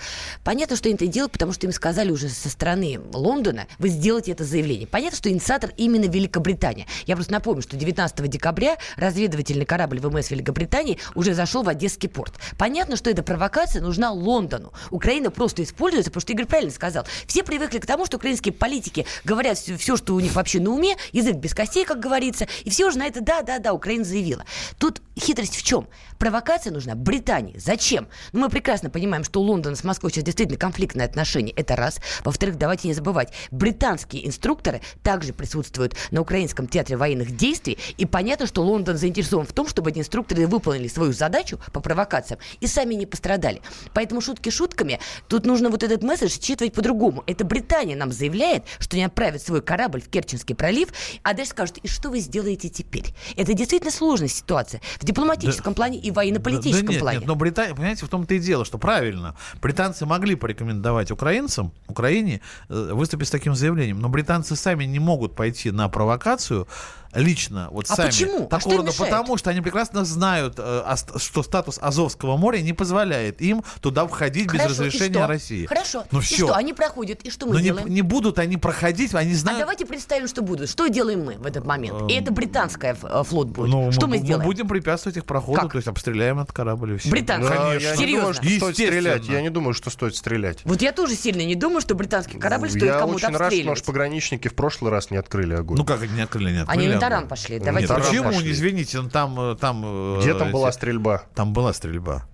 понятно, 0.44 0.76
что 0.76 0.88
они 0.88 0.96
это 0.96 1.06
делают, 1.06 1.32
потому 1.32 1.52
что 1.52 1.66
им 1.66 1.72
сказали 1.72 2.10
уже 2.10 2.28
со 2.28 2.48
стороны 2.48 3.00
Лондона, 3.12 3.66
вы 3.78 3.88
сделаете 3.88 4.32
это 4.32 4.44
заявление. 4.44 4.86
Понятно, 4.86 5.16
что 5.16 5.30
инициатор 5.30 5.70
именно 5.76 6.04
Великобритания. 6.04 6.86
Я 7.06 7.16
просто 7.16 7.32
напомню, 7.32 7.62
что 7.62 7.76
19 7.76 8.28
декабря 8.28 8.76
разведывательный 8.96 9.64
корабль 9.64 10.00
ВМС 10.00 10.30
Великобритании 10.30 10.98
уже 11.14 11.34
зашел 11.34 11.62
в 11.62 11.68
Одесский 11.68 12.08
порт. 12.08 12.34
Понятно, 12.58 12.96
что 12.96 13.10
эта 13.10 13.22
провокация 13.22 13.82
нужна 13.82 14.12
Лондону. 14.12 14.72
Украина 14.90 15.30
просто 15.30 15.62
используется, 15.62 16.10
потому 16.10 16.22
что 16.22 16.32
Игорь 16.32 16.46
правильно 16.46 16.72
сказал. 16.72 17.06
Все 17.26 17.42
привыкли 17.42 17.78
к 17.78 17.86
тому, 17.86 18.06
что 18.06 18.16
украинские 18.16 18.52
политики 18.52 19.06
говорят 19.24 19.58
все, 19.58 19.96
что 19.96 20.14
у 20.14 20.20
них 20.20 20.34
вообще 20.34 20.60
на 20.60 20.70
уме, 20.70 20.96
язык 21.12 21.36
без 21.36 21.54
костей, 21.54 21.84
как 21.84 22.00
говорится, 22.00 22.46
и 22.64 22.70
все 22.70 22.86
уже 22.86 22.98
на 22.98 23.06
это 23.06 23.20
да-да-да, 23.20 23.72
Украина 23.72 24.04
заявила. 24.04 24.44
Тут 24.78 25.02
хитрость 25.18 25.56
в 25.56 25.62
чем? 25.62 25.88
Провокация 26.18 26.72
нужна 26.72 26.94
Британии. 26.94 27.58
Зачем? 27.58 28.08
Ну, 28.32 28.40
мы 28.40 28.48
прекрасно 28.48 28.90
понимаем, 28.90 29.24
что 29.24 29.40
у 29.40 29.44
Лондона 29.44 29.76
с 29.76 29.84
Москвой 29.84 30.10
сейчас 30.10 30.24
действительно 30.24 30.58
конфликтные 30.58 31.06
отношения. 31.06 31.52
Это 31.52 31.76
раз. 31.76 32.00
Во-вторых, 32.24 32.56
давайте 32.56 32.88
не 32.88 32.94
забывать, 32.94 33.32
британские 33.50 34.26
инструкторы 34.26 34.80
также 35.02 35.32
присутствуют 35.32 35.94
на 36.10 36.20
Украинском 36.20 36.66
театре 36.66 36.96
военных 36.96 37.36
действий, 37.36 37.78
и 37.96 38.06
понятно, 38.06 38.46
что 38.46 38.62
Лондон 38.62 38.96
заинтересован 38.96 39.46
в 39.46 39.52
том, 39.52 39.68
чтобы 39.68 39.90
эти 39.90 39.98
инструкторы 39.98 40.46
выполнили 40.46 40.88
свою 40.88 41.12
задачу 41.12 41.58
по 41.72 41.80
провокациям 41.80 42.40
и 42.60 42.66
сами 42.66 42.94
не 42.94 43.06
пострадали. 43.06 43.62
Поэтому 43.92 44.20
шутки 44.20 44.50
шутками, 44.64 44.98
тут 45.28 45.46
нужно 45.46 45.68
вот 45.68 45.82
этот 45.82 46.02
месседж 46.02 46.38
считывать 46.40 46.72
по-другому. 46.72 47.22
Это 47.26 47.44
Британия 47.44 47.96
нам 47.96 48.12
заявляет, 48.12 48.64
что 48.78 48.96
не 48.96 49.04
отправит 49.04 49.42
свой 49.42 49.60
корабль 49.60 50.00
в 50.00 50.08
Керченский 50.08 50.54
пролив, 50.54 50.88
а 51.22 51.34
дальше 51.34 51.50
скажут, 51.50 51.78
и 51.78 51.88
что 51.88 52.10
вы 52.10 52.20
сделаете 52.20 52.68
теперь? 52.68 53.14
Это 53.36 53.52
действительно 53.52 53.92
сложная 53.92 54.28
ситуация 54.28 54.80
в 54.98 55.04
дипломатическом 55.04 55.74
да, 55.74 55.76
плане 55.76 55.98
и 55.98 56.10
военно-политическом 56.10 56.86
да, 56.86 56.86
да 56.86 56.92
нет, 56.92 57.00
плане. 57.00 57.18
Нет, 57.18 57.28
но 57.28 57.34
Британия, 57.34 57.74
понимаете, 57.74 58.06
в 58.06 58.08
том-то 58.08 58.34
и 58.34 58.38
дело, 58.38 58.64
что 58.64 58.78
правильно, 58.78 59.36
британцы 59.60 60.06
могли 60.06 60.34
порекомендовать 60.34 61.10
украинцам, 61.10 61.72
Украине, 61.88 62.40
э, 62.68 62.90
выступить 62.92 63.28
с 63.28 63.30
таким 63.30 63.54
заявлением, 63.54 64.00
но 64.00 64.08
британцы 64.08 64.56
сами 64.56 64.84
не 64.84 64.98
могут 64.98 65.36
пойти 65.36 65.70
на 65.70 65.88
провокацию, 65.88 66.66
лично, 67.14 67.68
вот 67.70 67.86
А 67.88 67.96
сами. 67.96 68.06
почему? 68.08 68.46
А 68.46 68.48
такого 68.48 68.74
что 68.74 68.76
рода, 68.82 68.92
потому 68.96 69.36
что 69.36 69.50
они 69.50 69.60
прекрасно 69.60 70.04
знают, 70.04 70.54
э, 70.58 70.82
что 71.16 71.42
статус 71.42 71.78
Азовского 71.80 72.36
моря 72.36 72.60
не 72.60 72.72
позволяет 72.72 73.40
им 73.40 73.62
туда 73.80 74.06
входить 74.06 74.46
без 74.52 74.60
Хорошо, 74.60 74.82
и 74.84 74.86
разрешения 74.86 75.14
что? 75.18 75.26
России. 75.26 75.66
Хорошо. 75.66 76.04
Ну 76.10 76.18
и 76.18 76.22
все. 76.22 76.46
что, 76.46 76.54
они 76.54 76.72
проходят, 76.72 77.22
и 77.22 77.30
что 77.30 77.46
мы 77.46 77.54
Но 77.54 77.58
не, 77.60 77.64
делаем? 77.66 77.88
не 77.88 78.02
будут 78.02 78.38
они 78.38 78.56
проходить, 78.56 79.14
они 79.14 79.32
А 79.32 79.36
знают. 79.36 79.60
давайте 79.60 79.86
представим, 79.86 80.28
что 80.28 80.42
будут. 80.42 80.68
Что 80.70 80.88
делаем 80.88 81.24
мы 81.24 81.34
в 81.34 81.46
этот 81.46 81.64
момент? 81.64 82.10
И 82.10 82.14
это 82.14 82.32
британская 82.32 82.96
э, 83.02 83.22
флот 83.24 83.48
будет. 83.48 83.70
Ну, 83.70 83.92
что 83.92 84.06
мы, 84.06 84.18
сделаем? 84.18 84.44
будем 84.44 84.68
препятствовать 84.68 85.16
их 85.16 85.24
проходу, 85.24 85.60
Как? 85.60 85.72
то 85.72 85.78
есть 85.78 85.88
обстреляем 85.88 86.40
этот 86.40 86.52
корабль 86.52 86.94
и 86.94 86.98
все. 86.98 87.10
Британцы. 87.10 87.48
Да, 87.48 87.56
Конечно. 87.56 87.84
я 87.86 87.90
не 87.92 87.96
Серьезно? 87.98 88.20
думаю, 88.20 88.34
что 88.34 88.44
стоит 88.58 88.74
стрелять. 88.76 89.28
Я 89.28 89.40
не 89.42 89.50
думаю, 89.50 89.74
что 89.74 89.90
стоит 89.90 90.16
стрелять. 90.16 90.58
Вот 90.64 90.82
я 90.82 90.92
тоже 90.92 91.14
сильно 91.14 91.42
не 91.44 91.54
думаю, 91.54 91.80
что 91.80 91.94
британский 91.94 92.38
корабль 92.38 92.68
стоит 92.70 92.84
я 92.84 92.98
кому-то 92.98 93.26
очень 93.26 93.36
рад, 93.36 93.52
что 93.52 93.64
наши 93.64 93.84
пограничники 93.84 94.48
в 94.48 94.54
прошлый 94.54 94.90
раз 94.90 95.10
не 95.10 95.16
открыли 95.16 95.54
огонь. 95.54 95.78
Ну 95.78 95.84
как 95.84 96.02
они 96.02 96.12
не 96.12 96.22
открыли, 96.22 96.52
не 96.52 96.58
открыли. 96.62 96.86
Они? 96.86 96.98
Таран 97.08 97.28
пошли. 97.28 97.54
Нет, 97.56 97.64
Давайте 97.64 97.88
таран 97.88 98.02
так. 98.02 98.10
Почему? 98.10 98.30
пошли. 98.32 98.50
Извините, 98.52 99.00
ну, 99.00 99.08
там, 99.10 99.38
э, 99.40 99.56
там... 99.60 99.82
э, 99.84 100.20
Где 100.22 100.34
там 100.34 100.50
была 100.50 100.68
эти- 100.68 100.76
стрельба? 100.76 101.22
Там 101.34 101.52
была 101.52 101.72
стрельба. 101.72 102.26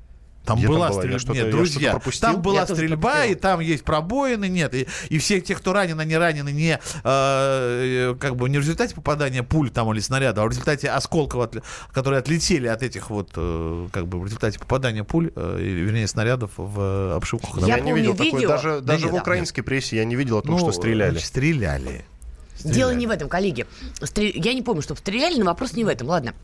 Там 0.44 0.56
Где 0.56 0.66
там 0.68 0.74
была? 0.76 0.87
Я 0.88 0.92
стрельба. 0.94 1.35
Нет, 1.35 1.44
я 1.46 1.50
друзья, 1.52 2.00
там 2.20 2.40
была 2.42 2.61
Я 2.61 2.66
стрельба, 2.66 3.24
и 3.26 3.35
там 3.35 3.61
есть 3.61 3.85
пробоины, 3.85 4.48
нет. 4.48 4.74
И, 4.74 4.88
и 5.11 5.18
все 5.18 5.38
те, 5.42 5.54
кто 5.54 5.74
ранены, 5.74 6.02
не 6.06 6.16
ранены, 6.16 6.50
не 6.50 6.78
э, 7.04 8.14
как 8.18 8.37
бы 8.37 8.48
не 8.48 8.56
в 8.56 8.62
результате 8.62 8.94
попадания 8.94 9.42
пуль 9.42 9.70
там 9.70 9.92
или 9.92 10.00
снаряда, 10.00 10.42
а 10.42 10.46
в 10.46 10.48
результате 10.48 10.88
осколков, 10.88 11.42
от- 11.42 11.62
которые 11.92 12.20
отлетели 12.20 12.66
от 12.68 12.83
этих 12.83 13.11
вот, 13.11 13.30
э, 13.37 13.88
как 13.92 14.06
бы 14.09 14.18
в 14.18 14.24
результате 14.24 14.59
попадания 14.59 15.04
пуль, 15.04 15.30
э, 15.37 15.59
или, 15.61 15.80
вернее, 15.80 16.06
снарядов 16.09 16.52
в 16.56 17.16
обшивку 17.16 17.48
Я 17.48 17.52
корабля. 17.54 17.74
не 17.76 17.83
помню 17.83 17.96
видел 17.96 18.14
видео. 18.14 18.48
Даже, 18.48 18.70
Да 18.80 18.92
даже 18.94 19.04
нет, 19.04 19.12
в 19.12 19.16
да. 19.16 19.20
украинской 19.20 19.62
прессе 19.62 19.96
я 19.96 20.04
не 20.06 20.16
видел 20.16 20.38
о 20.38 20.42
том, 20.42 20.56
что 20.56 20.68
Ну, 20.68 20.72
стреляли. 20.72 21.18
Стреляли. 22.61 22.79
Дело 22.79 22.90
не 22.94 23.07
в 23.07 23.11
этом, 23.11 23.29
коллеги. 23.29 23.66
Стре- 24.01 24.33
Я 24.35 24.55
не 24.55 24.62
помню, 24.62 24.83
чтобы 24.83 25.01
стреляли, 25.01 25.38
но 25.38 25.46
вопрос 25.46 25.73
не 25.75 25.85
в 25.85 25.88
этом. 25.88 26.09
Ладно. 26.09 26.35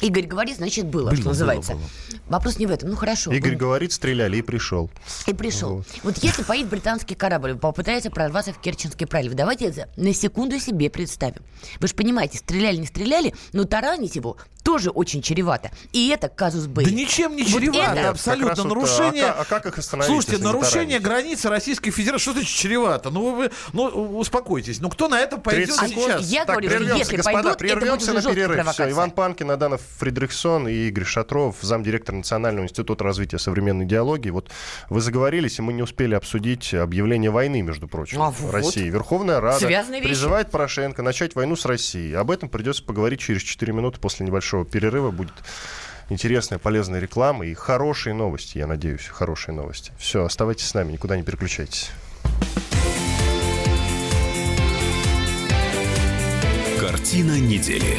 Игорь 0.00 0.26
говорит, 0.26 0.56
значит, 0.56 0.86
было, 0.86 1.04
Было, 1.06 1.14
что 1.14 1.22
было, 1.24 1.30
называется. 1.32 1.72
было. 1.72 1.82
Вопрос 2.28 2.58
не 2.58 2.66
в 2.66 2.70
этом. 2.70 2.90
Ну 2.90 2.96
хорошо. 2.96 3.32
Игорь 3.32 3.52
Ну, 3.52 3.58
говорит, 3.58 3.92
стреляли 3.92 4.36
и 4.36 4.42
пришел. 4.42 4.90
И 5.26 5.32
пришел. 5.32 5.84
Вот 6.04 6.18
если 6.18 6.42
поедет 6.44 6.70
британский 6.70 7.14
корабль, 7.14 7.56
попытается 7.56 8.10
прорваться 8.10 8.52
в 8.52 8.58
Керченский 8.60 9.06
пролив, 9.06 9.32
давайте 9.34 9.66
это 9.66 9.88
на 9.96 10.14
секунду 10.14 10.60
себе 10.60 10.88
представим. 10.90 11.42
Вы 11.80 11.88
же 11.88 11.94
понимаете, 11.94 12.38
стреляли, 12.38 12.76
не 12.76 12.86
стреляли, 12.86 13.34
но 13.52 13.64
таранить 13.64 14.14
его 14.14 14.36
тоже 14.62 14.90
очень 14.90 15.22
чревато. 15.22 15.70
И 15.92 16.08
это 16.08 16.28
казус 16.28 16.66
Белли. 16.66 16.84
Да 16.84 16.90
ничем 16.90 17.34
не 17.34 17.42
Вот 17.44 17.60
чревато, 17.60 17.80
это- 17.80 17.94
Как 17.94 18.04
раз 18.04 18.10
абсолютно. 18.14 18.62
вот, 18.64 18.68
нарушение... 18.68 19.24
а 19.24 19.40
а 19.40 19.44
как 19.44 19.66
их 19.66 19.78
остановить, 19.78 20.12
Слушайте, 20.12 20.44
нарушение 20.44 20.98
границы 20.98 21.48
Российской 21.48 21.90
Федерации, 21.90 22.22
что 22.22 22.32
значит 22.34 22.54
чревато? 22.54 23.10
Ну, 23.10 23.34
вы, 23.34 23.50
ну, 23.72 23.84
успокойтесь. 24.18 24.80
Ну, 24.80 24.90
кто 24.90 25.08
на 25.08 25.18
это 25.20 25.38
пойдет 25.38 25.68
30 25.70 25.88
секунд. 25.88 26.06
сейчас? 26.06 26.26
Я 26.30 26.44
так, 26.44 26.56
говорю, 26.56 26.68
что 26.68 26.76
прервемся, 26.78 26.98
если 26.98 27.16
господа, 27.16 27.42
пойдут, 27.42 27.52
это 27.62 27.64
будет 27.64 27.80
прервемся 27.80 28.12
на 28.12 28.22
перерыв. 28.22 28.72
Все. 28.72 28.90
Иван 28.90 29.10
Панкин, 29.10 29.46
Наданов 29.46 29.80
Фридрихсон 29.98 30.68
и 30.68 30.88
Игорь 30.88 31.04
Шатров, 31.04 31.56
замдиректор 31.60 32.14
Национального 32.14 32.64
института 32.64 33.04
развития 33.04 33.38
современной 33.38 33.84
идеологии. 33.84 34.30
Вот 34.30 34.50
вы 34.90 35.00
заговорились, 35.00 35.58
и 35.58 35.62
мы 35.62 35.72
не 35.72 35.82
успели 35.82 36.14
обсудить 36.14 36.72
объявление 36.74 37.30
войны, 37.30 37.62
между 37.62 37.88
прочим, 37.88 38.20
А, 38.22 38.30
вот. 38.30 38.52
России. 38.52 38.88
Верховная 38.88 39.40
Рада 39.40 39.58
Связанные 39.58 40.00
вещи. 40.00 40.08
призывает 40.10 40.50
Порошенко 40.50 41.02
начать 41.02 41.34
войну 41.34 41.56
с 41.56 41.64
Россией. 41.64 42.14
Об 42.14 42.30
этом 42.30 42.48
придется 42.48 42.82
поговорить 42.84 43.20
через 43.20 43.42
4 43.42 43.72
минуты 43.72 43.98
после 44.00 44.26
небольшого 44.26 44.64
перерыва. 44.64 45.10
Будет 45.10 45.32
интересная, 46.10 46.58
полезная 46.58 47.00
реклама 47.00 47.46
и 47.46 47.54
хорошие 47.54 48.14
новости, 48.14 48.58
я 48.58 48.66
надеюсь, 48.66 49.06
хорошие 49.06 49.54
новости. 49.54 49.92
Все, 49.98 50.24
оставайтесь 50.24 50.66
с 50.66 50.74
нами, 50.74 50.92
никуда 50.92 51.16
не 51.16 51.22
переключайтесь. 51.22 51.90
Картина 56.80 57.38
недели. 57.40 57.98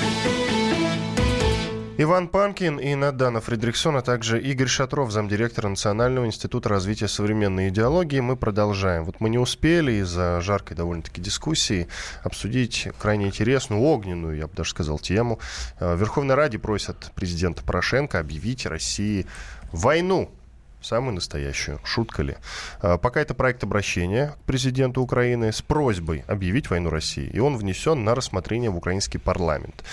Иван 2.03 2.29
Панкин 2.29 2.79
и 2.79 2.95
Надана 2.95 3.41
Фридрихсон, 3.41 3.95
а 3.95 4.01
также 4.01 4.41
Игорь 4.41 4.67
Шатров, 4.67 5.11
замдиректора 5.11 5.67
Национального 5.67 6.25
института 6.25 6.67
развития 6.69 7.07
современной 7.07 7.69
идеологии. 7.69 8.21
Мы 8.21 8.37
продолжаем. 8.37 9.05
Вот 9.05 9.19
мы 9.19 9.29
не 9.29 9.37
успели 9.37 9.91
из-за 10.01 10.41
жаркой 10.41 10.75
довольно-таки 10.75 11.21
дискуссии 11.21 11.87
обсудить 12.23 12.87
крайне 12.99 13.27
интересную, 13.27 13.83
огненную, 13.83 14.35
я 14.35 14.47
бы 14.47 14.55
даже 14.55 14.71
сказал, 14.71 14.97
тему. 14.97 15.39
Э, 15.79 15.93
В 15.93 15.99
Верховной 15.99 16.33
Раде 16.33 16.57
просят 16.57 17.11
президента 17.13 17.61
Порошенко 17.61 18.17
объявить 18.17 18.65
России 18.65 19.27
войну. 19.71 20.31
Самую 20.81 21.13
настоящую. 21.13 21.79
Шутка 21.83 22.23
ли? 22.23 22.37
А, 22.81 22.97
Пока 22.97 23.21
это 23.21 23.35
проект 23.35 23.63
обращения 23.63 24.35
к 24.41 24.45
президенту 24.45 25.01
Украины 25.01 25.51
с 25.51 25.61
просьбой 25.61 26.23
объявить 26.27 26.71
войну 26.71 26.89
России. 26.89 27.29
И 27.31 27.39
он 27.39 27.55
внесен 27.55 28.03
на 28.03 28.15
рассмотрение 28.15 28.71
в 28.71 28.77
украинский 28.77 29.19
парламент. 29.19 29.83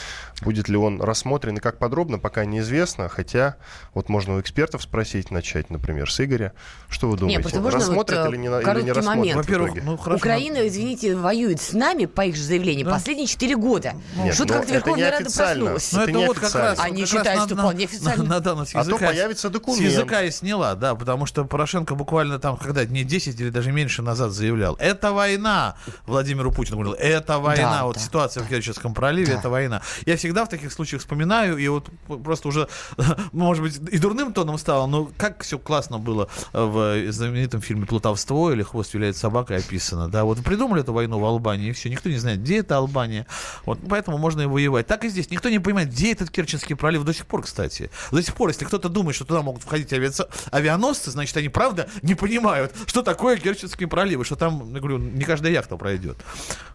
Будет 0.43 0.69
ли 0.69 0.77
он 0.77 1.01
рассмотрен 1.03 1.57
и 1.57 1.61
как 1.61 1.79
подробно, 1.79 2.19
пока 2.19 2.45
неизвестно. 2.45 3.09
Хотя, 3.09 3.57
вот 3.95 4.09
можно 4.09 4.37
у 4.37 4.41
экспертов 4.41 4.83
спросить, 4.83 5.31
начать, 5.33 5.69
например, 5.71 6.11
с 6.11 6.21
Игоря. 6.25 6.53
Что 6.89 7.09
вы 7.09 7.17
думаете? 7.17 7.41
просто 7.41 7.61
можно 7.61 7.79
рассмотрят 7.81 8.19
вот, 8.21 8.27
э, 8.27 8.29
или 8.31 8.37
не, 8.37 8.49
на- 8.49 8.57
или 8.59 8.65
короткий 8.65 8.87
не 8.87 8.93
рассмотрят 8.93 9.35
Во-первых, 9.35 9.75
ну 9.83 9.97
хорошо. 9.97 10.17
Украина, 10.19 10.67
извините, 10.69 11.17
воюет 11.17 11.61
с 11.61 11.73
нами, 11.73 12.05
по 12.07 12.23
их 12.25 12.37
же 12.37 12.43
заявлению, 12.43 12.87
Да. 12.87 12.93
последние 12.93 13.27
4 13.27 13.57
года. 13.57 13.95
Нет, 14.17 14.35
Что-то 14.35 14.55
ну, 14.55 14.59
как-то 14.61 14.75
Верховная 14.75 15.11
Рада 15.11 15.25
проснулась. 15.31 15.93
Ну, 15.93 16.01
Это 16.03 16.11
это 16.11 16.19
вот 16.21 16.39
как 16.39 16.55
раз... 16.55 16.79
Они 16.81 17.01
как 17.03 17.11
считают, 17.11 17.27
раз 17.41 17.47
что 17.47 17.55
на- 17.57 17.63
вполне 17.63 17.85
официально. 17.87 18.23
на- 18.25 18.29
Надана 18.31 18.65
с 18.65 18.75
А 18.75 18.85
то 18.85 18.91
языка- 18.91 19.07
появится 19.09 19.49
С 19.49 19.51
документ. 19.51 19.83
языка 19.83 20.23
и 20.23 20.31
сняла, 20.31 20.75
да, 20.77 20.95
потому 20.95 21.27
что 21.27 21.45
Порошенко 21.45 21.95
буквально 21.97 22.39
там, 22.39 22.57
когда 22.57 22.85
дней 22.85 23.03
10 23.05 23.41
или 23.41 23.51
даже 23.51 23.73
меньше 23.73 24.03
назад 24.03 24.31
заявлял, 24.31 24.77
это 24.79 25.11
война. 25.13 25.75
Владимиру 26.07 26.53
Путину 26.53 26.77
говорил, 26.77 26.95
это 26.95 27.39
война. 27.39 27.79
Да, 27.79 27.85
вот 27.85 27.97
да. 27.97 28.01
ситуация 28.01 28.45
в 28.45 28.49
Керченском 28.49 28.95
проливе, 28.95 29.35
это 29.35 29.51
война. 29.51 29.83
Я 30.07 30.17
всегда 30.17 30.28
в 30.33 30.49
таких 30.49 30.73
случаях 30.73 31.03
вспоминаю, 31.03 31.59
и 31.59 31.69
вот 31.69 31.89
просто 32.25 32.49
уже, 32.49 32.69
может 33.33 33.63
быть, 33.63 33.77
и 33.93 33.99
дурным 33.99 34.33
тоном 34.33 34.59
стало, 34.59 34.87
но 34.87 35.11
как 35.17 35.43
все 35.43 35.59
классно 35.59 35.99
было 35.99 36.29
в 36.53 37.11
знаменитом 37.11 37.61
фильме 37.61 37.87
«Плутовство» 37.87 38.53
или 38.53 38.63
«Хвост 38.63 38.95
виляет 38.95 39.17
собакой» 39.17 39.59
описано, 39.59 40.09
да, 40.09 40.25
вот 40.25 40.43
придумали 40.43 40.83
эту 40.83 40.93
войну 40.93 41.19
в 41.19 41.25
Албании, 41.25 41.71
и 41.71 41.73
все, 41.73 41.89
никто 41.89 42.09
не 42.09 42.19
знает, 42.19 42.41
где 42.41 42.59
это 42.59 42.77
Албания, 42.77 43.27
вот, 43.65 43.79
поэтому 43.89 44.19
можно 44.19 44.43
и 44.43 44.47
воевать. 44.47 44.87
Так 44.87 45.05
и 45.05 45.09
здесь, 45.09 45.31
никто 45.31 45.49
не 45.49 45.59
понимает, 45.59 45.89
где 45.89 46.13
этот 46.13 46.31
Керченский 46.31 46.77
пролив 46.77 47.05
до 47.05 47.13
сих 47.13 47.27
пор, 47.27 47.43
кстати. 47.43 47.91
До 48.11 48.23
сих 48.23 48.35
пор, 48.35 48.49
если 48.49 48.65
кто-то 48.65 48.89
думает, 48.89 49.17
что 49.17 49.25
туда 49.25 49.43
могут 49.43 49.63
входить 49.63 49.93
авиаца- 49.93 50.29
авианосцы, 50.51 51.11
значит, 51.11 51.37
они 51.37 51.49
правда 51.49 51.89
не 52.03 52.15
понимают, 52.15 52.75
что 52.87 53.03
такое 53.03 53.37
Керченский 53.37 53.87
пролив, 53.87 54.21
и 54.21 54.25
что 54.25 54.37
там, 54.37 54.75
я 54.75 54.81
говорю, 54.81 54.99
не 54.99 55.25
каждая 55.25 55.53
яхта 55.53 55.77
пройдет. 55.77 56.19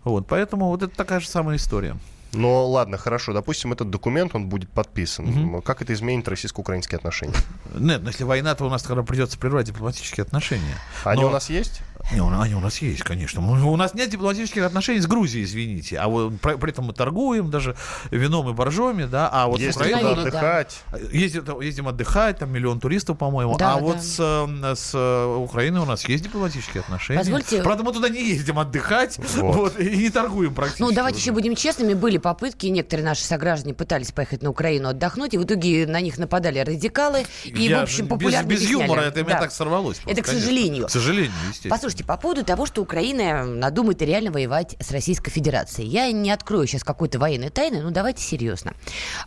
Вот, 0.04 0.28
поэтому 0.28 0.68
вот 0.68 0.84
это 0.84 0.96
такая 0.96 1.20
же 1.20 1.28
самая 1.28 1.58
история. 1.58 1.98
Ну 2.34 2.68
ладно, 2.68 2.98
хорошо. 2.98 3.34
Допустим, 3.34 3.74
этот 3.74 3.90
документ, 3.90 4.36
он 4.36 4.48
будет 4.48 4.70
подписан. 4.70 5.62
Как 5.62 5.82
это 5.82 5.94
изменит 5.94 6.28
российско-украинские 6.28 6.98
отношения? 6.98 7.36
Нет, 7.76 8.02
ну 8.02 8.08
если 8.10 8.24
война, 8.24 8.56
то 8.56 8.66
у 8.66 8.70
нас 8.70 8.84
тогда 8.84 9.04
придется 9.04 9.38
прервать 9.38 9.68
дипломатические 9.68 10.24
отношения. 10.24 10.76
Они 11.04 11.22
Но- 11.22 11.30
у 11.30 11.32
нас 11.32 11.50
есть? 11.50 11.82
Не, 12.12 12.22
у- 12.22 12.40
они 12.40 12.54
у 12.54 12.60
нас 12.60 12.80
есть, 12.82 13.02
конечно. 13.02 13.40
Мы- 13.42 13.64
у 13.64 13.76
нас 13.78 13.94
нет 13.94 14.10
дипломатических 14.10 14.64
отношений 14.64 15.00
с 15.00 15.08
Грузией, 15.08 15.46
извините. 15.46 15.98
А 15.98 16.08
вот 16.10 16.34
при, 16.42 16.56
при 16.58 16.72
этом 16.72 16.86
мы 16.86 16.94
торгуем 16.94 17.50
даже 17.50 17.76
вином 18.12 18.50
и 18.50 18.54
боржоми, 18.54 19.06
да. 19.06 19.30
А 19.32 19.48
вот 19.48 19.60
с 19.60 19.64
Ездим 19.64 19.84
туда 19.84 19.98
Украине, 19.98 20.16
да. 20.16 20.22
отдыхать. 20.22 20.82
Ездим, 21.12 21.62
ездим 21.62 21.88
отдыхать, 21.88 22.40
там 22.40 22.52
миллион 22.52 22.80
туристов, 22.80 23.18
по-моему. 23.18 23.56
Да, 23.58 23.74
а 23.74 23.76
да. 23.76 23.82
вот 23.82 24.04
с, 24.04 24.18
э, 24.20 24.76
с 24.76 24.92
э, 24.94 25.36
Украиной 25.38 25.80
у 25.82 25.86
нас 25.86 26.08
есть 26.08 26.24
дипломатические 26.24 26.82
отношения. 26.82 27.20
Позвольте- 27.20 27.64
Правда, 27.64 27.84
мы 27.84 27.94
туда 27.94 28.10
не 28.10 28.22
ездим 28.30 28.60
отдыхать, 28.60 29.18
Вот. 29.38 29.56
вот, 29.56 29.80
и 29.80 29.96
не 29.98 30.10
торгуем 30.10 30.54
практически. 30.54 30.82
Ну, 30.82 30.92
давайте 30.92 31.20
еще 31.20 31.32
будем 31.32 31.56
честными. 31.56 31.94
Были 31.94 32.18
попытки, 32.18 32.68
некоторые 32.68 33.06
наши 33.06 33.24
сограждане 33.24 33.74
пытались 33.74 34.12
поехать 34.12 34.44
на 34.44 34.50
Украину 34.50 34.90
отдохнуть, 34.90 35.34
и 35.34 35.38
в 35.38 35.44
итоге 35.46 35.88
на 35.88 36.02
них 36.02 36.18
нападали 36.18 36.60
радикалы. 36.60 37.26
И, 37.46 37.64
Я 37.64 37.80
в 37.80 37.84
общем, 37.84 38.06
без- 38.06 38.10
популярность 38.10 38.62
без, 38.62 38.70
юмора 38.70 39.02
это 39.02 39.22
меня 39.24 39.36
Да. 39.36 39.40
так 39.42 39.52
сорвалось. 39.52 39.98
просто, 40.00 40.12
Это 40.12 40.22
к 40.22 40.26
конечно. 40.26 40.46
сожалению. 40.48 40.88
К 40.88 40.90
сожалению, 40.92 41.32
естественно. 41.48 41.74
Послушайте, 41.74 41.93
по 42.02 42.18
поводу 42.18 42.44
того, 42.44 42.66
что 42.66 42.82
Украина 42.82 43.46
надумает 43.46 44.02
реально 44.02 44.32
воевать 44.32 44.76
с 44.80 44.92
Российской 44.92 45.30
Федерацией. 45.30 45.88
Я 45.88 46.12
не 46.12 46.32
открою 46.32 46.66
сейчас 46.66 46.84
какой-то 46.84 47.20
военной 47.20 47.50
тайны, 47.50 47.82
но 47.82 47.92
давайте 47.92 48.24
серьезно. 48.24 48.74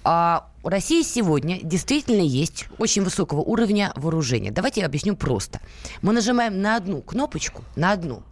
А, 0.03 0.49
у 0.65 0.69
России 0.69 1.03
сегодня 1.03 1.61
действительно 1.63 2.23
есть 2.23 2.67
очень 2.79 3.03
высокого 3.03 3.41
уровня 3.41 3.93
вооружения. 3.95 4.51
Давайте 4.51 4.81
я 4.81 4.87
объясню 4.87 5.15
просто. 5.15 5.61
Мы 6.03 6.13
нажимаем 6.13 6.61
на 6.61 6.77
одну 6.77 7.03
кнопочку, 7.03 7.63
на 7.77 7.93
одну, 7.93 8.23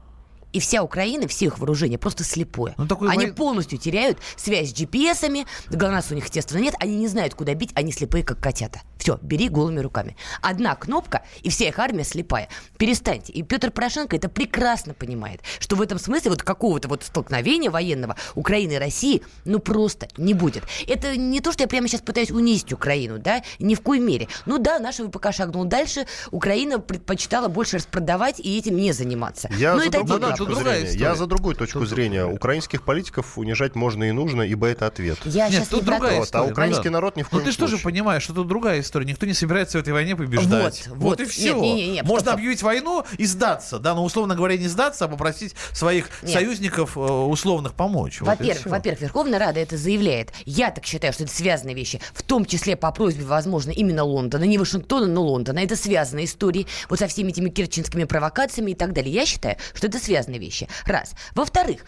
И 0.54 0.60
вся 0.60 0.82
Украина, 0.84 1.26
все 1.26 1.46
их 1.46 1.58
вооружения 1.58 1.98
просто 1.98 2.22
слепое. 2.22 2.74
Ну, 2.78 2.86
такой 2.86 3.10
они 3.10 3.26
вой- 3.26 3.34
полностью 3.34 3.76
теряют 3.76 4.18
связь 4.36 4.70
с 4.70 4.72
GPS-ами, 4.72 5.46
ГЛОНАСС 5.70 6.12
у 6.12 6.14
них, 6.14 6.24
естественно, 6.24 6.60
нет, 6.60 6.76
они 6.78 6.96
не 6.96 7.08
знают, 7.08 7.34
куда 7.34 7.54
бить, 7.54 7.72
они 7.74 7.90
слепые, 7.90 8.22
как 8.22 8.38
котята. 8.38 8.80
Все, 8.98 9.18
бери 9.20 9.48
голыми 9.48 9.80
руками. 9.80 10.16
Одна 10.42 10.76
кнопка, 10.76 11.22
и 11.42 11.50
вся 11.50 11.66
их 11.68 11.78
армия 11.80 12.04
слепая. 12.04 12.48
Перестаньте. 12.78 13.32
И 13.32 13.42
Петр 13.42 13.72
Порошенко 13.72 14.14
это 14.14 14.28
прекрасно 14.28 14.94
понимает, 14.94 15.40
что 15.58 15.74
в 15.74 15.82
этом 15.82 15.98
смысле 15.98 16.30
вот 16.30 16.44
какого-то 16.44 16.86
вот 16.86 17.02
столкновения 17.02 17.70
военного 17.70 18.14
Украины 18.36 18.74
и 18.74 18.78
России, 18.78 19.22
ну, 19.44 19.58
просто 19.58 20.06
не 20.16 20.34
будет. 20.34 20.62
Это 20.86 21.16
не 21.16 21.40
то, 21.40 21.50
что 21.50 21.64
я 21.64 21.68
прямо 21.68 21.88
сейчас 21.88 22.00
пытаюсь 22.00 22.30
унизить 22.30 22.72
Украину, 22.72 23.18
да, 23.18 23.42
ни 23.58 23.74
в 23.74 23.80
коей 23.80 24.00
мере. 24.00 24.28
Ну 24.46 24.58
да, 24.58 24.78
наша 24.78 25.04
ВПК 25.04 25.32
шагнул 25.32 25.64
дальше, 25.64 26.06
Украина 26.30 26.78
предпочитала 26.78 27.48
больше 27.48 27.78
распродавать 27.78 28.38
и 28.38 28.56
этим 28.56 28.76
не 28.76 28.92
заниматься. 28.92 29.50
Я 29.58 29.74
Но 29.74 29.82
это 29.82 30.04
точку 30.46 30.62
тут 30.64 30.72
зрения. 30.72 30.86
история. 30.86 31.00
Я 31.04 31.14
за 31.14 31.26
другую 31.26 31.54
точку 31.56 31.78
Тут 31.80 31.88
зрения. 31.88 32.18
другая. 32.20 32.36
Украинских 32.36 32.82
политиков 32.82 33.38
унижать 33.38 33.74
можно 33.74 34.04
и 34.04 34.12
нужно, 34.12 34.42
ибо 34.42 34.66
это 34.66 34.86
ответ. 34.86 35.18
Я 35.24 35.44
Нет, 35.48 35.54
сейчас 35.54 35.68
тут 35.68 35.80
не 35.82 35.86
другая. 35.86 36.16
Вот, 36.18 36.22
а 36.22 36.24
история. 36.24 36.50
украинский 36.52 36.84
ну 36.84 36.90
да. 36.90 36.90
народ 36.92 37.16
ни 37.16 37.22
в 37.22 37.26
Но 37.26 37.38
коем 37.38 37.44
ты 37.44 37.52
же 37.52 37.58
тоже 37.58 37.78
понимаешь, 37.78 38.22
что 38.22 38.32
тут 38.34 38.46
другая 38.48 38.80
история. 38.80 39.06
Никто 39.06 39.26
не 39.26 39.34
собирается 39.34 39.78
в 39.78 39.80
этой 39.80 39.92
войне 39.92 40.16
побеждать. 40.16 40.86
Вот, 40.88 40.96
вот. 40.98 41.20
и 41.20 41.22
Нет, 41.24 41.32
все. 41.32 41.54
не, 41.54 41.72
не, 41.74 41.88
не, 41.88 42.02
Можно 42.02 42.20
стоп. 42.26 42.34
объявить 42.34 42.62
войну 42.62 43.04
и 43.18 43.26
сдаться. 43.26 43.78
Да, 43.78 43.94
но 43.94 44.04
условно 44.04 44.34
говоря, 44.34 44.56
не 44.56 44.68
сдаться, 44.68 45.04
а 45.06 45.08
попросить 45.08 45.54
своих 45.72 46.08
Нет. 46.22 46.32
союзников 46.32 46.96
э, 46.96 47.00
условных 47.00 47.74
помочь. 47.74 48.20
Вот 48.20 48.26
и 48.26 48.30
Во-первых, 48.30 48.60
всё. 48.60 48.70
во-первых, 48.70 49.00
Верховная 49.00 49.38
Рада 49.38 49.60
это 49.60 49.76
заявляет. 49.76 50.32
Я 50.44 50.70
так 50.70 50.84
считаю, 50.86 51.12
что 51.12 51.24
это 51.24 51.32
связанные 51.32 51.74
вещи, 51.74 52.00
в 52.12 52.22
том 52.22 52.44
числе 52.44 52.76
по 52.76 52.90
просьбе, 52.92 53.24
возможно, 53.24 53.70
именно 53.70 54.04
Лондона, 54.04 54.44
не 54.44 54.58
Вашингтона, 54.58 55.06
но 55.06 55.22
Лондона. 55.22 55.58
Это 55.60 55.76
связанные 55.76 56.26
истории, 56.26 56.66
вот 56.88 56.98
со 56.98 57.06
всеми 57.06 57.30
этими 57.30 57.48
керченскими 57.50 58.04
провокациями 58.04 58.72
и 58.72 58.74
так 58.74 58.92
далее. 58.92 59.12
Я 59.12 59.26
считаю, 59.26 59.56
что 59.74 59.86
это 59.86 59.98
связанные 59.98 60.33
вещи. 60.38 60.68
Раз. 60.86 61.14
Во-вторых, 61.34 61.84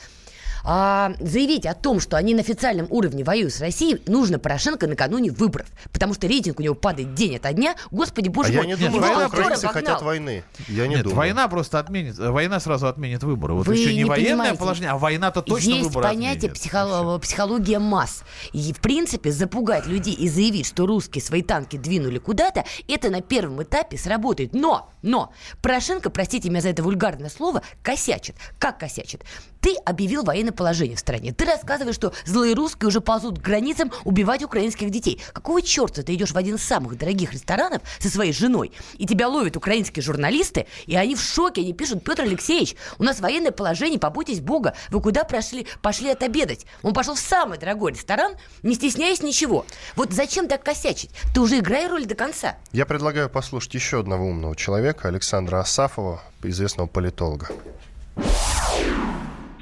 а, 0.68 1.12
заявить 1.20 1.64
о 1.64 1.74
том, 1.74 2.00
что 2.00 2.16
они 2.16 2.35
на 2.35 2.40
официальном 2.40 2.87
уровне 2.90 3.22
воюют 3.22 3.55
с 3.55 3.61
Россией, 3.61 4.02
нужно 4.07 4.38
Порошенко 4.40 4.87
накануне 4.88 5.31
выборов. 5.31 5.68
Потому 5.92 6.12
что 6.14 6.26
рейтинг 6.26 6.59
у 6.59 6.62
него 6.62 6.74
падает 6.74 7.14
день 7.14 7.37
ото 7.37 7.52
дня. 7.52 7.76
Господи, 7.92 8.29
боже 8.29 8.50
А 8.52 8.57
мой. 8.57 8.66
я 8.68 8.76
не 8.76 8.76
думаю, 8.76 9.05
что 9.14 9.26
украинцы 9.29 9.68
хотят 9.68 10.02
войны. 10.02 10.42
Я 10.68 10.88
не 10.88 10.96
Нет, 10.96 11.05
думаю. 11.05 11.16
война 11.16 11.48
просто 11.48 11.79
отменит, 11.79 12.18
э, 12.18 12.31
война 12.31 12.59
сразу 12.59 12.88
отменит 12.88 13.22
выборы. 13.22 13.55
Вот 13.55 13.66
Вы 13.68 13.76
еще 13.76 13.90
не, 13.90 13.98
не 13.98 14.05
военное 14.05 14.31
понимаете. 14.33 14.59
положение, 14.59 14.90
а 14.90 14.98
война-то 14.98 15.40
точно 15.42 15.68
Есть 15.70 15.85
выборы 15.88 16.09
понятие 16.09 16.50
психоло- 16.50 17.18
психология 17.20 17.79
масс. 17.79 18.24
И, 18.52 18.72
в 18.72 18.81
принципе, 18.81 19.31
запугать 19.31 19.87
людей 19.87 20.14
и 20.14 20.29
заявить, 20.29 20.66
что 20.66 20.87
русские 20.87 21.22
свои 21.22 21.42
танки 21.42 21.76
двинули 21.76 22.18
куда-то, 22.18 22.64
это 22.88 23.11
на 23.11 23.20
первом 23.20 23.62
этапе 23.62 23.96
сработает. 23.98 24.52
Но, 24.52 24.90
но, 25.02 25.33
Порошенко, 25.62 26.11
простите 26.11 26.50
меня 26.50 26.61
за 26.61 26.70
это 26.70 26.83
вульгарное 26.83 27.29
слово, 27.31 27.62
косячит. 27.83 28.35
Как 28.59 28.79
косячит? 28.81 29.22
Ты 29.61 29.74
объявил 29.85 30.22
военное 30.24 30.52
положение 30.57 30.97
в 30.97 31.01
стране. 31.01 31.33
Ты 31.33 31.45
рассказываешь, 31.45 31.95
что 31.95 32.12
злые 32.25 32.55
русские 32.55 32.88
уже 32.88 33.01
ползут 33.01 33.38
к 33.38 33.42
границам 33.42 33.92
убивать 34.05 34.42
украинских 34.42 34.90
детей. 34.90 35.21
Какого 35.33 35.62
черта 35.62 36.03
ты 36.03 36.14
идешь 36.14 36.33
в 36.33 36.37
один 36.37 36.57
из 36.57 36.64
самых 36.64 36.99
дорогих 36.99 37.33
ресторанов 37.33 37.83
со 38.01 38.09
своей 38.09 38.33
женой, 38.33 38.73
и 38.99 39.07
тебя 39.07 39.29
ловят 39.29 39.57
украинские 39.57 40.03
журналисты, 40.03 40.66
и 40.87 40.97
они 40.97 41.14
в 41.14 41.21
шоке, 41.21 41.61
они 41.61 41.73
пишут, 41.73 42.03
Петр 42.03 42.23
Алексеевич, 42.23 42.77
у 42.99 43.05
нас 43.05 43.21
военное 43.21 43.53
положение, 43.53 43.99
побойтесь 43.99 44.40
Бога, 44.40 44.75
вы 44.88 45.01
куда 45.01 45.25
прошли, 45.25 45.66
пошли 45.83 46.11
отобедать? 46.11 46.66
Он 46.83 46.92
пошел 46.92 47.14
в 47.14 47.21
самый 47.21 47.59
дорогой 47.59 47.92
ресторан, 47.92 48.35
не 48.62 48.75
стесняясь 48.75 49.23
ничего. 49.23 49.66
Вот 49.95 50.12
зачем 50.12 50.49
так 50.49 50.62
косячить? 50.62 51.11
Ты 51.35 51.40
уже 51.40 51.59
играй 51.59 51.87
роль 51.87 52.07
до 52.07 52.14
конца. 52.14 52.57
Я 52.73 52.87
предлагаю 52.87 53.29
послушать 53.29 53.75
еще 53.75 54.01
одного 54.01 54.27
умного 54.27 54.57
человека, 54.57 55.09
Александра 55.09 55.61
Асафова, 55.61 56.23
известного 56.42 56.87
политолога. 56.87 57.49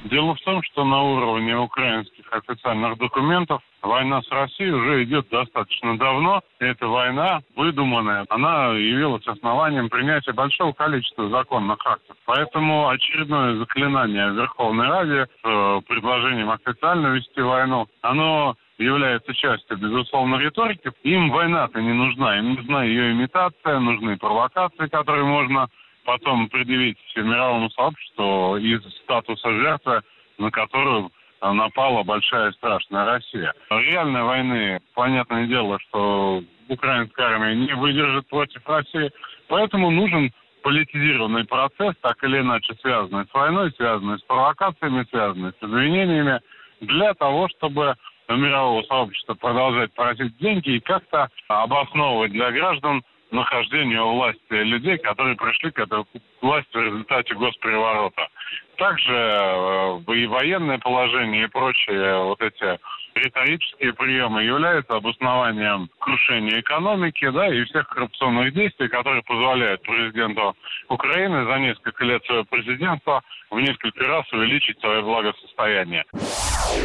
Дело 0.04 0.34
в 0.34 0.40
том, 0.42 0.62
что 0.62 0.84
на 0.84 1.02
уровне 1.02 1.56
украинских 1.56 2.30
официальных 2.30 2.98
документов 2.98 3.62
война 3.80 4.20
с 4.20 4.30
Россией 4.30 4.70
уже 4.70 5.04
идет 5.04 5.28
достаточно 5.30 5.96
давно. 5.96 6.42
Эта 6.58 6.86
война 6.86 7.40
выдуманная, 7.56 8.26
она 8.28 8.72
явилась 8.72 9.26
основанием 9.26 9.88
принятия 9.88 10.32
большого 10.32 10.72
количества 10.72 11.30
законных 11.30 11.78
актов. 11.86 12.16
Поэтому 12.26 12.90
очередное 12.90 13.56
заклинание 13.56 14.30
Верховной 14.34 14.88
Раде 14.88 15.26
э, 15.42 15.80
предложением 15.88 16.50
официально 16.50 17.06
вести 17.06 17.40
войну, 17.40 17.86
оно 18.02 18.56
является 18.76 19.32
частью, 19.32 19.78
безусловно, 19.78 20.36
риторики. 20.36 20.92
Им 21.02 21.30
война-то 21.30 21.80
не 21.80 21.94
нужна. 21.94 22.38
Им 22.38 22.54
нужна 22.56 22.84
ее 22.84 23.12
имитация, 23.12 23.78
нужны 23.78 24.18
провокации, 24.18 24.86
которые 24.88 25.24
можно 25.24 25.68
потом 26.04 26.48
предъявить 26.48 26.98
мировому 27.16 27.70
сообществу 27.70 28.56
из 28.56 28.82
статуса 29.02 29.50
жертвы, 29.50 30.02
на 30.38 30.50
которую 30.50 31.10
напала 31.40 32.02
большая 32.02 32.52
страшная 32.52 33.04
Россия. 33.04 33.52
Реальной 33.70 34.22
войны, 34.22 34.80
понятное 34.94 35.46
дело, 35.46 35.78
что 35.88 36.42
украинская 36.68 37.26
армия 37.26 37.54
не 37.54 37.74
выдержит 37.74 38.26
против 38.28 38.66
России, 38.66 39.10
поэтому 39.48 39.90
нужен 39.90 40.32
политизированный 40.62 41.44
процесс, 41.44 41.94
так 42.00 42.22
или 42.24 42.38
иначе 42.38 42.74
связанный 42.80 43.26
с 43.26 43.34
войной, 43.34 43.70
связанный 43.72 44.18
с 44.18 44.22
провокациями, 44.22 45.06
связанный 45.10 45.52
с 45.52 45.62
извинениями, 45.62 46.40
для 46.80 47.12
того, 47.14 47.48
чтобы 47.48 47.94
мирового 48.28 48.82
сообщества 48.84 49.34
продолжать 49.34 49.92
просить 49.92 50.36
деньги 50.38 50.70
и 50.70 50.80
как-то 50.80 51.28
обосновывать 51.48 52.32
для 52.32 52.50
граждан 52.50 53.02
нахождение 53.34 54.00
у 54.00 54.14
власти 54.14 54.40
людей, 54.50 54.96
которые 54.98 55.36
пришли 55.36 55.70
к 55.70 55.78
этой 55.78 56.04
власти 56.40 56.76
в 56.76 56.82
результате 56.82 57.34
госпереворота. 57.34 58.28
Также 58.76 59.12
э, 59.12 60.14
и 60.14 60.26
военное 60.26 60.78
положение 60.78 61.44
и 61.44 61.48
прочие 61.48 62.24
вот 62.24 62.40
эти 62.40 62.78
риторические 63.14 63.92
приемы 63.92 64.42
являются 64.42 64.94
обоснованием 64.94 65.88
крушения 65.98 66.60
экономики, 66.60 67.28
да, 67.30 67.48
и 67.48 67.64
всех 67.64 67.88
коррупционных 67.88 68.54
действий, 68.54 68.88
которые 68.88 69.22
позволяют 69.22 69.82
президенту 69.82 70.56
Украины 70.88 71.44
за 71.44 71.58
несколько 71.58 72.04
лет 72.04 72.24
своего 72.24 72.44
президентства 72.44 73.22
в 73.50 73.60
несколько 73.60 74.04
раз 74.04 74.30
увеличить 74.32 74.78
свое 74.80 75.02
благосостояние. 75.02 76.04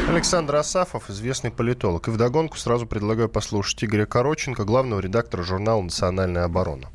Александр 0.07 0.55
Асафов, 0.55 1.09
известный 1.09 1.51
политолог. 1.51 2.07
И 2.07 2.11
вдогонку 2.11 2.57
сразу 2.57 2.87
предлагаю 2.87 3.29
послушать 3.29 3.83
Игоря 3.83 4.05
Короченко, 4.05 4.65
главного 4.65 4.99
редактора 4.99 5.43
журнала 5.43 5.81
«Национальная 5.81 6.45
оборона». 6.45 6.87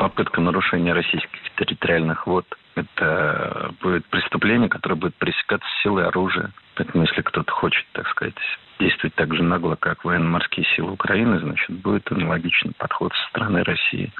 попытка 0.00 0.40
нарушения 0.40 0.94
российских 0.94 1.28
территориальных 1.58 2.26
вод– 2.26 2.46
это 2.74 3.74
будет 3.82 4.06
преступление, 4.06 4.70
которое 4.70 4.94
будет 4.94 5.14
пресекаться 5.16 5.68
силой 5.82 6.06
оружия. 6.06 6.52
Поэтому 6.74 7.04
если 7.04 7.22
кто-то 7.22 7.50
хочет, 7.52 7.84
так 7.92 8.08
сказать, 8.08 8.34
действовать 8.78 9.14
так 9.14 9.34
же 9.34 9.42
нагло, 9.42 9.76
как 9.76 10.04
военно-морские 10.04 10.66
силы 10.76 10.92
Украины, 10.92 11.38
значит, 11.38 11.70
будет 11.70 12.10
аналогичный 12.10 12.72
подход 12.76 13.12
со 13.14 13.28
стороны 13.28 13.62
России. 13.62 14.12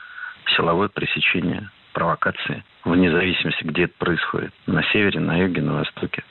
Силовое 0.56 0.88
пресечение 0.88 1.70
провокации, 1.92 2.64
вне 2.84 3.10
зависимости, 3.10 3.64
где 3.64 3.84
это 3.84 3.94
происходит. 3.98 4.52
На 4.66 4.82
севере, 4.84 5.20
на 5.20 5.36
юге, 5.36 5.62
на 5.62 5.74
востоке. 5.74 6.22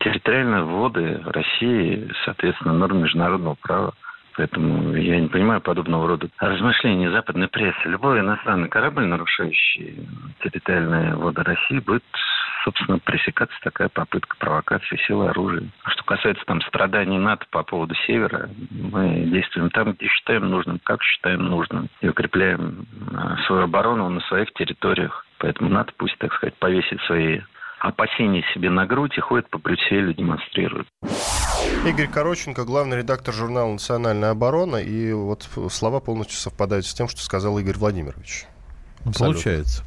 Территориальные 0.00 0.64
воды 0.64 1.20
России, 1.24 2.10
соответственно, 2.24 2.74
норм 2.74 3.02
международного 3.02 3.54
права. 3.54 3.94
Поэтому 4.36 4.94
я 4.94 5.20
не 5.20 5.28
понимаю 5.28 5.60
подобного 5.60 6.06
рода 6.06 6.28
размышлений 6.38 7.08
западной 7.08 7.48
прессы. 7.48 7.80
Любой 7.84 8.20
иностранный 8.20 8.68
корабль, 8.68 9.04
нарушающий 9.04 10.06
территориальные 10.42 11.16
воды 11.16 11.42
России, 11.42 11.80
будет, 11.80 12.04
собственно, 12.64 12.98
пресекаться 12.98 13.56
такая 13.62 13.88
попытка 13.88 14.36
провокации 14.36 14.96
силы 15.06 15.28
оружия. 15.28 15.68
А 15.84 15.90
Что 15.90 16.04
касается 16.04 16.44
там 16.46 16.60
страданий 16.62 17.18
НАТО 17.18 17.46
по 17.50 17.62
поводу 17.62 17.94
севера, 18.06 18.48
мы 18.70 19.24
действуем 19.26 19.70
там, 19.70 19.92
где 19.92 20.06
считаем 20.06 20.48
нужным, 20.48 20.80
как 20.82 21.02
считаем 21.02 21.42
нужным, 21.44 21.88
и 22.00 22.08
укрепляем 22.08 22.86
а, 23.14 23.36
свою 23.46 23.64
оборону 23.64 24.08
на 24.08 24.20
своих 24.22 24.52
территориях. 24.54 25.24
Поэтому 25.38 25.70
НАТО 25.70 25.92
пусть, 25.96 26.18
так 26.18 26.32
сказать, 26.34 26.54
повесит 26.56 27.00
свои 27.02 27.40
опасения 27.80 28.44
себе 28.52 28.70
на 28.70 28.86
грудь 28.86 29.16
и 29.16 29.20
ходит 29.20 29.48
по 29.48 29.58
Брюсселю, 29.58 30.12
демонстрирует. 30.12 30.86
Игорь 31.86 32.08
Короченко, 32.08 32.64
главный 32.64 32.98
редактор 32.98 33.32
журнала 33.32 33.72
«Национальная 33.72 34.30
оборона». 34.30 34.76
И 34.76 35.12
вот 35.12 35.48
слова 35.70 36.00
полностью 36.00 36.36
совпадают 36.36 36.84
с 36.84 36.92
тем, 36.92 37.08
что 37.08 37.20
сказал 37.20 37.58
Игорь 37.58 37.78
Владимирович. 37.78 38.44
Ну, 39.04 39.10
Абсолютно. 39.12 39.34
Получается. 39.42 39.82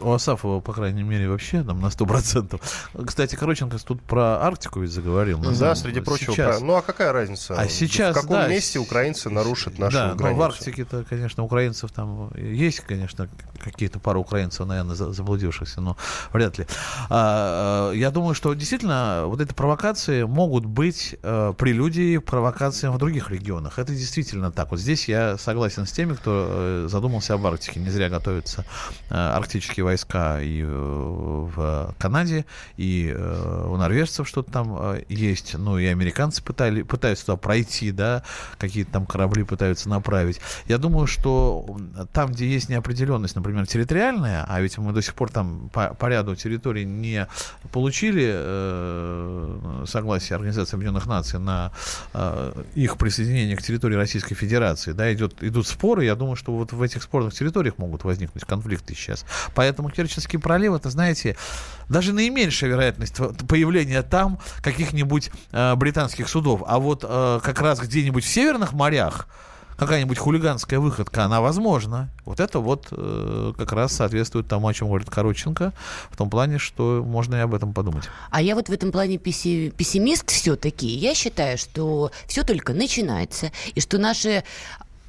У 0.00 0.10
Асафова, 0.12 0.60
по 0.60 0.72
крайней 0.72 1.02
мере, 1.02 1.28
вообще 1.28 1.62
там 1.62 1.80
на 1.80 1.88
100%. 1.88 2.58
Кстати, 3.06 3.34
Короченко 3.36 3.76
тут 3.84 4.00
про 4.00 4.42
Арктику 4.42 4.80
ведь 4.80 4.90
заговорил. 4.90 5.38
Ну, 5.38 5.52
Да, 5.54 5.74
среди 5.74 6.00
прочего. 6.00 6.32
сейчас. 6.34 6.58
про- 6.58 6.64
Ну 6.66 6.74
а 6.74 6.80
какая 6.82 7.12
разница? 7.12 7.54
А 7.60 7.68
сейчас, 7.68 8.16
В 8.16 8.20
каком 8.22 8.36
да, 8.36 8.48
месте 8.48 8.78
украинцы 8.78 9.28
нарушат 9.28 9.78
нашу 9.78 9.96
да, 9.96 10.14
границу? 10.14 10.38
в 10.38 10.42
Арктике-то, 10.42 11.04
конечно, 11.08 11.42
украинцев 11.42 11.90
там 11.92 12.30
есть, 12.36 12.80
конечно, 12.80 13.28
какие-то 13.62 13.98
пару 13.98 14.20
украинцев, 14.20 14.66
наверное, 14.66 14.94
за- 14.94 15.12
заблудившихся, 15.12 15.82
но 15.82 15.96
вряд 16.32 16.56
ли. 16.58 16.66
А, 17.10 17.90
а, 17.90 17.92
я 17.92 18.10
думаю, 18.10 18.34
что 18.34 18.54
действительно 18.54 19.24
вот 19.26 19.40
эти 19.42 19.52
провокации 19.52 20.22
могут 20.22 20.64
быть 20.64 21.16
э, 21.22 21.52
прелюдией 21.58 22.18
к 22.18 22.24
провокациям 22.24 22.94
в 22.94 22.98
других 22.98 23.30
регионах. 23.30 23.78
Это 23.78 23.92
действительно 23.92 24.50
так. 24.50 24.70
Вот 24.70 24.80
здесь 24.80 25.06
я 25.08 25.36
согласен 25.36 25.84
с 25.86 25.92
теми, 25.92 26.14
кто 26.14 26.46
э, 26.48 26.86
задумался 26.88 27.34
об 27.34 27.46
Арктике. 27.46 27.80
Не 27.80 27.90
зря 27.90 28.08
готовится 28.08 28.53
находятся 28.54 28.64
арктические 29.08 29.84
войска 29.84 30.40
и 30.40 30.62
в 30.62 31.94
Канаде, 31.98 32.44
и 32.76 33.14
у 33.14 33.76
норвежцев 33.76 34.28
что-то 34.28 34.50
там 34.50 34.96
есть, 35.08 35.56
ну 35.56 35.78
и 35.78 35.86
американцы 35.86 36.42
пытали, 36.42 36.82
пытаются 36.82 37.26
туда 37.26 37.36
пройти, 37.36 37.92
да, 37.92 38.22
какие-то 38.58 38.92
там 38.92 39.06
корабли 39.06 39.44
пытаются 39.44 39.88
направить. 39.88 40.40
Я 40.66 40.78
думаю, 40.78 41.06
что 41.06 41.76
там, 42.12 42.32
где 42.32 42.46
есть 42.46 42.68
неопределенность, 42.68 43.36
например, 43.36 43.66
территориальная, 43.66 44.44
а 44.48 44.60
ведь 44.60 44.78
мы 44.78 44.92
до 44.92 45.02
сих 45.02 45.14
пор 45.14 45.30
там 45.30 45.68
по, 45.72 45.94
по 45.94 46.06
ряду 46.06 46.34
территорий 46.36 46.84
не 46.84 47.26
получили 47.72 48.30
э, 48.34 49.84
согласие 49.86 50.36
Организации 50.36 50.76
Объединенных 50.76 51.06
Наций 51.06 51.38
на 51.38 51.72
э, 52.12 52.62
их 52.74 52.96
присоединение 52.96 53.56
к 53.56 53.62
территории 53.62 53.96
Российской 53.96 54.34
Федерации, 54.34 54.92
да, 54.92 55.12
идет, 55.12 55.42
идут 55.42 55.66
споры, 55.66 56.04
я 56.04 56.14
думаю, 56.14 56.36
что 56.36 56.52
вот 56.52 56.72
в 56.72 56.82
этих 56.82 57.02
спорных 57.02 57.34
территориях 57.34 57.78
могут 57.78 58.04
возникнуть 58.04 58.43
конфликты 58.46 58.94
сейчас. 58.94 59.24
Поэтому 59.54 59.90
Керченский 59.90 60.38
пролив, 60.38 60.74
это, 60.74 60.90
знаете, 60.90 61.36
даже 61.88 62.12
наименьшая 62.12 62.70
вероятность 62.70 63.16
появления 63.48 64.02
там 64.02 64.38
каких-нибудь 64.62 65.30
э, 65.52 65.74
британских 65.74 66.28
судов. 66.28 66.62
А 66.66 66.78
вот 66.78 67.04
э, 67.06 67.40
как 67.42 67.60
раз 67.60 67.80
где-нибудь 67.80 68.24
в 68.24 68.28
северных 68.28 68.72
морях, 68.72 69.28
какая-нибудь 69.76 70.18
хулиганская 70.18 70.78
выходка, 70.78 71.24
она 71.24 71.40
возможна. 71.40 72.10
Вот 72.24 72.40
это 72.40 72.60
вот 72.60 72.88
э, 72.90 73.52
как 73.56 73.72
раз 73.72 73.92
соответствует 73.92 74.48
тому, 74.48 74.68
о 74.68 74.74
чем 74.74 74.88
говорит 74.88 75.10
Короченко, 75.10 75.72
в 76.10 76.16
том 76.16 76.30
плане, 76.30 76.58
что 76.58 77.02
можно 77.04 77.36
и 77.36 77.40
об 77.40 77.54
этом 77.54 77.72
подумать. 77.72 78.04
А 78.30 78.40
я 78.40 78.54
вот 78.54 78.68
в 78.68 78.72
этом 78.72 78.92
плане 78.92 79.18
пессимист 79.18 80.30
все-таки. 80.30 80.86
Я 80.86 81.14
считаю, 81.14 81.58
что 81.58 82.10
все 82.26 82.44
только 82.44 82.72
начинается, 82.72 83.50
и 83.74 83.80
что 83.80 83.98
наши 83.98 84.44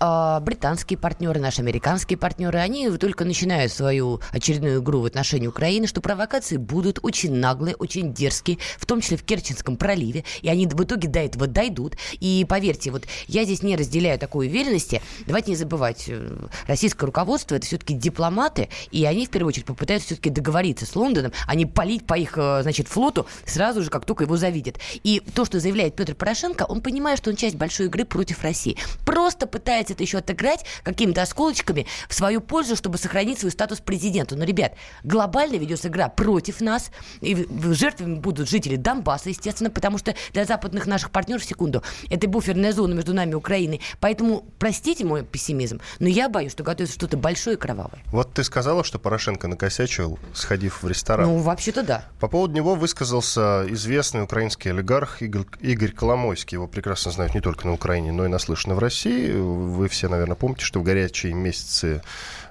а, 0.08 0.40
британские 0.40 1.00
партнеры, 1.00 1.40
наши 1.40 1.62
американские 1.62 2.18
партнеры, 2.18 2.60
они 2.60 2.90
только 2.92 3.26
начинают 3.26 3.72
свою 3.72 4.22
очередную 4.32 4.80
игру 4.80 5.02
в 5.02 5.06
отношении 5.06 5.48
Украины, 5.48 5.88
что 5.88 6.00
провокации 6.00 6.58
будут 6.58 7.00
очень 7.02 7.34
наглые, 7.34 7.76
очень 7.76 8.14
дерзкие, 8.14 8.60
в 8.78 8.86
том 8.86 9.02
числе 9.02 9.18
в 9.18 9.24
Керченском 9.24 9.78
проливе, 9.78 10.24
и 10.44 10.50
они 10.50 10.68
в 10.68 10.84
итоге 10.84 11.08
до 11.08 11.20
этого 11.20 11.48
дойдут. 11.48 11.96
И 12.20 12.46
поверьте, 12.48 12.92
вот 12.92 13.06
я 13.28 13.46
здесь 13.46 13.64
не 13.64 13.76
разделяю 13.76 14.20
такой 14.20 14.48
уверенности. 14.48 15.02
Давайте 15.26 15.52
не 15.52 15.58
забывать, 15.58 16.06
э, 16.08 16.38
российское 16.68 17.08
руководство 17.08 17.56
это 17.56 17.66
все-таки 17.66 17.96
дипломаты, 17.96 18.70
и 18.92 19.06
они 19.06 19.26
в 19.26 19.32
первую 19.32 19.50
очередь 19.50 19.66
попытаются 19.66 20.10
все-таки 20.10 20.30
договориться 20.30 20.86
с 20.86 20.96
Лондоном, 20.96 21.32
а 21.48 21.56
не 21.56 21.66
палить 21.66 22.06
по 22.06 22.14
их, 22.14 22.38
э, 22.38 22.60
значит, 22.62 22.88
флоту 22.90 23.26
сразу 23.46 23.82
же, 23.82 23.90
как 23.90 24.06
только 24.06 24.26
его 24.26 24.38
завидят. 24.38 24.78
И 25.04 25.20
то, 25.34 25.46
что 25.46 25.60
заявляет 25.60 25.96
Петр 25.96 26.14
Порошенко, 26.14 26.64
он 26.70 26.82
понимает, 26.82 27.18
что 27.18 27.32
он 27.32 27.36
часть 27.36 27.56
большой 27.56 27.88
игры 27.88 28.06
против 28.06 28.44
России. 28.44 28.78
Просто 29.04 29.48
пытается 29.48 29.95
пытается 29.95 29.95
это 29.96 30.04
еще 30.04 30.20
отыграть 30.20 30.66
какими-то 30.84 31.22
осколочками 31.22 31.88
в 32.08 32.14
свою 32.14 32.42
пользу, 32.42 32.76
чтобы 32.76 32.98
сохранить 32.98 33.40
свой 33.40 33.52
статус 33.52 33.80
президента. 33.80 34.36
Но, 34.36 34.44
ребят, 34.44 34.74
глобально 35.04 35.56
ведется 35.56 35.88
игра 35.88 36.10
против 36.10 36.62
нас, 36.62 36.92
и 37.22 37.48
жертвами 37.72 38.16
будут 38.16 38.50
жители 38.50 38.76
Донбасса, 38.76 39.30
естественно, 39.30 39.70
потому 39.70 39.98
что 39.98 40.16
для 40.34 40.46
западных 40.46 40.86
наших 40.86 41.12
партнеров, 41.12 41.44
секунду, 41.44 41.84
это 42.10 42.28
буферная 42.28 42.74
зона 42.74 42.94
между 42.94 43.14
нами 43.14 43.32
и 43.32 43.36
Украиной. 43.36 43.82
Поэтому, 44.00 44.46
простите 44.60 45.06
мой 45.06 45.24
пессимизм, 45.24 45.80
но 46.00 46.08
я 46.08 46.30
боюсь, 46.30 46.52
что 46.52 46.64
готовится 46.64 46.96
что-то 46.96 47.18
большое 47.18 47.56
и 47.56 47.60
кровавое. 47.60 48.04
Вот 48.08 48.34
ты 48.34 48.44
сказала, 48.44 48.84
что 48.84 49.00
Порошенко 49.00 49.48
накосячил, 49.48 50.20
сходив 50.34 50.84
в 50.84 50.88
ресторан. 50.88 51.28
Ну, 51.28 51.38
вообще-то 51.40 51.84
да. 51.84 52.06
По 52.20 52.28
поводу 52.28 52.54
него 52.54 52.76
высказался 52.76 53.66
известный 53.70 54.24
украинский 54.24 54.70
олигарх 54.70 55.22
Игорь, 55.22 55.46
Игорь 55.62 55.92
Коломойский. 55.92 56.56
Его 56.56 56.68
прекрасно 56.68 57.12
знают 57.12 57.34
не 57.34 57.42
только 57.42 57.66
на 57.68 57.74
Украине, 57.74 58.12
но 58.12 58.26
и 58.26 58.28
наслышаны 58.28 58.76
в 58.76 58.80
России. 58.80 59.32
Вы 59.76 59.88
все, 59.88 60.08
наверное, 60.08 60.36
помните, 60.36 60.66
что 60.66 60.80
в 60.80 60.84
горячие 60.84 61.34
месяцы 61.34 62.02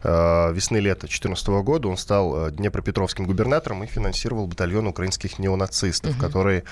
э, 0.02 0.52
весны-лета 0.52 1.02
2014 1.02 1.48
года 1.48 1.88
он 1.88 1.96
стал 1.96 2.48
э, 2.48 2.50
Днепропетровским 2.52 3.26
губернатором 3.26 3.82
и 3.84 3.86
финансировал 3.86 4.46
батальон 4.46 4.86
украинских 4.86 5.38
неонацистов, 5.38 6.12
угу. 6.12 6.20
которые 6.20 6.64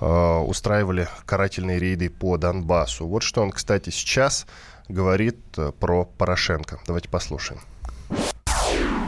э, 0.00 0.06
устраивали 0.06 1.08
карательные 1.26 1.78
рейды 1.78 2.10
по 2.10 2.36
Донбассу. 2.36 3.06
Вот 3.06 3.22
что 3.22 3.42
он, 3.42 3.50
кстати, 3.50 3.90
сейчас 3.90 4.46
говорит 4.88 5.38
про 5.80 6.04
Порошенко. 6.04 6.78
Давайте 6.86 7.08
послушаем. 7.08 7.60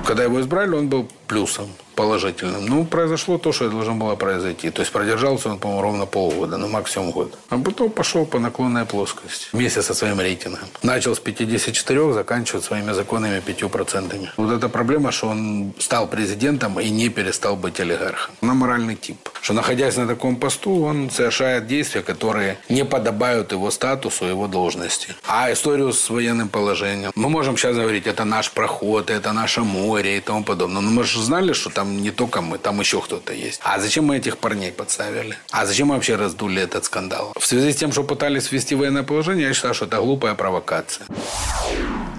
Когда 0.07 0.25
его 0.25 0.41
избрали, 0.41 0.75
он 0.75 0.89
был 0.89 1.11
плюсом 1.27 1.69
положительным. 1.97 2.67
Ну, 2.67 2.85
произошло 2.85 3.39
то, 3.39 3.53
что 3.53 3.71
должно 3.71 3.95
было 3.95 4.17
произойти. 4.17 4.71
То 4.71 4.83
есть 4.83 4.93
продержался 4.93 5.49
он, 5.49 5.59
по-моему, 5.59 5.83
ровно 5.83 6.07
полгода, 6.07 6.57
ну, 6.59 6.69
максимум 6.69 7.11
год. 7.11 7.39
А 7.49 7.59
потом 7.59 7.91
пошел 7.91 8.27
по 8.27 8.39
наклонной 8.39 8.85
плоскости 8.85 9.49
вместе 9.53 9.83
со 9.83 9.95
своим 9.95 10.21
рейтингом. 10.21 10.69
Начал 10.83 11.15
с 11.15 11.19
54, 11.19 12.13
заканчивает 12.13 12.65
своими 12.65 12.93
законными 12.93 13.41
5%. 13.41 14.29
Вот 14.37 14.53
эта 14.53 14.69
проблема, 14.69 15.11
что 15.11 15.29
он 15.29 15.73
стал 15.79 16.07
президентом 16.07 16.79
и 16.79 16.91
не 16.91 17.09
перестал 17.09 17.57
быть 17.57 17.81
олигархом. 17.81 18.35
На 18.43 18.55
моральный 18.55 18.95
тип. 18.95 19.17
Что 19.41 19.55
находясь 19.55 19.97
на 19.97 20.07
таком 20.07 20.37
посту, 20.37 20.85
он 20.85 21.11
совершает 21.11 21.67
действия, 21.67 22.03
которые 22.03 22.59
не 22.69 22.85
подобают 22.85 23.53
его 23.53 23.71
статусу, 23.71 24.27
его 24.27 24.47
должности. 24.47 25.09
А 25.27 25.53
историю 25.53 25.93
с 25.93 26.11
военным 26.11 26.49
положением. 26.49 27.11
Мы 27.15 27.29
можем 27.29 27.57
сейчас 27.57 27.77
говорить, 27.77 28.07
это 28.07 28.25
наш 28.25 28.51
проход, 28.51 29.11
это 29.11 29.33
наше 29.33 29.63
море 29.63 30.19
и 30.19 30.21
тому 30.21 30.45
подобное. 30.45 30.83
Но 30.83 30.91
мы 30.91 31.05
же 31.05 31.23
знали, 31.23 31.53
что 31.53 31.71
там 31.71 31.86
там 31.87 32.03
не 32.03 32.11
только 32.11 32.40
мы, 32.40 32.59
там 32.59 32.81
еще 32.81 33.01
кто-то 33.01 33.33
есть. 33.33 33.61
А 33.64 33.79
зачем 33.79 34.05
мы 34.05 34.16
этих 34.16 34.38
парней 34.38 34.72
подставили? 34.72 35.37
А 35.51 35.66
зачем 35.66 35.88
мы 35.88 35.94
вообще 35.94 36.16
раздули 36.16 36.62
этот 36.62 36.85
скандал? 36.85 37.33
В 37.38 37.46
связи 37.46 37.72
с 37.72 37.77
тем, 37.77 37.92
что 37.92 38.03
пытались 38.03 38.53
ввести 38.53 38.75
военное 38.75 39.03
положение, 39.03 39.49
я 39.49 39.55
считаю, 39.55 39.75
что 39.75 39.87
это 39.87 39.99
глупая 39.99 40.35
провокация. 40.35 41.07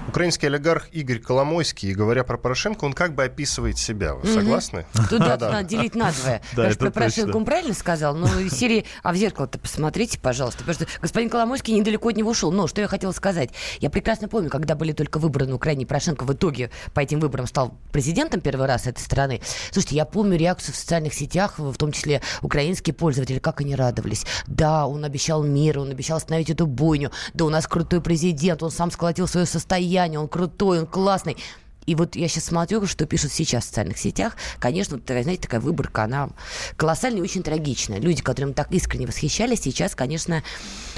Украинский 0.08 0.46
олигарх 0.46 0.88
Игорь 0.90 1.18
Коломойский, 1.18 1.92
говоря 1.92 2.24
про 2.24 2.38
Порошенко, 2.38 2.86
он 2.86 2.94
как 2.94 3.14
бы 3.14 3.24
описывает 3.24 3.76
себя. 3.76 4.14
Вы 4.14 4.26
согласны? 4.26 4.86
Туда 5.10 5.36
надо 5.40 5.62
делить 5.64 5.94
надвое. 5.94 6.40
Да, 6.56 6.70
про 6.78 6.90
Порошенко 6.90 7.36
он 7.36 7.44
правильно 7.44 7.74
сказал, 7.74 8.14
но 8.14 8.26
из 8.40 8.52
серии 8.52 8.86
«А 9.02 9.12
в 9.12 9.16
зеркало-то 9.16 9.58
посмотрите, 9.58 10.18
пожалуйста». 10.18 10.60
Потому 10.64 10.74
что 10.74 10.86
господин 11.02 11.28
Коломойский 11.28 11.74
недалеко 11.74 12.08
от 12.08 12.16
него 12.16 12.30
ушел. 12.30 12.50
Но 12.50 12.66
что 12.66 12.80
я 12.80 12.88
хотела 12.88 13.12
сказать. 13.12 13.50
Я 13.80 13.90
прекрасно 13.90 14.28
помню, 14.28 14.48
когда 14.48 14.74
были 14.74 14.92
только 14.92 15.18
выборы 15.18 15.46
на 15.46 15.56
Украине, 15.56 15.84
Порошенко 15.84 16.24
в 16.24 16.32
итоге 16.32 16.70
по 16.94 17.00
этим 17.00 17.20
выборам 17.20 17.46
стал 17.46 17.74
президентом 17.92 18.40
первый 18.40 18.66
раз 18.66 18.86
этой 18.86 19.00
страны. 19.00 19.42
Слушайте, 19.70 19.96
я 19.96 20.06
помню 20.06 20.38
реакцию 20.38 20.74
в 20.74 20.78
социальных 20.78 21.12
сетях, 21.12 21.58
в 21.58 21.76
том 21.76 21.92
числе 21.92 22.22
украинские 22.40 22.94
пользователи, 22.94 23.38
как 23.38 23.60
они 23.60 23.74
радовались. 23.74 24.24
Да, 24.46 24.86
он 24.86 25.04
обещал 25.04 25.42
мир, 25.42 25.78
он 25.78 25.90
обещал 25.90 26.16
остановить 26.16 26.48
эту 26.48 26.66
бойню. 26.66 27.12
Да, 27.34 27.44
у 27.44 27.50
нас 27.50 27.66
крутой 27.66 28.00
президент, 28.00 28.62
он 28.62 28.70
сам 28.70 28.90
сколотил 28.90 29.28
свое 29.28 29.44
состояние 29.44 29.97
состояние, 29.98 30.20
он 30.20 30.28
крутой, 30.28 30.80
он 30.80 30.86
классный. 30.86 31.36
И 31.86 31.94
вот 31.94 32.16
я 32.16 32.28
сейчас 32.28 32.44
смотрю, 32.44 32.86
что 32.86 33.06
пишут 33.06 33.32
сейчас 33.32 33.64
в 33.64 33.68
социальных 33.68 33.96
сетях. 33.96 34.36
Конечно, 34.58 34.98
такая, 34.98 35.22
знаете, 35.22 35.44
такая 35.44 35.60
выборка, 35.60 36.04
она 36.04 36.28
колоссальная 36.76 37.20
и 37.20 37.22
очень 37.22 37.42
трагичная. 37.42 37.98
Люди, 37.98 38.22
которым 38.22 38.52
так 38.52 38.70
искренне 38.72 39.06
восхищались, 39.06 39.62
сейчас, 39.62 39.94
конечно, 39.94 40.42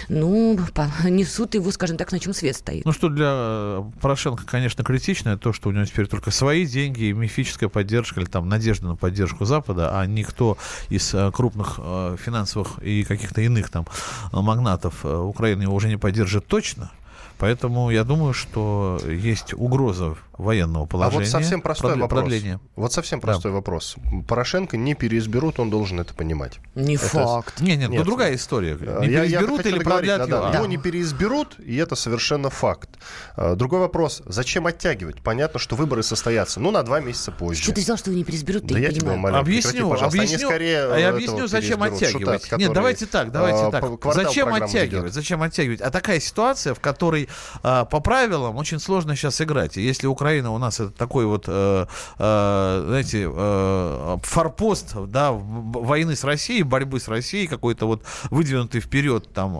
ну, 0.09 0.59
несут 1.05 1.55
его, 1.55 1.71
скажем 1.71 1.97
так, 1.97 2.11
на 2.11 2.19
чем 2.19 2.35
свет 2.35 2.57
стоит. 2.57 2.85
Ну, 2.85 2.91
что 2.91 3.09
для 3.09 3.31
э, 3.31 3.83
Порошенко, 4.01 4.45
конечно, 4.45 4.83
критично, 4.83 5.39
то, 5.39 5.53
что 5.53 5.69
у 5.69 5.73
него 5.73 5.85
теперь 5.85 6.09
только 6.09 6.33
свои 6.33 6.67
деньги 6.67 7.05
и 7.05 7.13
мифическая 7.13 7.69
поддержка, 7.69 8.19
или 8.19 8.27
там 8.27 8.49
надежда 8.49 8.89
на 8.89 8.97
поддержку 8.97 9.45
Запада, 9.45 9.97
а 9.97 10.05
никто 10.07 10.59
из 10.89 11.15
э, 11.15 11.31
крупных 11.31 11.79
э, 11.79 12.17
финансовых 12.21 12.83
и 12.83 13.05
каких-то 13.05 13.41
иных 13.43 13.71
там 13.71 13.87
магнатов 14.33 15.05
Украины 15.05 15.63
его 15.63 15.75
уже 15.77 15.87
не 15.87 15.99
поддержит 15.99 16.49
точно. 16.49 16.91
Поэтому 17.41 17.91
я 17.91 18.05
думаю, 18.05 18.35
что 18.35 19.01
есть 19.07 19.55
угроза 19.55 20.15
военного 20.37 20.85
положения. 20.87 21.17
А 21.17 21.21
вот 21.21 21.29
совсем 21.29 21.63
простой 21.63 21.97
вопрос. 21.97 22.21
Продление. 22.21 22.61
Вот 22.77 22.93
совсем 22.93 23.21
простой 23.21 23.51
да. 23.51 23.57
вопрос. 23.57 23.97
Порошенко 24.29 24.77
не 24.77 24.95
переизберут, 24.95 25.59
он 25.59 25.71
должен 25.71 26.01
это 26.01 26.15
понимать. 26.15 26.59
Не 26.75 26.97
это... 26.97 27.07
факт. 27.07 27.61
Не, 27.61 27.77
нет, 27.77 27.91
нет, 27.91 28.01
ну 28.01 28.05
другая 28.05 28.35
история. 28.35 28.75
Не 28.75 29.13
я, 29.13 29.23
переизберут 29.23 29.65
я 29.65 29.71
или 29.71 29.79
продлят 29.79 30.19
да, 30.19 30.25
его? 30.25 30.51
Да, 30.51 30.59
Его 30.59 30.67
не 30.67 30.77
переизберут, 30.77 31.59
и 31.59 31.77
это 31.77 31.95
совершенно 31.95 32.51
факт. 32.51 32.91
А, 33.37 33.55
другой 33.55 33.81
вопрос. 33.81 34.23
Зачем 34.27 34.67
оттягивать? 34.67 35.23
Понятно, 35.23 35.59
что 35.59 35.77
выборы 35.77 36.03
состоятся, 36.03 36.61
ну, 36.61 36.71
на 36.71 36.83
два 36.83 37.01
месяца 37.01 37.33
позже. 37.33 37.63
Что 37.63 37.73
ты 37.73 37.81
взял, 37.81 37.97
что 37.97 38.11
его 38.11 38.19
не 38.19 38.25
переизберут? 38.25 38.65
Да 38.65 38.79
я 38.79 38.93
тебя 38.93 39.13
умоляю. 39.13 39.41
Объясню, 39.41 39.91
прекрати, 39.91 40.19
объясню. 40.19 40.37
Они 40.37 40.45
скорее 40.45 40.93
а 40.93 40.99
я 40.99 41.09
объясню, 41.09 41.47
зачем 41.49 41.83
оттягивать. 41.83 42.43
Шутат, 42.45 42.59
нет, 42.59 42.73
давайте 42.75 43.07
так, 43.07 43.33
давайте 43.33 43.61
а, 43.61 43.71
так. 43.71 44.15
Зачем 44.15 44.53
оттягивать? 44.53 45.05
Ведет. 45.05 45.15
Зачем 45.15 45.43
оттягивать? 45.43 45.81
А 45.81 45.91
такая 45.91 46.21
ситуация, 46.21 46.75
в 46.75 46.81
которой 46.81 47.30
а, 47.63 47.85
по 47.85 48.01
правилам 48.01 48.57
очень 48.57 48.81
сложно 48.81 49.17
сейчас 49.17 49.41
играть. 49.41 49.77
И 49.77 49.83
если 49.83 50.07
Украина 50.07 50.53
у 50.53 50.59
нас 50.59 50.81
это 50.81 50.91
такой 50.91 51.27
вот, 51.27 51.45
э, 51.47 51.87
э, 52.19 52.85
знаете, 52.87 53.31
э, 53.33 54.17
форпост, 54.23 54.95
да, 55.07 55.33
войны 55.33 56.17
с 56.17 56.25
Россией, 56.25 56.63
борьбы 56.63 57.01
с 57.01 57.09
Россией, 57.09 57.47
какой-то 57.47 57.87
вот 57.87 58.03
выдвинутый 58.31 58.81
вперед 58.81 59.33
там 59.33 59.57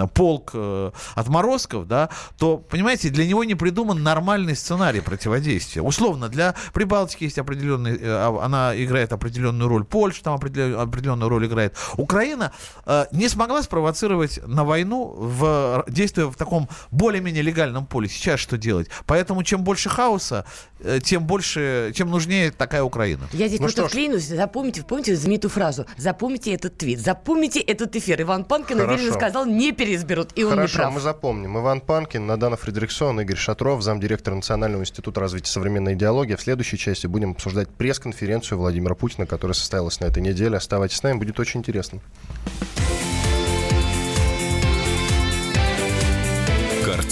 э, 0.00 0.06
полк 0.14 0.50
э, 0.54 0.90
отморозков, 1.14 1.86
да, 1.86 2.08
то, 2.38 2.58
понимаете, 2.58 3.10
для 3.10 3.26
него 3.26 3.44
не 3.44 3.54
придуман 3.54 4.02
нормальный 4.02 4.56
сценарий 4.56 5.00
противодействия. 5.00 5.82
Условно, 5.82 6.28
для 6.28 6.54
Прибалтики 6.72 7.24
есть 7.24 7.38
определенный, 7.38 7.98
э, 7.98 8.38
она 8.42 8.72
играет 8.76 9.12
определенную 9.12 9.68
роль, 9.68 9.84
Польша 9.84 10.22
там 10.22 10.34
определенную 10.34 11.28
роль 11.28 11.46
играет. 11.46 11.74
Украина 11.96 12.52
э, 12.84 13.06
не 13.12 13.28
смогла 13.28 13.62
спровоцировать 13.62 14.40
на 14.46 14.64
войну 14.64 15.14
в 15.16 15.84
действие 15.88 16.30
в 16.30 16.36
таком 16.36 16.68
более 16.90 17.05
более-менее 17.06 17.42
легальном 17.42 17.86
поле. 17.86 18.08
Сейчас 18.08 18.40
что 18.40 18.58
делать? 18.58 18.88
Поэтому 19.06 19.44
чем 19.44 19.62
больше 19.62 19.88
хаоса, 19.88 20.44
э, 20.80 20.98
тем 21.00 21.24
больше, 21.24 21.92
чем 21.94 22.10
нужнее 22.10 22.50
такая 22.50 22.82
Украина. 22.82 23.28
Я 23.32 23.46
здесь 23.46 23.60
ну 23.60 23.66
просто 23.66 23.86
вклинусь. 23.86 24.24
Запомните, 24.24 24.82
помните 24.82 25.14
знаменитую 25.14 25.52
фразу? 25.52 25.86
Запомните 25.96 26.52
этот 26.52 26.76
твит, 26.78 26.98
запомните 26.98 27.60
этот 27.60 27.94
эфир. 27.94 28.20
Иван 28.22 28.44
Панкин 28.44 28.80
уверенно 28.80 29.12
сказал, 29.12 29.46
не 29.46 29.70
переизберут, 29.70 30.30
и 30.34 30.42
он 30.42 30.54
Хорошо, 30.54 30.78
не 30.78 30.82
прав. 30.82 30.94
мы 30.94 31.00
запомним. 31.00 31.58
Иван 31.58 31.80
Панкин, 31.80 32.26
Надана 32.26 32.56
Фредериксон, 32.56 33.20
Игорь 33.20 33.36
Шатров, 33.36 33.82
замдиректора 33.82 34.34
Национального 34.34 34.82
института 34.82 35.20
развития 35.20 35.52
современной 35.52 35.94
идеологии. 35.94 36.34
В 36.34 36.40
следующей 36.40 36.76
части 36.76 37.06
будем 37.06 37.30
обсуждать 37.30 37.68
пресс-конференцию 37.68 38.58
Владимира 38.58 38.96
Путина, 38.96 39.26
которая 39.26 39.54
состоялась 39.54 40.00
на 40.00 40.06
этой 40.06 40.24
неделе. 40.24 40.56
Оставайтесь 40.56 40.96
с 40.96 41.04
нами, 41.04 41.18
будет 41.18 41.38
очень 41.38 41.60
интересно. 41.60 42.00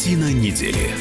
Картина 0.05 0.35
недели. 0.35 0.93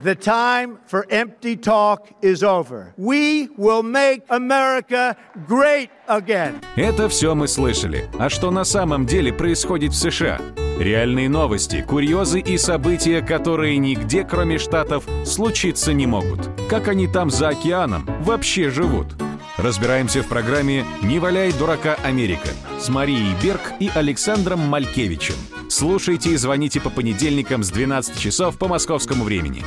The 0.00 0.14
time 0.14 0.78
for 0.88 1.04
empty 1.10 1.56
talk 1.56 2.06
is 2.22 2.44
over. 2.44 2.94
We 2.96 3.48
will 3.58 3.82
make 3.82 4.22
America 4.28 5.16
great 5.48 5.90
again. 6.06 6.60
Это 6.76 7.08
все 7.08 7.34
мы 7.34 7.48
слышали. 7.48 8.08
А 8.16 8.30
что 8.30 8.52
на 8.52 8.62
самом 8.62 9.04
деле 9.04 9.32
происходит 9.32 9.94
в 9.94 9.96
США? 9.96 10.40
Реальные 10.78 11.28
новости, 11.28 11.82
курьезы 11.82 12.38
и 12.38 12.56
события, 12.56 13.20
которые 13.20 13.78
нигде, 13.78 14.22
кроме 14.22 14.58
Штатов, 14.58 15.04
случиться 15.24 15.92
не 15.92 16.06
могут. 16.06 16.48
Как 16.70 16.86
они 16.86 17.08
там 17.08 17.30
за 17.30 17.48
океаном 17.48 18.08
вообще 18.20 18.70
живут? 18.70 19.08
Разбираемся 19.56 20.22
в 20.22 20.28
программе 20.28 20.84
«Не 21.02 21.18
валяй 21.18 21.50
дурака 21.50 21.96
Америка» 22.04 22.50
с 22.78 22.88
Марией 22.88 23.34
Берг 23.42 23.72
и 23.80 23.90
Александром 23.92 24.60
Малькевичем. 24.60 25.34
Слушайте 25.68 26.30
и 26.30 26.36
звоните 26.36 26.80
по 26.80 26.90
понедельникам 26.90 27.62
с 27.62 27.70
12 27.70 28.18
часов 28.18 28.58
по 28.58 28.68
московскому 28.68 29.24
времени. 29.24 29.62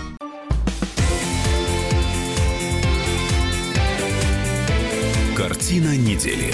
Картина 5.38 5.98
недели. 5.98 6.54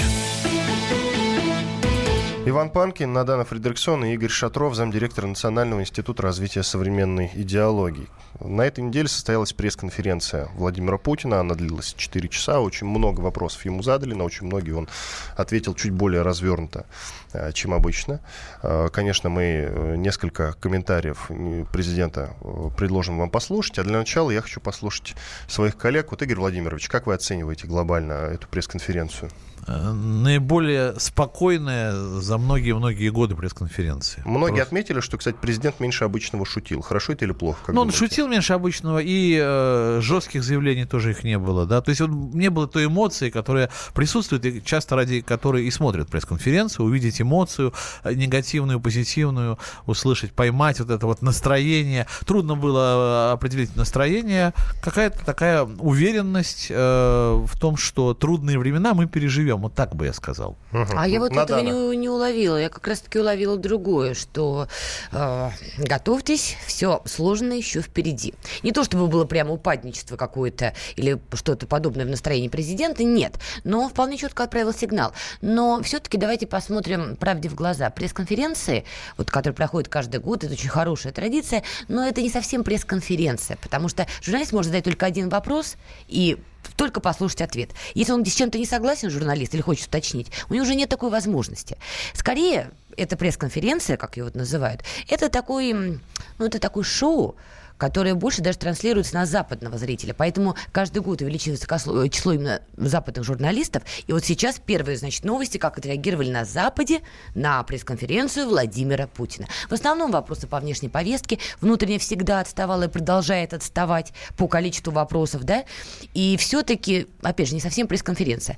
Иван 2.49 2.69
Панкин, 2.69 3.11
Надана 3.11 3.43
Фредериксон 3.43 4.05
и 4.05 4.13
Игорь 4.13 4.29
Шатров, 4.29 4.73
замдиректора 4.73 5.27
Национального 5.27 5.81
института 5.81 6.23
развития 6.23 6.63
современной 6.63 7.29
идеологии. 7.33 8.07
На 8.39 8.61
этой 8.61 8.85
неделе 8.85 9.09
состоялась 9.09 9.51
пресс-конференция 9.51 10.47
Владимира 10.55 10.97
Путина. 10.97 11.41
Она 11.41 11.55
длилась 11.55 11.93
4 11.93 12.29
часа. 12.29 12.61
Очень 12.61 12.87
много 12.87 13.19
вопросов 13.19 13.65
ему 13.65 13.83
задали. 13.83 14.13
На 14.13 14.23
очень 14.23 14.47
многие 14.47 14.71
он 14.71 14.87
ответил 15.35 15.75
чуть 15.75 15.91
более 15.91 16.21
развернуто, 16.21 16.85
э, 17.33 17.51
чем 17.51 17.73
обычно. 17.73 18.21
Э, 18.63 18.87
конечно, 18.93 19.29
мы 19.29 19.43
э, 19.43 19.95
несколько 19.97 20.53
комментариев 20.53 21.29
президента 21.73 22.33
предложим 22.77 23.17
вам 23.17 23.29
послушать. 23.29 23.79
А 23.79 23.83
для 23.83 23.97
начала 23.97 24.31
я 24.31 24.41
хочу 24.41 24.61
послушать 24.61 25.15
своих 25.49 25.75
коллег. 25.75 26.11
Вот, 26.11 26.21
Игорь 26.21 26.37
Владимирович, 26.37 26.87
как 26.87 27.07
вы 27.07 27.13
оцениваете 27.13 27.67
глобально 27.67 28.13
эту 28.13 28.47
пресс-конференцию? 28.47 29.31
Наиболее 29.67 30.97
спокойная 30.97 31.93
за 31.93 32.37
многие-многие 32.37 33.09
годы 33.09 33.35
пресс-конференции. 33.35 34.21
Многие 34.25 34.57
Просто... 34.57 34.63
отметили, 34.63 34.99
что, 35.01 35.17
кстати, 35.17 35.35
президент 35.41 35.79
меньше 35.79 36.05
обычного 36.05 36.45
шутил. 36.45 36.81
Хорошо 36.81 37.13
это 37.13 37.25
или 37.25 37.33
плохо? 37.33 37.73
ну, 37.73 37.81
он 37.81 37.91
шутил 37.91 38.27
меньше 38.27 38.53
обычного, 38.53 38.99
и 38.99 39.37
э, 39.41 39.99
жестких 40.01 40.43
заявлений 40.43 40.85
тоже 40.85 41.11
их 41.11 41.23
не 41.23 41.37
было. 41.37 41.65
Да? 41.65 41.81
То 41.81 41.89
есть 41.89 42.01
вот, 42.01 42.09
не 42.09 42.49
было 42.49 42.67
той 42.67 42.85
эмоции, 42.85 43.29
которая 43.29 43.69
присутствует, 43.93 44.45
и 44.45 44.63
часто 44.63 44.95
ради 44.95 45.21
которой 45.21 45.65
и 45.65 45.71
смотрят 45.71 46.09
пресс-конференцию, 46.09 46.85
увидеть 46.85 47.21
эмоцию 47.21 47.73
э, 48.03 48.13
негативную, 48.13 48.79
позитивную, 48.79 49.59
услышать, 49.85 50.31
поймать 50.31 50.79
вот 50.79 50.89
это 50.89 51.05
вот 51.05 51.21
настроение. 51.21 52.07
Трудно 52.25 52.55
было 52.55 53.31
э, 53.31 53.33
определить 53.33 53.75
настроение. 53.75 54.53
Какая-то 54.81 55.25
такая 55.25 55.63
уверенность 55.63 56.67
э, 56.69 57.43
в 57.45 57.59
том, 57.59 57.75
что 57.75 58.13
трудные 58.13 58.57
времена 58.57 58.93
мы 58.93 59.07
переживем 59.07 59.56
живем. 59.57 59.61
Вот 59.61 59.73
так 59.73 59.95
бы 59.95 60.05
я 60.05 60.13
сказал. 60.13 60.55
Угу. 60.71 60.85
А 60.95 61.07
я 61.07 61.19
вот 61.19 61.31
Надана. 61.31 61.67
этого 61.67 61.91
не, 61.91 61.97
не 61.97 62.09
уловила. 62.09 62.57
Я 62.57 62.69
как 62.69 62.87
раз-таки 62.87 63.19
уловила 63.19 63.57
другое, 63.57 64.13
что 64.13 64.67
э, 65.11 65.49
готовьтесь, 65.77 66.57
все 66.65 67.01
сложно 67.05 67.53
еще 67.53 67.81
впереди. 67.81 68.33
Не 68.63 68.71
то, 68.71 68.83
чтобы 68.83 69.07
было 69.07 69.25
прямо 69.25 69.51
упадничество 69.51 70.17
какое-то 70.17 70.73
или 70.95 71.19
что-то 71.33 71.67
подобное 71.67 72.05
в 72.05 72.09
настроении 72.09 72.47
президента, 72.47 73.03
нет. 73.03 73.39
Но 73.63 73.81
он 73.81 73.89
вполне 73.89 74.17
четко 74.17 74.43
отправил 74.43 74.73
сигнал. 74.73 75.13
Но 75.41 75.81
все-таки 75.83 76.17
давайте 76.17 76.47
посмотрим 76.47 77.15
правде 77.15 77.49
в 77.49 77.55
глаза. 77.55 77.89
Пресс-конференции, 77.89 78.85
вот, 79.17 79.29
которые 79.29 79.55
проходят 79.55 79.89
каждый 79.89 80.19
год, 80.19 80.43
это 80.43 80.53
очень 80.53 80.69
хорошая 80.69 81.13
традиция, 81.13 81.63
но 81.87 82.05
это 82.05 82.21
не 82.21 82.29
совсем 82.29 82.63
пресс-конференция, 82.63 83.57
потому 83.57 83.89
что 83.89 84.07
журналист 84.21 84.53
может 84.53 84.71
задать 84.71 84.83
только 84.83 85.05
один 85.05 85.29
вопрос, 85.29 85.75
и 86.07 86.37
только 86.75 86.99
послушать 86.99 87.41
ответ. 87.41 87.71
Если 87.93 88.11
он 88.11 88.25
с 88.25 88.33
чем-то 88.33 88.57
не 88.57 88.65
согласен, 88.65 89.09
журналист, 89.09 89.53
или 89.53 89.61
хочет 89.61 89.87
уточнить, 89.87 90.31
у 90.49 90.53
него 90.53 90.63
уже 90.63 90.75
нет 90.75 90.89
такой 90.89 91.09
возможности. 91.09 91.77
Скорее, 92.13 92.71
эта 92.95 93.15
пресс-конференция, 93.17 93.97
как 93.97 94.17
ее 94.17 94.25
вот 94.25 94.35
называют, 94.35 94.83
это 95.07 95.29
такой, 95.29 95.73
ну, 95.73 96.45
это 96.45 96.59
такое 96.59 96.83
шоу, 96.83 97.35
которая 97.77 98.15
больше 98.15 98.41
даже 98.41 98.57
транслируется 98.57 99.15
на 99.15 99.25
западного 99.25 99.77
зрителя. 99.77 100.13
Поэтому 100.13 100.55
каждый 100.71 101.01
год 101.01 101.21
увеличивается 101.21 101.67
э, 101.67 102.09
число 102.09 102.33
именно 102.33 102.61
западных 102.75 103.25
журналистов. 103.25 103.83
И 104.07 104.13
вот 104.13 104.25
сейчас 104.25 104.59
первые, 104.63 104.97
значит, 104.97 105.23
новости, 105.23 105.57
как 105.57 105.77
отреагировали 105.77 106.29
на 106.29 106.45
Западе 106.45 107.01
на 107.35 107.61
пресс-конференцию 107.63 108.47
Владимира 108.47 109.07
Путина. 109.07 109.47
В 109.69 109.73
основном 109.73 110.11
вопросы 110.11 110.47
по 110.47 110.59
внешней 110.59 110.89
повестке. 110.89 111.39
Внутренне 111.61 111.99
всегда 111.99 112.39
отставала 112.39 112.83
и 112.83 112.87
продолжает 112.87 113.53
отставать 113.53 114.13
по 114.37 114.47
количеству 114.47 114.91
вопросов, 114.91 115.43
да. 115.43 115.65
И 116.13 116.37
все-таки, 116.37 117.07
опять 117.21 117.49
же, 117.49 117.53
не 117.53 117.61
совсем 117.61 117.87
пресс-конференция 117.87 118.57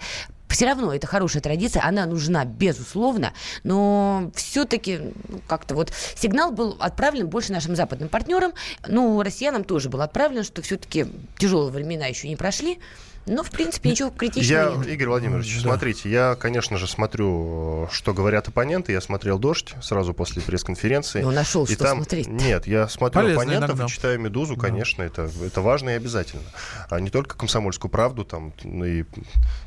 все 0.49 0.65
равно 0.65 0.93
это 0.93 1.07
хорошая 1.07 1.41
традиция, 1.41 1.83
она 1.83 2.05
нужна, 2.05 2.45
безусловно, 2.45 3.33
но 3.63 4.31
все-таки 4.35 4.99
ну, 5.27 5.41
как-то 5.47 5.75
вот 5.75 5.93
сигнал 6.15 6.51
был 6.51 6.75
отправлен 6.79 7.27
больше 7.27 7.51
нашим 7.51 7.75
западным 7.75 8.09
партнерам, 8.09 8.53
ну, 8.87 9.21
россиянам 9.21 9.63
тоже 9.63 9.89
был 9.89 10.01
отправлен, 10.01 10.43
что 10.43 10.61
все-таки 10.61 11.05
тяжелые 11.37 11.71
времена 11.71 12.07
еще 12.07 12.27
не 12.27 12.35
прошли, 12.35 12.79
ну, 13.25 13.43
в 13.43 13.51
принципе, 13.51 13.91
ничего 13.91 14.09
критичного 14.09 14.71
я, 14.71 14.75
нет. 14.75 14.87
Игорь 14.87 15.07
Владимирович, 15.07 15.55
да. 15.55 15.61
смотрите, 15.61 16.09
я, 16.09 16.35
конечно 16.35 16.77
же, 16.77 16.87
смотрю, 16.87 17.87
что 17.91 18.13
говорят 18.13 18.47
оппоненты. 18.47 18.91
Я 18.91 19.01
смотрел 19.01 19.37
«Дождь» 19.37 19.75
сразу 19.81 20.13
после 20.13 20.41
пресс-конференции. 20.41 21.21
Ну, 21.21 21.31
нашел, 21.31 21.65
и 21.65 21.73
что 21.73 21.83
там... 21.83 21.97
смотреть. 21.97 22.27
Нет, 22.27 22.65
я 22.67 22.87
смотрю 22.87 23.21
Полезно 23.21 23.41
оппонентов 23.41 23.69
иногда. 23.71 23.85
и 23.85 23.87
читаю 23.87 24.19
«Медузу», 24.19 24.57
конечно, 24.57 25.03
да. 25.03 25.05
это, 25.05 25.29
это 25.45 25.61
важно 25.61 25.91
и 25.91 25.93
обязательно. 25.93 26.43
А 26.89 26.99
не 26.99 27.09
только 27.09 27.37
«Комсомольскую 27.37 27.91
правду», 27.91 28.25
там, 28.25 28.53
ну 28.63 28.85
и 28.85 29.05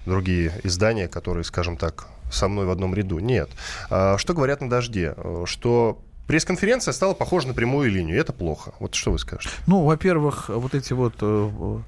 другие 0.07 0.53
издания, 0.64 1.09
которые, 1.09 1.44
скажем 1.44 1.76
так, 1.76 2.09
со 2.32 2.48
мной 2.48 2.66
в 2.66 2.70
одном 2.70 2.94
ряду. 2.94 3.18
Нет. 3.18 3.50
А, 3.90 4.18
что 4.18 4.34
говорят 4.34 4.61
на 4.61 4.70
«Дожде»? 4.70 5.14
Что 5.44 6.03
Пресс-конференция 6.27 6.93
стала 6.93 7.14
похожа 7.14 7.49
на 7.49 7.55
прямую 7.55 7.91
линию. 7.91 8.18
Это 8.18 8.33
плохо. 8.33 8.73
Вот 8.79 8.95
что 8.95 9.12
вы 9.12 9.18
скажете? 9.18 9.55
Ну, 9.66 9.85
во-первых, 9.85 10.49
вот 10.49 10.75
эти 10.75 10.93
вот 10.93 11.14
э, 11.20 11.81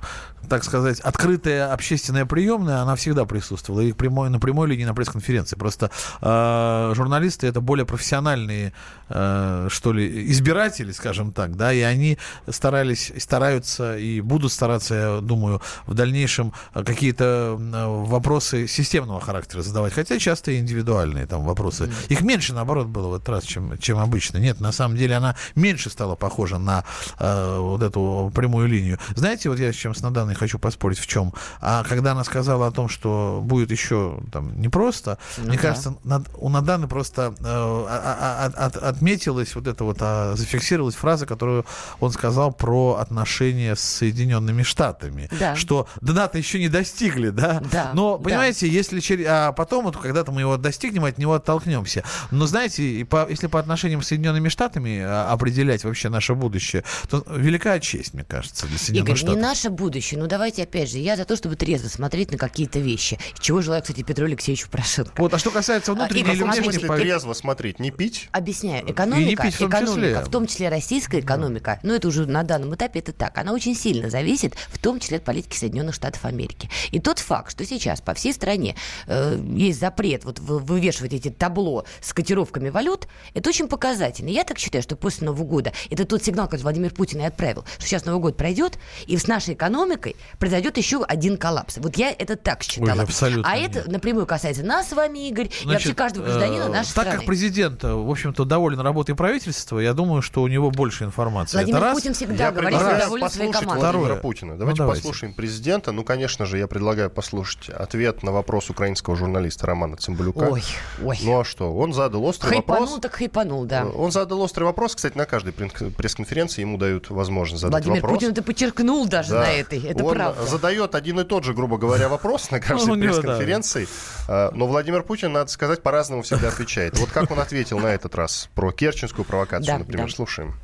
так 0.49 0.64
сказать, 0.64 1.01
открытая 1.01 1.72
общественная 1.72 2.26
приемная, 2.26 2.78
она 2.78 2.97
всегда 2.97 3.24
присутствовала 3.24 3.80
и 3.80 3.93
прямой, 3.93 4.30
на 4.30 4.39
прямой 4.39 4.68
линии 4.68 4.85
на 4.85 4.95
пресс-конференции. 4.95 5.57
Просто 5.57 5.91
э, 6.20 6.93
журналисты 6.95 7.47
это 7.47 7.61
более 7.61 7.87
профессиональные, 7.87 8.72
э, 9.09 9.68
что 9.70 9.93
ли, 9.93 10.30
избиратели, 10.30 10.93
скажем 10.93 11.32
так, 11.32 11.57
да, 11.57 11.72
и 11.72 11.80
они 11.80 12.18
старались, 12.49 13.12
стараются 13.18 13.97
и 13.97 14.20
будут 14.20 14.53
стараться, 14.53 14.95
я 14.95 15.20
думаю, 15.20 15.61
в 15.87 15.95
дальнейшем 15.95 16.53
какие-то 16.72 17.57
вопросы 17.59 18.66
системного 18.66 19.20
характера 19.20 19.62
задавать, 19.62 19.93
хотя 19.93 20.18
часто 20.18 20.53
и 20.53 20.59
индивидуальные 20.59 21.26
там 21.26 21.45
вопросы. 21.45 21.91
Их 22.09 22.22
меньше, 22.22 22.53
наоборот, 22.55 22.87
было 22.87 23.09
в 23.09 23.14
этот 23.14 23.28
раз, 23.28 23.45
чем, 23.45 23.78
чем 23.78 23.99
обычно. 23.99 24.24
Нет, 24.33 24.61
на 24.61 24.72
самом 24.72 24.97
деле 24.97 25.16
она 25.16 25.37
меньше 25.55 25.91
стала 25.91 26.14
похожа 26.14 26.59
на 26.59 26.85
э, 27.18 27.59
вот 27.59 27.83
эту 27.83 28.33
прямую 28.35 28.68
линию. 28.68 28.99
Знаете, 29.14 29.51
вот 29.51 29.59
я 29.59 29.72
с 29.72 29.77
чем 29.77 29.95
с 29.95 30.03
Наданой 30.03 30.35
хочу 30.35 30.59
поспорить 30.59 30.99
в 30.99 31.07
чем. 31.07 31.33
А 31.61 31.85
когда 31.85 32.12
она 32.12 32.25
сказала 32.25 32.66
о 32.66 32.70
том, 32.70 32.89
что 32.89 33.41
будет 33.43 33.70
еще 33.70 34.20
там 34.33 34.61
непросто, 34.61 35.18
ну, 35.39 35.49
мне 35.49 35.57
да. 35.57 35.62
кажется, 35.62 35.97
над, 36.05 36.29
у 36.37 36.49
Наданы 36.49 36.89
просто 36.89 37.35
э, 37.39 37.45
а, 37.45 38.51
а, 38.57 38.66
от, 38.66 38.77
отметилась 38.77 39.55
вот 39.55 39.66
это 39.66 39.85
вот, 39.85 39.99
а, 40.01 40.35
зафиксировалась 40.37 40.95
фраза, 40.95 41.27
которую 41.27 41.64
он 42.01 42.12
сказал 42.12 42.53
про 42.53 42.95
отношения 42.95 43.77
с 43.77 43.81
Соединенными 43.81 44.62
Штатами. 44.62 45.29
Да. 45.39 45.57
Что 45.57 45.89
дната 46.01 46.39
еще 46.39 46.59
не 46.59 46.68
достигли, 46.68 47.31
да? 47.31 47.62
да 47.72 47.91
Но, 47.95 48.18
понимаете, 48.18 48.66
да. 48.66 48.72
если 48.72 49.01
через... 49.01 49.27
А 49.29 49.53
потом, 49.53 49.85
вот, 49.85 49.97
когда-то 49.97 50.33
мы 50.33 50.41
его 50.41 50.57
достигнем, 50.57 51.05
от 51.05 51.18
него 51.18 51.35
оттолкнемся. 51.35 52.05
Но, 52.31 52.47
знаете, 52.47 53.05
по, 53.05 53.27
если 53.29 53.47
по 53.47 53.59
отношениям 53.59 54.03
с 54.03 54.12
Соединенными 54.14 54.48
Штатами 54.48 55.00
а, 55.00 55.30
определять 55.32 55.84
вообще 55.84 56.08
наше 56.08 56.34
будущее, 56.34 56.84
то 57.08 57.24
великая 57.28 57.80
честь, 57.80 58.14
мне 58.14 58.24
кажется, 58.24 58.66
для 58.66 58.78
Соединенных 58.78 59.08
Игорь, 59.08 59.18
Штатов. 59.18 59.36
не 59.36 59.42
наше 59.42 59.70
будущее, 59.70 60.20
ну 60.20 60.26
давайте 60.26 60.62
опять 60.62 60.90
же, 60.90 60.98
я 60.98 61.16
за 61.16 61.24
то, 61.24 61.36
чтобы 61.36 61.56
трезво 61.56 61.88
смотреть 61.88 62.30
на 62.30 62.38
какие-то 62.38 62.78
вещи. 62.78 63.18
Чего 63.40 63.60
желаю, 63.60 63.82
кстати, 63.82 64.02
Петру 64.02 64.26
Алексеевичу 64.26 64.68
Порошенко. 64.70 65.12
Вот, 65.20 65.34
а 65.34 65.38
что 65.38 65.50
касается 65.50 65.92
внутренней 65.94 66.20
Игорь, 66.34 66.36
или 66.36 66.42
внешней 66.42 66.86
политики... 66.86 67.04
Трезво 67.04 67.32
смотреть, 67.32 67.80
не 67.80 67.90
пить. 67.90 68.28
Объясняю. 68.32 68.86
И 68.86 68.92
Экономика, 68.92 69.28
не 69.28 69.36
пить 69.36 69.54
в 69.56 69.58
том 69.58 69.68
экономика, 69.68 69.94
числе. 69.94 70.20
в 70.20 70.30
том 70.30 70.46
числе 70.46 70.68
российская 70.68 71.20
экономика, 71.20 71.80
ну 71.82 71.92
это 71.92 72.08
уже 72.08 72.26
на 72.26 72.44
данном 72.44 72.74
этапе 72.74 73.00
это 73.00 73.12
так, 73.12 73.36
она 73.36 73.52
очень 73.52 73.74
сильно 73.74 74.10
зависит, 74.10 74.54
в 74.68 74.78
том 74.78 75.00
числе 75.00 75.16
от 75.16 75.24
политики 75.24 75.56
Соединенных 75.56 75.94
Штатов 75.94 76.24
Америки. 76.24 76.70
И 76.92 77.00
тот 77.00 77.18
факт, 77.18 77.50
что 77.50 77.64
сейчас 77.64 78.00
по 78.00 78.14
всей 78.14 78.32
стране 78.32 78.76
э, 79.06 79.38
есть 79.56 79.80
запрет 79.80 80.24
вот 80.24 80.38
вы- 80.38 80.60
вывешивать 80.60 81.12
эти 81.12 81.30
табло 81.30 81.84
с 82.00 82.12
котировками 82.12 82.68
валют, 82.68 83.08
это 83.34 83.48
очень 83.48 83.66
показательно. 83.68 84.03
Я 84.05 84.44
так 84.44 84.59
считаю, 84.59 84.82
что 84.82 84.96
после 84.96 85.26
Нового 85.26 85.44
года 85.44 85.72
это 85.90 86.05
тот 86.05 86.22
сигнал, 86.22 86.46
который 86.46 86.62
Владимир 86.62 86.92
Путин 86.92 87.20
и 87.20 87.24
отправил, 87.24 87.64
что 87.78 87.86
сейчас 87.86 88.05
Новый 88.05 88.20
год 88.20 88.36
пройдет, 88.36 88.78
и 89.07 89.16
с 89.16 89.26
нашей 89.26 89.55
экономикой 89.55 90.16
произойдет 90.38 90.76
еще 90.76 91.02
один 91.05 91.36
коллапс. 91.36 91.78
Вот 91.78 91.96
я 91.96 92.11
это 92.11 92.36
так 92.36 92.62
считала. 92.62 93.02
абсолютно 93.02 93.50
а 93.50 93.57
нет. 93.59 93.76
это 93.76 93.90
напрямую 93.90 94.26
касается 94.26 94.62
нас 94.62 94.88
с 94.88 94.92
вами, 94.92 95.28
Игорь, 95.28 95.50
и 95.62 95.66
вообще 95.66 95.94
каждого 95.94 96.24
гражданина 96.24 96.64
э, 96.64 96.68
нашей 96.68 96.94
Так 96.94 97.05
страны. 97.05 97.16
как 97.18 97.26
президент, 97.26 97.84
э, 97.84 97.92
в 97.92 98.11
общем-то, 98.11 98.44
доволен 98.44 98.80
работой 98.80 99.14
правительства, 99.14 99.78
я 99.78 99.94
думаю, 99.94 100.22
что 100.22 100.42
у 100.42 100.48
него 100.48 100.70
больше 100.70 101.05
информации. 101.05 101.57
Владимир 101.57 101.78
Это 101.78 101.86
раз. 101.86 101.94
Путин 101.94 102.14
всегда 102.14 102.44
Я 102.44 102.52
говорит, 102.52 102.78
что 102.78 102.98
доволен 102.98 103.30
своей 103.30 103.52
командой. 103.52 103.80
Владимира 103.80 104.05
Второе. 104.05 104.20
Путина. 104.20 104.59
Давайте 104.59 104.82
Ну, 104.82 104.84
давайте. 104.86 105.02
послушаем 105.02 105.34
президента. 105.34 105.92
Ну, 105.92 106.05
конечно 106.05 106.46
же, 106.46 106.59
я 106.59 106.66
предлагаю 106.66 107.11
послушать 107.11 107.68
ответ 107.70 108.22
на 108.22 108.32
вопрос 108.32 108.70
украинского 108.70 109.16
журналиста 109.16 109.66
Романа 109.66 109.96
Цымбалюка. 109.96 110.38
Ой, 110.50 110.62
ой. 111.02 111.18
Ну 111.22 111.40
а 111.40 111.44
что? 111.44 111.74
Он 111.74 111.92
задал 111.92 112.24
острый 112.24 112.50
Хайпанул, 112.50 112.84
вопрос. 112.86 113.00
так 113.00 113.14
хайпанул, 113.14 113.64
да. 113.64 113.84
Он 113.95 114.11
задал 114.12 114.40
острый 114.42 114.64
вопрос. 114.64 114.95
Кстати, 114.95 115.16
на 115.16 115.24
каждой 115.24 115.53
пресс- 115.53 115.90
пресс-конференции 115.90 116.61
ему 116.61 116.76
дают 116.78 117.11
возможность 117.11 117.62
задать 117.62 117.84
Владимир 117.84 118.03
вопрос. 118.03 118.18
Путин 118.18 118.32
это 118.32 118.42
подчеркнул 118.42 119.07
даже 119.07 119.30
Да. 119.30 119.40
на 119.40 119.53
этой. 119.53 119.82
Это 119.84 120.05
он 120.05 120.14
правда. 120.14 120.47
задает 120.47 120.95
один 120.95 121.20
и 121.20 121.24
тот 121.24 121.45
же, 121.45 121.55
грубо 121.55 121.78
говоря, 121.78 122.09
вопрос 122.09 122.51
на 122.51 122.61
каждой 122.61 122.99
пресс-конференции. 122.99 123.88
А, 124.28 124.51
Но 124.55 124.66
Владимир 124.66 125.03
Путин, 125.03 125.32
надо 125.32 125.51
сказать, 125.51 125.82
по-разному 125.82 126.22
всегда 126.22 126.49
отвечает. 126.49 126.99
Вот 126.99 127.11
как 127.11 127.30
он 127.30 127.38
ответил 127.40 127.78
на 127.78 127.88
этот 127.88 128.14
раз 128.14 128.49
про 128.55 128.72
керченскую 128.72 129.24
провокацию, 129.24 129.66
Да, 129.66 129.78
например, 129.78 130.12
слушаем. 130.12 130.55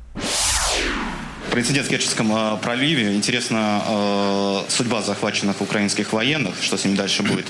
Про 1.51 1.59
инцидент 1.59 1.85
в 1.85 1.89
Керченском 1.89 2.31
э, 2.33 2.57
проливе. 2.61 3.13
Интересна 3.13 3.83
э, 3.85 4.61
судьба 4.69 5.01
захваченных 5.01 5.59
украинских 5.59 6.13
военных, 6.13 6.55
что 6.61 6.77
с 6.77 6.85
ними 6.85 6.95
дальше 6.95 7.23
будет. 7.23 7.45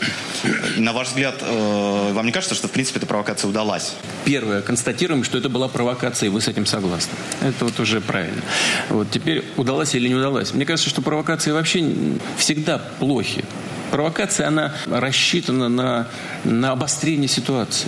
На 0.75 0.91
ваш 0.91 1.09
взгляд, 1.09 1.35
э, 1.41 2.11
вам 2.11 2.25
не 2.25 2.31
кажется, 2.31 2.55
что 2.55 2.67
в 2.67 2.71
принципе 2.71 2.97
эта 2.97 3.05
провокация 3.05 3.47
удалась? 3.47 3.93
Первое, 4.25 4.63
констатируем, 4.63 5.23
что 5.23 5.37
это 5.37 5.49
была 5.49 5.67
провокация, 5.67 6.25
и 6.25 6.29
вы 6.31 6.41
с 6.41 6.47
этим 6.47 6.65
согласны. 6.65 7.13
Это 7.41 7.63
вот 7.63 7.79
уже 7.79 8.01
правильно. 8.01 8.41
Вот 8.89 9.11
теперь 9.11 9.45
удалась 9.55 9.93
или 9.93 10.07
не 10.07 10.15
удалась. 10.15 10.51
Мне 10.51 10.65
кажется, 10.65 10.89
что 10.89 11.03
провокации 11.03 11.51
вообще 11.51 11.93
всегда 12.37 12.79
плохи. 12.79 13.45
Провокация, 13.91 14.47
она 14.47 14.73
рассчитана 14.87 15.69
на, 15.69 16.07
на 16.43 16.71
обострение 16.71 17.27
ситуации. 17.27 17.87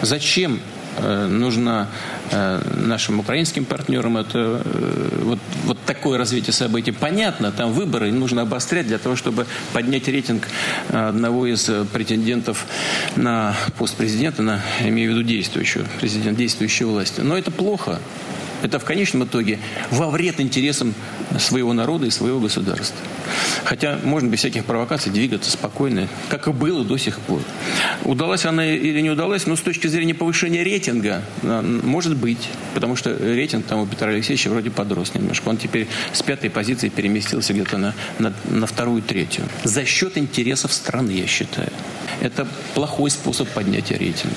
Зачем 0.00 0.60
нужно 1.00 1.88
э, 2.30 2.60
нашим 2.76 3.20
украинским 3.20 3.64
партнерам 3.64 4.16
это 4.16 4.62
э, 4.64 5.18
вот, 5.22 5.38
вот 5.64 5.78
такое 5.86 6.18
развитие 6.18 6.52
событий. 6.52 6.92
Понятно, 6.92 7.52
там 7.52 7.72
выборы 7.72 8.12
нужно 8.12 8.42
обострять 8.42 8.86
для 8.86 8.98
того, 8.98 9.16
чтобы 9.16 9.46
поднять 9.72 10.08
рейтинг 10.08 10.48
э, 10.88 11.08
одного 11.08 11.46
из 11.46 11.68
э, 11.68 11.84
претендентов 11.92 12.66
на 13.16 13.54
пост 13.78 13.96
президента, 13.96 14.42
на, 14.42 14.60
имею 14.80 15.12
в 15.12 15.14
виду 15.16 15.26
действующего, 15.26 15.86
президент 16.00 16.38
действующей 16.38 16.86
власти. 16.86 17.20
Но 17.20 17.36
это 17.36 17.50
плохо. 17.50 18.00
Это 18.62 18.78
в 18.78 18.84
конечном 18.84 19.24
итоге 19.24 19.58
во 19.90 20.08
вред 20.08 20.40
интересам 20.40 20.94
своего 21.38 21.72
народа 21.72 22.06
и 22.06 22.10
своего 22.10 22.40
государства. 22.40 22.98
Хотя 23.64 23.98
можно 24.04 24.28
без 24.28 24.40
всяких 24.40 24.64
провокаций 24.64 25.10
двигаться 25.10 25.50
спокойно, 25.50 26.08
как 26.28 26.48
и 26.48 26.52
было 26.52 26.84
до 26.84 26.96
сих 26.96 27.18
пор. 27.20 27.40
Удалась 28.04 28.44
она 28.44 28.66
или 28.66 29.00
не 29.00 29.10
удалась, 29.10 29.46
но 29.46 29.56
с 29.56 29.60
точки 29.60 29.86
зрения 29.86 30.14
повышения 30.14 30.62
рейтинга, 30.62 31.22
а, 31.42 31.62
может 31.62 32.16
быть. 32.16 32.48
Потому 32.74 32.96
что 32.96 33.14
рейтинг 33.14 33.66
там 33.66 33.80
у 33.80 33.86
Петра 33.86 34.08
Алексеевича 34.08 34.50
вроде 34.50 34.70
подрос 34.70 35.14
немножко. 35.14 35.48
Он 35.48 35.56
теперь 35.56 35.88
с 36.12 36.22
пятой 36.22 36.50
позиции 36.50 36.88
переместился 36.88 37.52
где-то 37.52 37.78
на, 37.78 37.94
на, 38.18 38.32
на 38.50 38.66
вторую, 38.66 39.02
третью. 39.02 39.44
За 39.64 39.84
счет 39.84 40.18
интересов 40.18 40.72
страны, 40.72 41.10
я 41.12 41.26
считаю. 41.26 41.70
Это 42.20 42.46
плохой 42.74 43.10
способ 43.10 43.48
поднятия 43.48 43.96
рейтинга. 43.96 44.36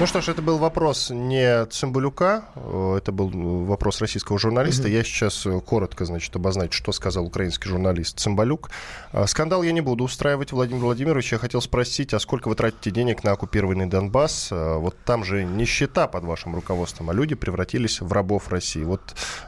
Ну 0.00 0.06
что 0.06 0.22
ж, 0.22 0.28
это 0.28 0.40
был 0.40 0.56
вопрос 0.56 1.10
не 1.10 1.66
Цымбалюка, 1.66 2.44
э, 2.54 2.94
это 2.96 3.12
был 3.12 3.28
вопрос 3.66 4.00
российского 4.00 4.38
журналиста. 4.38 4.88
Я 4.88 5.04
сейчас 5.04 5.44
э, 5.44 5.60
коротко, 5.60 6.06
значит, 6.06 6.34
обозначу, 6.34 6.72
что 6.72 6.92
сказал 6.92 7.26
украинский 7.26 7.68
журналист 7.68 8.18
Цымбалюк. 8.18 8.70
Э, 9.12 9.26
Скандал 9.26 9.62
я 9.62 9.72
не 9.72 9.82
буду 9.82 10.04
устраивать, 10.04 10.52
Владимир 10.52 10.80
Владимирович. 10.84 11.32
Я 11.32 11.38
хотел 11.38 11.60
спросить, 11.60 12.14
а 12.14 12.18
сколько 12.18 12.48
вы 12.48 12.54
тратите 12.54 12.90
денег 12.90 13.24
на 13.24 13.32
оккупированный 13.32 13.84
Донбасс? 13.84 14.48
Вот 14.50 14.96
там 15.04 15.22
же 15.22 15.44
нищета 15.44 16.08
под 16.08 16.24
вашим 16.24 16.54
руководством, 16.54 17.10
а 17.10 17.12
люди 17.12 17.34
превратились 17.34 18.00
в 18.00 18.10
рабов 18.10 18.48
России. 18.48 18.82
Вот 18.82 19.02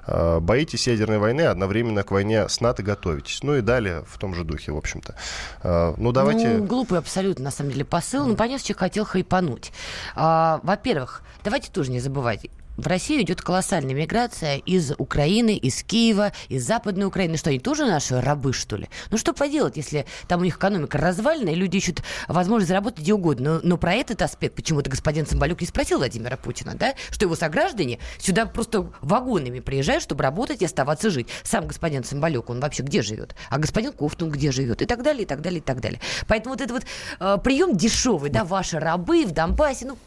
боитесь 0.06 0.86
ядерной 0.86 1.16
войны, 1.16 1.42
одновременно 1.42 2.02
к 2.02 2.10
войне 2.10 2.46
с 2.46 2.60
НАТО 2.60 2.82
готовитесь. 2.82 3.42
Ну 3.42 3.56
и 3.56 3.62
далее 3.62 4.04
в 4.06 4.18
том 4.18 4.34
же 4.34 4.44
духе, 4.44 4.72
в 4.72 4.76
общем-то. 4.76 5.94
Ну 5.96 6.12
давайте... 6.12 6.48
Ну, 6.48 6.64
глупый 6.64 6.98
абсолютно, 6.98 7.44
на 7.44 7.50
самом 7.50 7.70
деле, 7.70 7.86
посыл. 7.86 8.26
Ну, 8.26 8.36
понятно, 8.36 8.66
человек 8.66 8.80
хотел 8.80 9.04
хайпануть. 9.06 9.72
А, 10.14 10.60
во-первых, 10.62 11.22
давайте 11.44 11.70
тоже 11.70 11.90
не 11.90 12.00
забывать. 12.00 12.46
В 12.76 12.86
Россию 12.86 13.22
идет 13.22 13.42
колоссальная 13.42 13.94
миграция 13.94 14.56
из 14.56 14.92
Украины, 14.96 15.56
из 15.56 15.82
Киева, 15.82 16.32
из 16.48 16.66
Западной 16.66 17.06
Украины. 17.06 17.36
Что, 17.36 17.50
они 17.50 17.58
тоже 17.58 17.84
наши 17.84 18.18
рабы, 18.20 18.52
что 18.54 18.76
ли? 18.76 18.88
Ну, 19.10 19.18
что 19.18 19.34
поделать, 19.34 19.76
если 19.76 20.06
там 20.26 20.40
у 20.40 20.44
них 20.44 20.56
экономика 20.56 20.96
развалена, 20.96 21.50
и 21.50 21.54
люди 21.54 21.76
ищут 21.76 22.02
возможность 22.28 22.68
заработать 22.68 23.00
где 23.00 23.12
угодно. 23.12 23.54
Но, 23.54 23.60
но 23.62 23.76
про 23.76 23.92
этот 23.92 24.22
аспект 24.22 24.54
почему-то 24.54 24.88
господин 24.88 25.26
Цымбалюк 25.26 25.60
не 25.60 25.66
спросил 25.66 25.98
Владимира 25.98 26.36
Путина, 26.36 26.74
да? 26.74 26.94
Что 27.10 27.26
его 27.26 27.36
сограждане 27.36 27.98
сюда 28.18 28.46
просто 28.46 28.90
вагонами 29.02 29.60
приезжают, 29.60 30.02
чтобы 30.02 30.22
работать 30.22 30.62
и 30.62 30.64
оставаться 30.64 31.10
жить. 31.10 31.28
Сам 31.42 31.66
господин 31.66 32.04
Цымбалюк, 32.04 32.48
он 32.48 32.60
вообще 32.60 32.82
где 32.82 33.02
живет? 33.02 33.34
А 33.50 33.58
господин 33.58 33.92
Кофтун 33.92 34.30
где 34.30 34.50
живет? 34.50 34.80
И 34.80 34.86
так 34.86 35.02
далее, 35.02 35.24
и 35.24 35.26
так 35.26 35.42
далее, 35.42 35.58
и 35.58 35.62
так 35.62 35.80
далее. 35.80 36.00
Поэтому 36.26 36.54
вот 36.54 36.62
этот 36.62 36.72
вот 36.72 36.84
э, 37.20 37.38
прием 37.42 37.76
дешевый, 37.76 38.30
да, 38.30 38.44
ваши 38.44 38.78
рабы 38.78 39.26
в 39.26 39.32
Донбассе, 39.32 39.86
ну, 39.86 39.98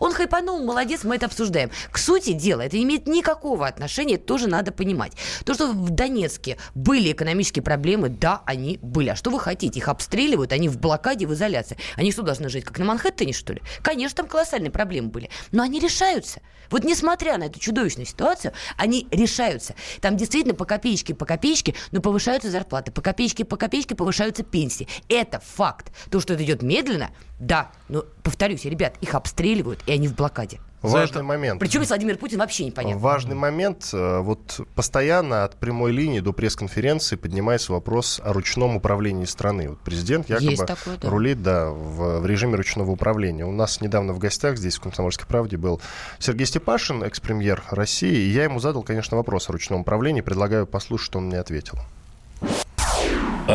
он 0.00 0.12
хайпанул, 0.12 0.62
молодец, 0.64 1.04
мы 1.04 1.16
это 1.16 1.26
обсуждаем. 1.26 1.70
К 1.90 1.98
сути 1.98 2.32
дела, 2.32 2.62
это 2.62 2.76
не 2.76 2.84
имеет 2.84 3.06
никакого 3.06 3.66
отношения, 3.66 4.14
это 4.14 4.24
тоже 4.24 4.48
надо 4.48 4.72
понимать. 4.72 5.12
То, 5.44 5.54
что 5.54 5.68
в 5.72 5.90
Донецке 5.90 6.58
были 6.74 7.12
экономические 7.12 7.62
проблемы, 7.62 8.08
да, 8.08 8.42
они 8.46 8.78
были. 8.82 9.10
А 9.10 9.16
что 9.16 9.30
вы 9.30 9.40
хотите? 9.40 9.78
Их 9.78 9.88
обстреливают, 9.88 10.52
они 10.52 10.68
в 10.68 10.78
блокаде, 10.78 11.26
в 11.26 11.34
изоляции. 11.34 11.76
Они 11.96 12.12
что, 12.12 12.22
должны 12.22 12.48
жить, 12.48 12.64
как 12.64 12.78
на 12.78 12.84
Манхэттене, 12.84 13.32
что 13.32 13.52
ли? 13.52 13.62
Конечно, 13.82 14.16
там 14.16 14.26
колоссальные 14.26 14.70
проблемы 14.70 15.08
были. 15.08 15.30
Но 15.50 15.62
они 15.62 15.80
решаются. 15.80 16.40
Вот 16.70 16.84
несмотря 16.84 17.36
на 17.36 17.44
эту 17.44 17.60
чудовищную 17.60 18.06
ситуацию, 18.06 18.54
они 18.76 19.06
решаются. 19.10 19.74
Там 20.00 20.16
действительно 20.16 20.54
по 20.54 20.64
копеечке, 20.64 21.14
по 21.14 21.26
копеечке, 21.26 21.74
но 21.90 22.00
повышаются 22.00 22.50
зарплаты. 22.50 22.90
По 22.90 23.02
копеечке, 23.02 23.44
по 23.44 23.56
копеечке 23.56 23.94
повышаются 23.94 24.42
пенсии. 24.42 24.88
Это 25.08 25.40
факт. 25.40 25.92
То, 26.10 26.20
что 26.20 26.34
это 26.34 26.44
идет 26.44 26.62
медленно, 26.62 27.10
да. 27.42 27.72
Но, 27.88 28.04
повторюсь, 28.22 28.64
ребят, 28.64 28.94
их 29.00 29.14
обстреливают, 29.14 29.80
и 29.86 29.92
они 29.92 30.06
в 30.06 30.14
блокаде. 30.14 30.60
Важный 30.80 31.22
момент. 31.22 31.60
Причем 31.60 31.82
Владимир 31.82 32.16
Путин 32.16 32.38
вообще 32.38 32.64
непонятно. 32.64 33.00
Важный 33.00 33.34
момент. 33.34 33.90
э, 33.92 34.18
Вот 34.18 34.60
постоянно 34.74 35.44
от 35.44 35.56
прямой 35.56 35.92
линии 35.92 36.20
до 36.20 36.32
пресс-конференции 36.32 37.16
поднимается 37.16 37.72
вопрос 37.72 38.20
о 38.22 38.32
ручном 38.32 38.76
управлении 38.76 39.24
страны. 39.24 39.70
Вот 39.70 39.80
президент 39.80 40.28
якобы 40.28 40.56
такое, 40.56 40.98
да. 40.98 41.08
рулит 41.08 41.42
да, 41.42 41.70
в, 41.70 42.20
в 42.20 42.26
режиме 42.26 42.56
ручного 42.56 42.90
управления. 42.90 43.44
У 43.44 43.52
нас 43.52 43.80
недавно 43.80 44.12
в 44.12 44.18
гостях 44.18 44.56
здесь, 44.56 44.76
в 44.76 44.80
«Комсомольской 44.80 45.26
правде», 45.26 45.56
был 45.56 45.80
Сергей 46.18 46.46
Степашин, 46.46 47.02
экс-премьер 47.04 47.62
России. 47.70 48.16
И 48.16 48.30
я 48.30 48.44
ему 48.44 48.58
задал, 48.58 48.82
конечно, 48.82 49.16
вопрос 49.16 49.48
о 49.48 49.52
ручном 49.52 49.80
управлении. 49.80 50.20
Предлагаю 50.20 50.66
послушать, 50.66 51.06
что 51.06 51.18
он 51.18 51.26
мне 51.26 51.38
ответил. 51.38 51.78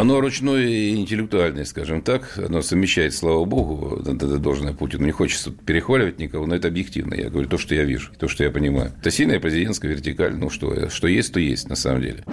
Оно 0.01 0.21
ручное 0.21 0.65
и 0.65 0.95
интеллектуальное, 0.95 1.65
скажем 1.65 2.01
так. 2.01 2.37
Оно 2.37 2.61
совмещает, 2.61 3.13
слава 3.13 3.45
богу, 3.45 4.01
это 4.01 4.37
должное 4.37 4.73
Путину. 4.73 5.05
Не 5.05 5.11
хочется 5.11 5.51
перехваливать 5.51 6.19
никого, 6.19 6.45
но 6.45 6.55
это 6.55 6.67
объективно. 6.67 7.13
Я 7.13 7.29
говорю 7.29 7.49
то, 7.49 7.57
что 7.57 7.75
я 7.75 7.83
вижу, 7.83 8.11
то, 8.17 8.27
что 8.27 8.43
я 8.43 8.51
понимаю. 8.51 8.93
Это 8.99 9.11
сильная 9.11 9.39
президентская 9.39 9.91
вертикаль. 9.91 10.35
Ну 10.35 10.49
что, 10.49 10.89
что 10.89 11.07
есть, 11.07 11.33
то 11.33 11.39
есть 11.39 11.69
на 11.69 11.75
самом 11.75 12.01
деле. 12.01 12.23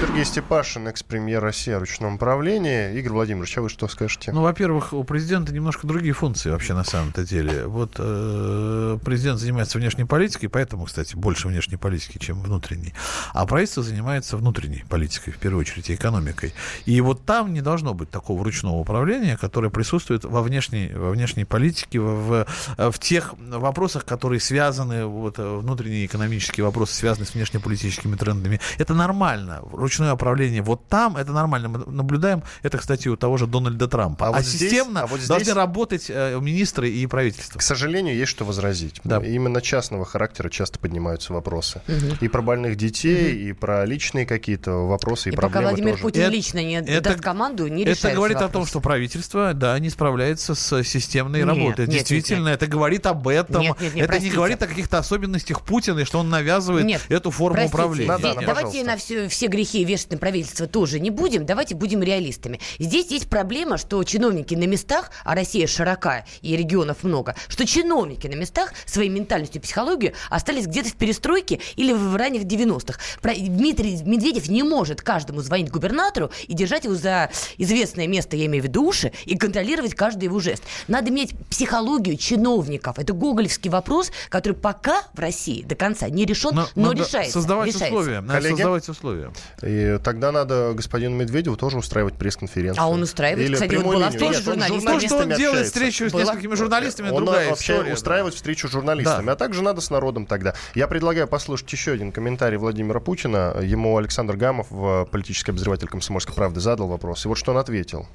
Сергей 0.00 0.24
Степашин, 0.24 0.86
экс-премьер 0.86 1.42
России 1.42 1.72
о 1.72 1.80
ручном 1.80 2.16
управлении. 2.16 2.96
Игорь 2.98 3.12
Владимирович, 3.12 3.58
а 3.58 3.62
вы 3.62 3.68
что 3.68 3.88
скажете? 3.88 4.32
Ну, 4.32 4.42
во-первых, 4.42 4.92
у 4.92 5.02
президента 5.02 5.52
немножко 5.52 5.86
другие 5.86 6.12
функции 6.12 6.50
вообще 6.50 6.74
на 6.74 6.84
самом-то 6.84 7.24
деле. 7.24 7.66
Вот 7.66 7.96
э, 7.98 8.98
президент 9.04 9.40
занимается 9.40 9.78
внешней 9.78 10.04
политикой, 10.04 10.48
поэтому, 10.48 10.84
кстати, 10.84 11.16
больше 11.16 11.48
внешней 11.48 11.76
политики, 11.76 12.18
чем 12.18 12.40
внутренней. 12.40 12.94
А 13.32 13.44
правительство 13.46 13.82
занимается 13.82 14.36
внутренней 14.36 14.84
политикой, 14.88 15.32
в 15.32 15.38
первую 15.38 15.60
очередь, 15.60 15.90
и 15.90 15.94
экономикой. 15.94 16.54
И 16.88 17.02
вот 17.02 17.26
там 17.26 17.52
не 17.52 17.60
должно 17.60 17.92
быть 17.92 18.10
такого 18.10 18.42
ручного 18.42 18.76
управления, 18.76 19.36
которое 19.36 19.68
присутствует 19.68 20.24
во 20.24 20.40
внешней, 20.40 20.90
во 20.94 21.10
внешней 21.10 21.44
политике, 21.44 22.00
в, 22.00 22.46
в, 22.78 22.90
в 22.92 22.98
тех 22.98 23.34
вопросах, 23.38 24.06
которые 24.06 24.40
связаны, 24.40 25.04
вот, 25.04 25.36
внутренние 25.36 26.06
экономические 26.06 26.64
вопросы, 26.64 26.94
связаны 26.94 27.26
с 27.26 27.34
внешнеполитическими 27.34 28.16
трендами. 28.16 28.58
Это 28.78 28.94
нормально. 28.94 29.60
ручное 29.70 30.14
управление 30.14 30.62
вот 30.62 30.86
там, 30.88 31.18
это 31.18 31.32
нормально. 31.32 31.68
Мы 31.68 31.78
наблюдаем 31.92 32.42
это, 32.62 32.78
кстати, 32.78 33.08
у 33.08 33.16
того 33.16 33.36
же 33.36 33.46
Дональда 33.46 33.86
Трампа. 33.86 34.28
А, 34.28 34.28
а 34.30 34.32
вот 34.32 34.46
системно 34.46 35.00
здесь, 35.00 35.02
а 35.02 35.06
вот 35.08 35.16
здесь... 35.16 35.28
должны 35.28 35.52
работать 35.52 36.06
э, 36.08 36.38
министры 36.40 36.88
и 36.88 37.06
правительство. 37.06 37.58
К 37.58 37.62
сожалению, 37.62 38.16
есть 38.16 38.30
что 38.30 38.46
возразить. 38.46 39.02
Да. 39.04 39.18
Именно 39.18 39.60
частного 39.60 40.06
характера 40.06 40.48
часто 40.48 40.78
поднимаются 40.78 41.34
вопросы. 41.34 41.82
Угу. 41.86 42.16
И 42.22 42.28
про 42.28 42.40
больных 42.40 42.76
детей, 42.76 43.34
угу. 43.34 43.48
и 43.50 43.52
про 43.52 43.84
личные 43.84 44.24
какие-то 44.24 44.86
вопросы, 44.86 45.28
и, 45.28 45.32
и 45.32 45.36
проблемы 45.36 45.54
пока 45.54 45.68
Владимир 45.68 45.90
тоже. 45.92 46.02
Путин 46.02 46.22
это, 46.22 46.32
лично 46.32 46.64
не 46.64 46.67
это, 46.76 47.10
даст 47.10 47.20
команду, 47.20 47.66
не 47.66 47.84
Это 47.84 48.12
говорит 48.12 48.36
вопрос. 48.36 48.50
о 48.50 48.52
том, 48.52 48.66
что 48.66 48.80
правительство, 48.80 49.54
да, 49.54 49.78
не 49.78 49.90
справляется 49.90 50.54
с 50.54 50.82
системной 50.84 51.40
нет, 51.40 51.48
работой. 51.48 51.86
Нет, 51.86 51.90
Действительно, 51.90 52.38
нет, 52.38 52.46
нет. 52.46 52.62
это 52.62 52.66
говорит 52.66 53.06
об 53.06 53.26
этом. 53.28 53.62
Нет, 53.62 53.80
нет, 53.80 53.94
нет, 53.94 54.04
это 54.04 54.08
простите. 54.08 54.30
не 54.30 54.36
говорит 54.36 54.62
о 54.62 54.66
каких-то 54.66 54.98
особенностях 54.98 55.62
Путина, 55.62 56.00
и 56.00 56.04
что 56.04 56.18
он 56.18 56.30
навязывает 56.30 56.86
нет, 56.86 57.02
эту 57.08 57.30
форму 57.30 57.56
простите, 57.56 57.74
управления. 57.74 58.18
Да, 58.18 58.34
да, 58.34 58.40
давайте 58.40 58.84
на 58.84 58.96
все, 58.96 59.28
все 59.28 59.46
грехи 59.46 59.84
вешать 59.84 60.10
на 60.12 60.18
правительство 60.18 60.66
тоже 60.66 61.00
не 61.00 61.10
будем. 61.10 61.46
Давайте 61.46 61.74
будем 61.74 62.02
реалистами. 62.02 62.60
Здесь 62.78 63.10
есть 63.10 63.28
проблема, 63.28 63.78
что 63.78 64.02
чиновники 64.04 64.54
на 64.54 64.66
местах, 64.66 65.10
а 65.24 65.34
Россия 65.34 65.66
широка 65.66 66.24
и 66.42 66.56
регионов 66.56 67.02
много, 67.02 67.34
что 67.48 67.66
чиновники 67.66 68.26
на 68.26 68.34
местах 68.34 68.72
своей 68.86 69.08
ментальностью 69.08 69.60
и 69.60 69.62
психологией 69.62 70.14
остались 70.30 70.66
где-то 70.66 70.90
в 70.90 70.94
перестройке 70.94 71.60
или 71.76 71.92
в 71.92 72.16
ранних 72.16 72.42
90-х. 72.42 72.98
Дмитрий 73.22 74.02
Медведев 74.02 74.48
не 74.48 74.62
может 74.62 75.02
каждому 75.02 75.40
звонить 75.40 75.70
губернатору 75.70 76.30
и 76.46 76.54
держать 76.58 76.84
его 76.84 76.94
за 76.94 77.30
известное 77.56 78.06
место, 78.06 78.36
я 78.36 78.46
имею 78.46 78.62
в 78.62 78.66
виду 78.66 78.84
уши, 78.84 79.12
и 79.24 79.36
контролировать 79.38 79.94
каждый 79.94 80.24
его 80.24 80.40
жест. 80.40 80.62
Надо 80.88 81.10
иметь 81.10 81.34
психологию 81.48 82.16
чиновников. 82.16 82.98
Это 82.98 83.12
гоголевский 83.12 83.70
вопрос, 83.70 84.10
который 84.28 84.54
пока 84.54 85.02
в 85.14 85.18
России 85.18 85.62
до 85.62 85.74
конца 85.74 86.08
не 86.08 86.24
решен, 86.24 86.54
но, 86.54 86.68
но 86.74 86.92
решается. 86.92 87.32
Создавать 87.32 87.68
решается. 87.68 87.96
условия. 87.96 88.20
Надо 88.20 88.32
Коллеги? 88.34 88.54
создавать 88.54 88.88
условия. 88.88 89.32
И 89.62 89.98
тогда 90.02 90.32
надо 90.32 90.72
господину 90.74 91.16
Медведеву 91.16 91.56
тоже 91.56 91.78
устраивать 91.78 92.14
пресс-конференцию. 92.14 92.82
А 92.82 92.88
он 92.88 93.02
устраивает, 93.02 93.46
Или 93.46 93.54
кстати, 93.54 93.76
вот 93.76 93.94
была 93.94 94.10
встреча 94.10 94.40
с 94.40 94.44
журналистами. 94.44 94.98
То, 94.98 95.00
что 95.00 95.16
он 95.18 95.28
делает 95.30 95.66
встречу 95.66 96.10
с 96.10 96.12
несколькими 96.12 96.54
журналистами, 96.54 97.10
он 97.10 97.24
другая 97.24 97.50
вообще 97.50 97.74
история. 97.74 97.94
устраивает 97.94 98.34
встречу 98.34 98.68
с 98.68 98.72
журналистами. 98.72 99.26
Да. 99.26 99.32
А 99.32 99.36
также 99.36 99.62
надо 99.62 99.80
с 99.80 99.90
народом 99.90 100.26
тогда. 100.26 100.54
Я 100.74 100.88
предлагаю 100.88 101.28
послушать 101.28 101.72
еще 101.72 101.92
один 101.92 102.10
комментарий 102.10 102.56
Владимира 102.58 102.98
Путина. 103.00 103.56
Ему 103.62 103.96
Александр 103.96 104.36
Гамов, 104.36 104.68
политический 105.10 105.52
обозреватель 105.52 105.86
«Комсомольской 105.88 106.34
правды», 106.34 106.47
задал 106.56 106.88
вопрос. 106.88 107.24
И 107.24 107.28
вот 107.28 107.38
что 107.38 107.52
он 107.52 107.58
ответил. 107.58 108.06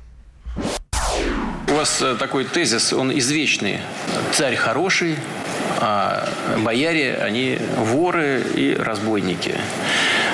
У 1.67 1.75
вас 1.75 2.01
э, 2.01 2.15
такой 2.15 2.45
тезис, 2.45 2.93
он 2.93 3.17
извечный. 3.17 3.79
Царь 4.31 4.55
хороший, 4.55 5.15
а 5.79 6.29
бояре, 6.59 7.15
они 7.15 7.57
воры 7.77 8.43
и 8.55 8.75
разбойники. 8.75 9.55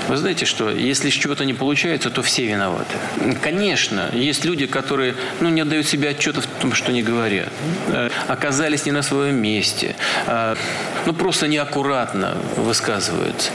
Вы 0.09 0.17
знаете 0.17 0.45
что, 0.45 0.71
если 0.71 1.11
чего-то 1.11 1.45
не 1.45 1.53
получается, 1.53 2.09
то 2.09 2.23
все 2.23 2.45
виноваты. 2.45 2.95
Конечно, 3.41 4.09
есть 4.11 4.43
люди, 4.43 4.65
которые 4.65 5.15
ну, 5.39 5.49
не 5.49 5.61
отдают 5.61 5.87
себе 5.87 6.09
отчета 6.09 6.41
в 6.41 6.47
том, 6.47 6.73
что 6.73 6.91
не 6.91 7.03
говорят. 7.03 7.49
Э, 7.87 8.09
оказались 8.27 8.85
не 8.85 8.91
на 8.91 9.03
своем 9.03 9.35
месте. 9.35 9.95
А, 10.25 10.57
ну, 11.05 11.13
просто 11.13 11.47
неаккуратно 11.47 12.37
высказываются. 12.57 13.51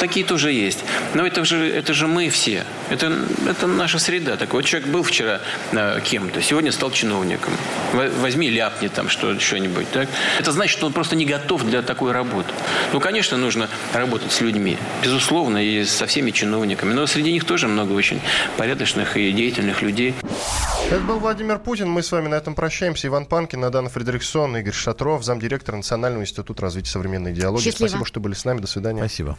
Такие 0.00 0.24
тоже 0.26 0.52
есть. 0.52 0.84
Но 1.14 1.26
это 1.26 1.44
же, 1.44 1.68
это 1.68 1.94
же 1.94 2.06
мы 2.06 2.28
все. 2.28 2.64
Это, 2.90 3.12
это 3.48 3.66
наша 3.66 3.98
среда. 3.98 4.36
Так 4.36 4.52
вот, 4.52 4.64
человек 4.64 4.88
был 4.88 5.02
вчера 5.02 5.40
э, 5.72 6.00
кем-то, 6.04 6.42
сегодня 6.42 6.72
стал 6.72 6.90
чиновником. 6.90 7.52
Возьми, 7.92 8.50
ляпни 8.50 8.88
там 8.88 9.08
что, 9.08 9.38
что-нибудь. 9.38 9.90
Так? 9.90 10.08
Это 10.38 10.52
значит, 10.52 10.72
что 10.72 10.86
он 10.86 10.92
просто 10.92 11.16
не 11.16 11.24
готов 11.24 11.64
для 11.64 11.82
такой 11.82 12.12
работы. 12.12 12.52
Ну, 12.92 13.00
конечно, 13.00 13.36
нужно 13.36 13.68
работать 13.92 14.32
с 14.32 14.40
людьми. 14.40 14.78
Безусловно, 15.02 15.64
и 15.64 15.84
со 15.84 16.06
всеми 16.06 16.30
чиновниками. 16.30 16.92
Но 16.92 17.06
среди 17.06 17.32
них 17.32 17.44
тоже 17.44 17.68
много 17.68 17.92
очень 17.92 18.20
порядочных 18.56 19.16
и 19.16 19.32
деятельных 19.32 19.82
людей. 19.82 20.14
Это 20.90 21.00
был 21.00 21.18
Владимир 21.18 21.58
Путин. 21.58 21.88
Мы 21.88 22.02
с 22.02 22.12
вами 22.12 22.28
на 22.28 22.34
этом 22.34 22.54
прощаемся. 22.54 23.08
Иван 23.08 23.26
Панкин, 23.26 23.60
Надана 23.60 23.88
Фредериксон, 23.88 24.56
Игорь 24.56 24.74
Шатров, 24.74 25.24
замдиректор 25.24 25.74
Национального 25.74 26.22
института 26.22 26.62
развития 26.62 26.90
современной 26.90 27.32
идеологии. 27.32 27.64
Счастливо. 27.64 27.88
Спасибо, 27.88 28.06
что 28.06 28.20
были 28.20 28.34
с 28.34 28.44
нами. 28.44 28.60
До 28.60 28.66
свидания. 28.66 29.00
Спасибо. 29.00 29.38